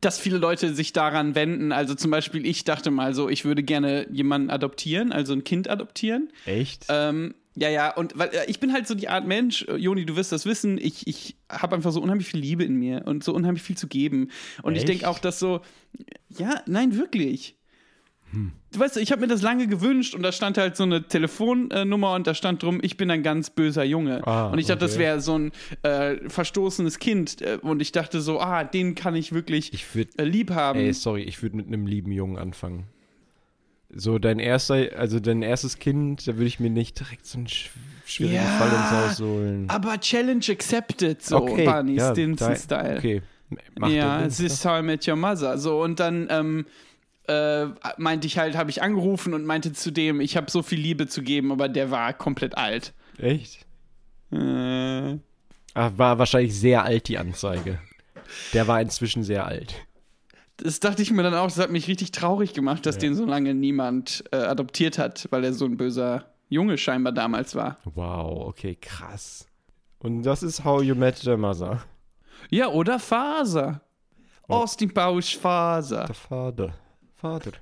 dass 0.00 0.18
viele 0.18 0.38
Leute 0.38 0.74
sich 0.74 0.92
daran 0.92 1.34
wenden. 1.34 1.72
Also 1.72 1.94
zum 1.94 2.10
Beispiel, 2.10 2.46
ich 2.46 2.64
dachte 2.64 2.90
mal 2.90 3.14
so, 3.14 3.28
ich 3.28 3.44
würde 3.44 3.62
gerne 3.62 4.06
jemanden 4.10 4.50
adoptieren, 4.50 5.12
also 5.12 5.32
ein 5.32 5.44
Kind 5.44 5.68
adoptieren. 5.68 6.30
Echt? 6.44 6.86
Ähm, 6.88 7.34
ja, 7.54 7.70
ja, 7.70 7.94
und 7.94 8.18
weil 8.18 8.28
äh, 8.28 8.44
ich 8.48 8.60
bin 8.60 8.72
halt 8.72 8.86
so 8.86 8.94
die 8.94 9.08
Art 9.08 9.26
Mensch, 9.26 9.64
äh, 9.66 9.76
Joni, 9.76 10.04
du 10.04 10.14
wirst 10.14 10.30
das 10.30 10.44
wissen, 10.44 10.76
ich, 10.78 11.06
ich 11.06 11.36
habe 11.50 11.74
einfach 11.74 11.90
so 11.90 12.02
unheimlich 12.02 12.26
viel 12.26 12.40
Liebe 12.40 12.64
in 12.64 12.76
mir 12.76 13.04
und 13.06 13.24
so 13.24 13.32
unheimlich 13.32 13.62
viel 13.62 13.76
zu 13.76 13.86
geben. 13.86 14.30
Und 14.62 14.74
ich 14.74 14.80
Echt? 14.80 14.88
denke 14.88 15.08
auch, 15.08 15.18
dass 15.18 15.38
so, 15.38 15.62
ja, 16.28 16.62
nein, 16.66 16.96
wirklich. 16.96 17.56
Du 18.72 18.80
weißt, 18.80 18.96
ich 18.98 19.12
habe 19.12 19.22
mir 19.22 19.28
das 19.28 19.42
lange 19.42 19.66
gewünscht 19.66 20.14
und 20.14 20.22
da 20.22 20.32
stand 20.32 20.58
halt 20.58 20.76
so 20.76 20.82
eine 20.82 21.06
Telefonnummer 21.06 22.14
und 22.14 22.26
da 22.26 22.34
stand 22.34 22.62
drum, 22.62 22.80
ich 22.82 22.96
bin 22.96 23.10
ein 23.10 23.22
ganz 23.22 23.50
böser 23.50 23.84
Junge. 23.84 24.26
Ah, 24.26 24.48
und 24.48 24.58
ich 24.58 24.66
dachte, 24.66 24.80
das 24.80 24.92
okay. 24.92 25.00
wäre 25.00 25.20
so 25.20 25.38
ein 25.38 25.52
äh, 25.82 26.28
verstoßenes 26.28 26.98
Kind 26.98 27.40
äh, 27.42 27.58
und 27.62 27.80
ich 27.80 27.92
dachte 27.92 28.20
so, 28.20 28.40
ah, 28.40 28.64
den 28.64 28.94
kann 28.94 29.14
ich 29.14 29.32
wirklich 29.32 29.72
Ich 29.72 29.94
würde 29.94 30.10
äh, 30.18 30.24
lieb 30.24 30.50
haben. 30.50 30.80
Ey, 30.80 30.92
sorry, 30.92 31.22
ich 31.22 31.42
würde 31.42 31.56
mit 31.56 31.66
einem 31.68 31.86
lieben 31.86 32.12
Jungen 32.12 32.36
anfangen. 32.36 32.84
So, 33.88 34.18
dein 34.18 34.38
erster, 34.38 34.88
also 34.96 35.20
dein 35.20 35.42
erstes 35.42 35.78
Kind, 35.78 36.26
da 36.26 36.34
würde 36.34 36.46
ich 36.46 36.60
mir 36.60 36.70
nicht 36.70 36.98
direkt 36.98 37.26
so 37.26 37.38
einen 37.38 37.48
sch 37.48 37.70
schwierigen 38.04 38.36
Ja, 38.36 38.58
Fall 38.58 38.68
ins 38.68 38.90
Haus 38.90 39.20
holen. 39.20 39.64
Aber 39.68 39.98
Challenge 39.98 40.44
accepted, 40.48 41.22
so 41.22 41.40
Barney 41.40 41.94
ja, 41.94 42.12
Stinson-Style. 42.12 42.98
Okay, 42.98 43.22
macht 43.78 43.92
ja, 43.92 44.28
How 44.28 44.80
I 44.80 44.82
Met 44.82 45.08
Your 45.08 45.16
Mother. 45.16 45.58
So, 45.58 45.82
und 45.82 45.98
dann 45.98 46.28
ähm, 46.30 46.66
äh, 47.28 47.66
meinte 47.98 48.26
ich 48.26 48.38
halt, 48.38 48.56
habe 48.56 48.70
ich 48.70 48.82
angerufen 48.82 49.34
und 49.34 49.44
meinte 49.44 49.72
zu 49.72 49.90
dem, 49.90 50.20
ich 50.20 50.36
habe 50.36 50.50
so 50.50 50.62
viel 50.62 50.78
Liebe 50.80 51.06
zu 51.06 51.22
geben, 51.22 51.52
aber 51.52 51.68
der 51.68 51.90
war 51.90 52.12
komplett 52.12 52.56
alt. 52.56 52.92
Echt? 53.18 53.64
Äh, 54.32 55.18
Ah, 55.74 55.90
war 55.96 56.18
wahrscheinlich 56.18 56.58
sehr 56.58 56.84
alt, 56.84 57.06
die 57.08 57.18
Anzeige. 57.18 57.78
Der 58.54 58.66
war 58.66 58.80
inzwischen 58.80 59.22
sehr 59.22 59.44
alt. 59.46 59.74
das 60.56 60.80
dachte 60.80 61.02
ich 61.02 61.10
mir 61.10 61.22
dann 61.22 61.34
auch, 61.34 61.44
das 61.48 61.58
hat 61.58 61.70
mich 61.70 61.86
richtig 61.86 62.12
traurig 62.12 62.54
gemacht, 62.54 62.86
dass 62.86 62.94
Ja. 62.96 63.00
den 63.02 63.14
so 63.14 63.26
lange 63.26 63.52
niemand 63.54 64.24
äh, 64.32 64.36
adoptiert 64.36 64.96
hat, 64.98 65.26
weil 65.30 65.44
er 65.44 65.52
so 65.52 65.66
ein 65.66 65.76
böser 65.76 66.24
Junge 66.48 66.78
scheinbar 66.78 67.12
damals 67.12 67.54
war. 67.54 67.76
Wow, 67.84 68.46
okay, 68.48 68.74
krass. 68.80 69.46
Und 69.98 70.22
das 70.22 70.42
ist 70.42 70.64
How 70.64 70.82
You 70.82 70.94
Met 70.94 71.26
Your 71.26 71.36
Mother. 71.36 71.82
Ja, 72.48 72.68
oder 72.68 72.98
Faser. 72.98 73.82
Oh. 74.48 74.54
Austin 74.54 74.94
Pausch 74.94 75.36
Faser. 75.36 76.04
Der 76.06 76.14
Vater. 76.14 76.72
Vater. 77.16 77.52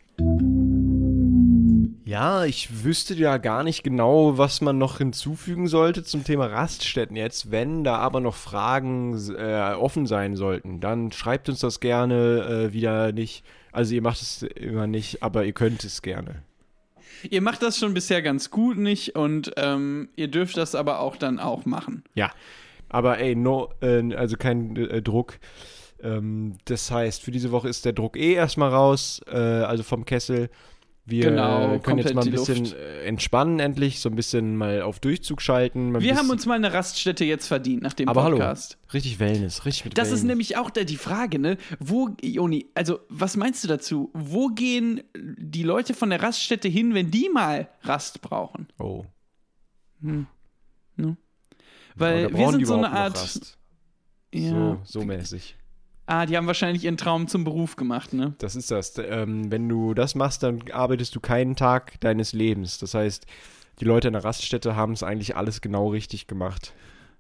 Ja, 2.05 2.45
ich 2.45 2.85
wüsste 2.85 3.15
ja 3.15 3.37
gar 3.39 3.63
nicht 3.63 3.85
genau, 3.85 4.37
was 4.37 4.61
man 4.61 4.79
noch 4.79 4.99
hinzufügen 4.99 5.69
sollte 5.69 6.03
zum 6.03 6.25
Thema 6.25 6.47
Raststätten 6.47 7.17
jetzt. 7.17 7.53
Wenn 7.53 7.85
da 7.85 7.99
aber 7.99 8.21
noch 8.21 8.35
Fragen 8.35 9.17
äh, 9.37 9.75
offen 9.75 10.07
sein 10.07 10.35
sollten, 10.35 10.81
dann 10.81 11.13
schreibt 11.13 11.49
uns 11.49 11.61
das 11.61 11.79
gerne 11.79 12.69
äh, 12.69 12.73
wieder 12.73 13.13
nicht. 13.13 13.45
Also 13.71 13.95
ihr 13.95 14.03
macht 14.03 14.23
es 14.23 14.43
immer 14.43 14.89
nicht, 14.89 15.23
aber 15.23 15.45
ihr 15.45 15.53
könnt 15.53 15.85
es 15.85 16.03
gerne. 16.03 16.43
Ihr 17.31 17.41
macht 17.41 17.63
das 17.63 17.79
schon 17.79 17.95
bisher 17.95 18.23
ganz 18.23 18.51
gut 18.51 18.77
nicht 18.77 19.15
und 19.15 19.53
ähm, 19.57 20.09
ihr 20.17 20.29
dürft 20.29 20.57
das 20.57 20.75
aber 20.75 20.99
auch 20.99 21.17
dann 21.17 21.39
auch 21.39 21.65
machen. 21.65 22.03
Ja, 22.15 22.33
aber 22.89 23.19
ey, 23.19 23.35
no, 23.35 23.71
äh, 23.81 24.15
also 24.15 24.37
kein 24.37 24.77
äh, 24.77 25.01
Druck. 25.01 25.39
Ähm, 26.03 26.59
das 26.67 26.91
heißt, 26.91 27.23
für 27.23 27.31
diese 27.31 27.51
Woche 27.51 27.69
ist 27.69 27.85
der 27.85 27.93
Druck 27.93 28.17
eh 28.17 28.35
erstmal 28.35 28.71
raus, 28.71 29.21
äh, 29.27 29.37
also 29.37 29.83
vom 29.83 30.05
Kessel. 30.05 30.51
Wir 31.07 31.25
Genau, 31.29 31.79
können 31.81 31.99
jetzt 31.99 32.15
komplett 32.15 32.15
mal 32.15 32.25
ein 32.25 32.31
bisschen 32.31 32.65
Luft. 32.65 32.77
entspannen 33.05 33.61
endlich, 33.61 34.01
so 34.01 34.09
ein 34.09 34.15
bisschen 34.17 34.57
mal 34.57 34.81
auf 34.81 35.01
Durchzug 35.01 35.43
schalten. 35.43 36.01
Wir 36.01 36.17
haben 36.17 36.31
uns 36.31 36.47
mal 36.47 36.55
eine 36.55 36.73
Raststätte 36.73 37.27
jetzt 37.27 37.47
verdient 37.47 37.83
nach 37.83 37.93
dem 37.93 38.09
aber 38.09 38.23
Podcast. 38.31 38.79
hallo, 38.81 38.93
richtig 38.95 39.21
Wellness, 39.21 39.67
richtig 39.67 39.85
mit 39.85 39.99
Das 39.99 40.07
Wellness. 40.07 40.21
ist 40.21 40.27
nämlich 40.27 40.57
auch 40.57 40.71
die 40.71 40.97
Frage, 40.97 41.39
ne? 41.39 41.59
Wo, 41.79 42.09
Joni, 42.23 42.71
also 42.75 43.01
was 43.11 43.37
meinst 43.37 43.63
du 43.63 43.69
dazu? 43.69 44.11
Wo 44.15 44.49
gehen 44.49 45.03
die 45.15 45.63
Leute 45.63 45.93
von 45.93 46.09
der 46.09 46.23
Raststätte 46.23 46.69
hin, 46.69 46.95
wenn 46.95 47.11
die 47.11 47.29
mal 47.29 47.69
Rast 47.83 48.23
brauchen? 48.23 48.69
Oh. 48.79 49.05
Weil 50.01 50.17
Aber 51.97 52.17
wir 52.23 52.29
brauchen 52.31 52.53
sind 52.57 52.67
so 52.67 52.75
eine 52.77 52.91
Art. 52.91 53.59
Ja. 54.33 54.51
So, 54.51 54.81
so 54.85 55.05
mäßig. 55.05 55.57
Ah, 56.07 56.27
die 56.27 56.37
haben 56.37 56.47
wahrscheinlich 56.47 56.85
ihren 56.85 56.97
Traum 56.99 57.29
zum 57.29 57.45
Beruf 57.45 57.77
gemacht, 57.77 58.13
ne? 58.13 58.35
Das 58.39 58.57
ist 58.57 58.71
das. 58.71 58.95
Ähm, 58.99 59.51
wenn 59.51 59.69
du 59.69 59.95
das 59.95 60.15
machst, 60.15 60.43
dann 60.43 60.63
arbeitest 60.71 61.15
du 61.15 61.21
keinen 61.21 61.57
Tag 61.57 61.99
deines 62.01 62.33
Lebens. 62.35 62.79
Das 62.79 62.93
heißt, 62.95 63.27
die 63.81 63.85
Leute 63.87 64.09
in 64.09 64.13
der 64.13 64.23
Raststätte 64.25 64.77
haben 64.77 64.93
es 64.93 65.03
eigentlich 65.03 65.35
alles 65.37 65.61
genau 65.63 65.89
richtig 65.89 66.27
gemacht. 66.27 66.75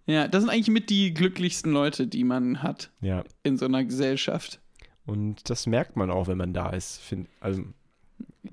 Ja, 0.06 0.28
das 0.28 0.42
sind 0.42 0.50
eigentlich 0.50 0.68
mit 0.68 0.90
die 0.90 1.14
glücklichsten 1.14 1.72
Leute, 1.72 2.06
die 2.06 2.24
man 2.24 2.62
hat 2.62 2.90
Ja. 3.00 3.24
in 3.42 3.56
so 3.56 3.64
einer 3.64 3.82
Gesellschaft. 3.84 4.60
Und 5.06 5.48
das 5.48 5.66
merkt 5.66 5.96
man 5.96 6.10
auch, 6.10 6.28
wenn 6.28 6.36
man 6.38 6.52
da 6.52 6.68
ist. 6.70 6.98
Find, 7.00 7.28
also, 7.40 7.62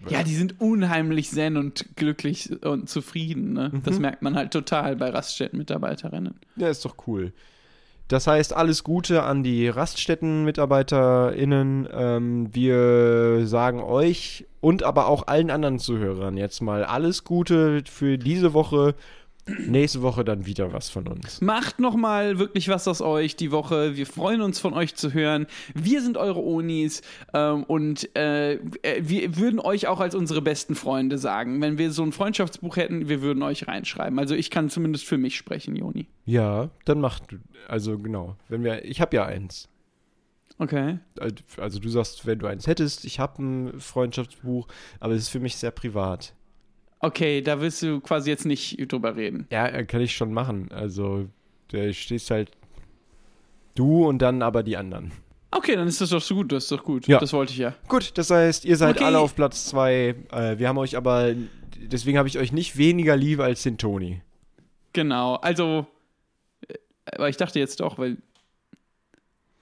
Ja, 0.09 0.23
die 0.23 0.33
sind 0.33 0.61
unheimlich 0.61 1.29
zen 1.29 1.57
und 1.57 1.97
glücklich 1.97 2.63
und 2.63 2.89
zufrieden, 2.89 3.51
ne? 3.51 3.71
Das 3.83 3.95
Mhm. 3.97 4.01
merkt 4.01 4.21
man 4.21 4.35
halt 4.35 4.51
total 4.51 4.95
bei 4.95 5.09
Raststätten-Mitarbeiterinnen. 5.09 6.39
ja, 6.55 6.69
ist 6.69 6.85
doch 6.85 6.95
cool. 7.07 7.33
Das 8.11 8.27
heißt, 8.27 8.53
alles 8.53 8.83
Gute 8.83 9.23
an 9.23 9.41
die 9.41 9.69
Raststätten-MitarbeiterInnen. 9.69 11.87
Ähm, 11.93 12.53
wir 12.53 13.47
sagen 13.47 13.79
euch 13.79 14.45
und 14.59 14.83
aber 14.83 15.07
auch 15.07 15.27
allen 15.27 15.49
anderen 15.49 15.79
Zuhörern 15.79 16.35
jetzt 16.35 16.59
mal 16.59 16.83
alles 16.83 17.23
Gute 17.23 17.83
für 17.89 18.17
diese 18.17 18.53
Woche. 18.53 18.95
Nächste 19.47 20.01
Woche 20.01 20.23
dann 20.23 20.45
wieder 20.45 20.71
was 20.71 20.89
von 20.89 21.07
uns. 21.07 21.41
Macht 21.41 21.79
nochmal 21.79 22.37
wirklich 22.37 22.69
was 22.69 22.87
aus 22.87 23.01
euch 23.01 23.35
die 23.35 23.51
Woche. 23.51 23.95
Wir 23.95 24.05
freuen 24.05 24.41
uns 24.41 24.59
von 24.59 24.73
euch 24.73 24.95
zu 24.95 25.13
hören. 25.13 25.47
Wir 25.73 26.01
sind 26.01 26.17
eure 26.17 26.43
Onis 26.43 27.01
ähm, 27.33 27.63
und 27.63 28.15
äh, 28.15 28.53
äh, 28.53 28.59
wir 29.01 29.37
würden 29.37 29.59
euch 29.59 29.87
auch 29.87 29.99
als 29.99 30.15
unsere 30.15 30.41
besten 30.41 30.75
Freunde 30.75 31.17
sagen. 31.17 31.61
Wenn 31.61 31.77
wir 31.77 31.91
so 31.91 32.03
ein 32.03 32.11
Freundschaftsbuch 32.11 32.77
hätten, 32.77 33.09
wir 33.09 33.21
würden 33.21 33.41
euch 33.43 33.67
reinschreiben. 33.67 34.19
Also 34.19 34.35
ich 34.35 34.49
kann 34.51 34.69
zumindest 34.69 35.05
für 35.05 35.17
mich 35.17 35.37
sprechen, 35.37 35.75
Joni. 35.75 36.07
Ja, 36.25 36.69
dann 36.85 37.01
macht 37.01 37.31
du. 37.31 37.37
Also 37.67 37.97
genau. 37.97 38.37
Wenn 38.47 38.63
wir, 38.63 38.85
ich 38.85 39.01
habe 39.01 39.15
ja 39.15 39.25
eins. 39.25 39.69
Okay. 40.59 40.99
Also 41.57 41.79
du 41.79 41.89
sagst, 41.89 42.27
wenn 42.27 42.37
du 42.37 42.45
eins 42.45 42.67
hättest, 42.67 43.05
ich 43.05 43.19
habe 43.19 43.41
ein 43.41 43.79
Freundschaftsbuch, 43.79 44.67
aber 44.99 45.13
es 45.13 45.23
ist 45.23 45.29
für 45.29 45.39
mich 45.39 45.55
sehr 45.55 45.71
privat. 45.71 46.35
Okay, 47.01 47.41
da 47.41 47.59
willst 47.59 47.81
du 47.81 47.99
quasi 47.99 48.29
jetzt 48.29 48.45
nicht 48.45 48.77
drüber 48.91 49.15
reden. 49.15 49.47
Ja, 49.51 49.67
äh, 49.67 49.85
kann 49.85 50.01
ich 50.01 50.15
schon 50.15 50.33
machen. 50.33 50.69
Also, 50.71 51.27
da 51.69 51.91
stehst 51.93 52.29
halt 52.31 52.51
du 53.75 54.05
und 54.07 54.19
dann 54.19 54.41
aber 54.41 54.63
die 54.63 54.77
anderen. 54.77 55.11
Okay, 55.51 55.75
dann 55.75 55.87
ist 55.87 55.99
das 55.99 56.09
doch 56.11 56.21
so 56.21 56.35
gut, 56.35 56.51
das 56.51 56.63
ist 56.63 56.71
doch 56.71 56.83
gut. 56.83 57.07
Ja. 57.07 57.19
Das 57.19 57.33
wollte 57.33 57.51
ich 57.53 57.57
ja. 57.59 57.73
Gut, 57.87 58.17
das 58.17 58.29
heißt, 58.29 58.63
ihr 58.65 58.77
seid 58.77 58.97
Okay. 58.97 59.05
alle 59.05 59.19
auf 59.19 59.35
Platz 59.35 59.65
zwei. 59.65 60.15
Äh, 60.31 60.59
wir 60.59 60.67
haben 60.69 60.77
euch 60.77 60.95
aber, 60.95 61.33
deswegen 61.77 62.17
habe 62.17 62.27
ich 62.29 62.37
euch 62.37 62.51
nicht 62.53 62.77
weniger 62.77 63.17
lieb 63.17 63.39
als 63.39 63.63
den 63.63 63.77
Toni. 63.77 64.21
Genau, 64.93 65.35
also, 65.35 65.87
äh, 66.67 66.73
aber 67.05 67.29
ich 67.29 67.37
dachte 67.37 67.59
jetzt 67.59 67.79
doch, 67.81 67.97
weil, 67.97 68.17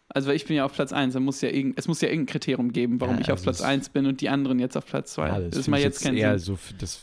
also 0.10 0.32
ich 0.32 0.46
bin 0.46 0.56
ja 0.58 0.66
auf 0.66 0.74
Platz 0.74 0.92
1, 0.92 1.14
dann 1.14 1.24
muss 1.24 1.42
ja 1.42 1.50
irgend, 1.50 1.78
es 1.78 1.88
muss 1.88 2.02
ja 2.02 2.10
irgendein 2.10 2.32
Kriterium 2.32 2.72
geben, 2.74 3.00
warum 3.00 3.16
Ja, 3.16 3.22
ich 3.22 3.28
auf 3.32 3.40
also 3.40 3.44
Platz 3.46 3.60
es- 3.60 3.66
1 3.66 3.90
bin 3.90 4.06
und 4.06 4.22
die 4.22 4.30
anderen 4.30 4.60
jetzt 4.60 4.76
auf 4.76 4.86
Platz 4.86 5.14
2. 5.14 5.28
Ja, 5.28 5.40
das 5.40 5.58
ist 5.60 5.68
mal 5.68 5.80
jetzt 5.80 6.04
kein 6.04 6.18
eher 6.18 6.38
Sinn. 6.40 6.56
so, 6.56 6.60
das 6.80 7.00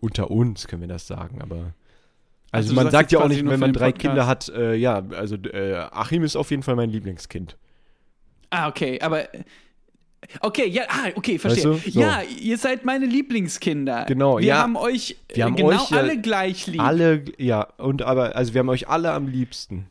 unter 0.00 0.30
uns 0.30 0.66
können 0.66 0.82
wir 0.82 0.88
das 0.88 1.06
sagen, 1.06 1.40
aber. 1.42 1.74
Also 2.50 2.70
Also 2.70 2.74
man 2.74 2.90
sagt 2.90 3.12
ja 3.12 3.20
auch 3.20 3.28
nicht, 3.28 3.46
wenn 3.46 3.60
man 3.60 3.74
drei 3.74 3.92
Podcast. 3.92 4.00
Kinder 4.00 4.26
hat, 4.26 4.48
äh, 4.48 4.74
ja, 4.74 5.04
also 5.10 5.36
äh, 5.36 5.74
Achim 5.90 6.22
ist 6.24 6.34
auf 6.36 6.50
jeden 6.50 6.62
Fall 6.62 6.76
mein 6.76 6.90
Lieblingskind. 6.90 7.58
Ah, 8.48 8.68
okay, 8.68 8.98
aber 9.02 9.28
Okay, 10.40 10.66
ja, 10.68 10.82
ah, 10.88 11.08
okay, 11.14 11.38
verstehe. 11.38 11.74
Weißt 11.74 11.86
du? 11.86 11.90
So. 11.90 12.00
Ja, 12.00 12.22
ihr 12.22 12.58
seid 12.58 12.84
meine 12.84 13.06
Lieblingskinder. 13.06 14.04
Genau, 14.06 14.38
wir 14.38 14.46
ja. 14.46 14.58
haben 14.58 14.76
euch 14.76 15.16
Wir 15.32 15.44
haben 15.44 15.56
genau 15.56 15.68
euch 15.70 15.90
ja 15.90 15.98
alle 15.98 16.20
gleich 16.20 16.66
lieb. 16.66 16.80
Alle, 16.82 17.24
ja, 17.38 17.62
und 17.78 18.02
aber, 18.02 18.34
also 18.34 18.52
wir 18.52 18.58
haben 18.60 18.68
euch 18.68 18.88
alle 18.88 19.12
am 19.12 19.28
liebsten. 19.28 19.86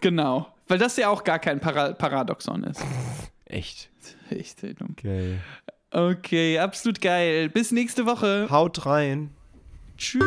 Genau. 0.00 0.46
Weil 0.68 0.78
das 0.78 0.96
ja 0.96 1.08
auch 1.08 1.24
gar 1.24 1.38
kein 1.38 1.60
Para 1.60 1.92
Paradoxon 1.92 2.64
ist. 2.64 2.82
Echt. 3.46 3.88
Echt 4.30 4.60
sehr 4.60 4.74
dumm. 4.74 4.94
Geil. 5.02 5.40
Okay, 5.90 6.58
absolut 6.58 7.00
geil. 7.00 7.48
Bis 7.48 7.72
nächste 7.72 8.04
Woche. 8.04 8.48
Haut 8.50 8.84
rein. 8.84 9.30
Tschüss. 9.96 10.22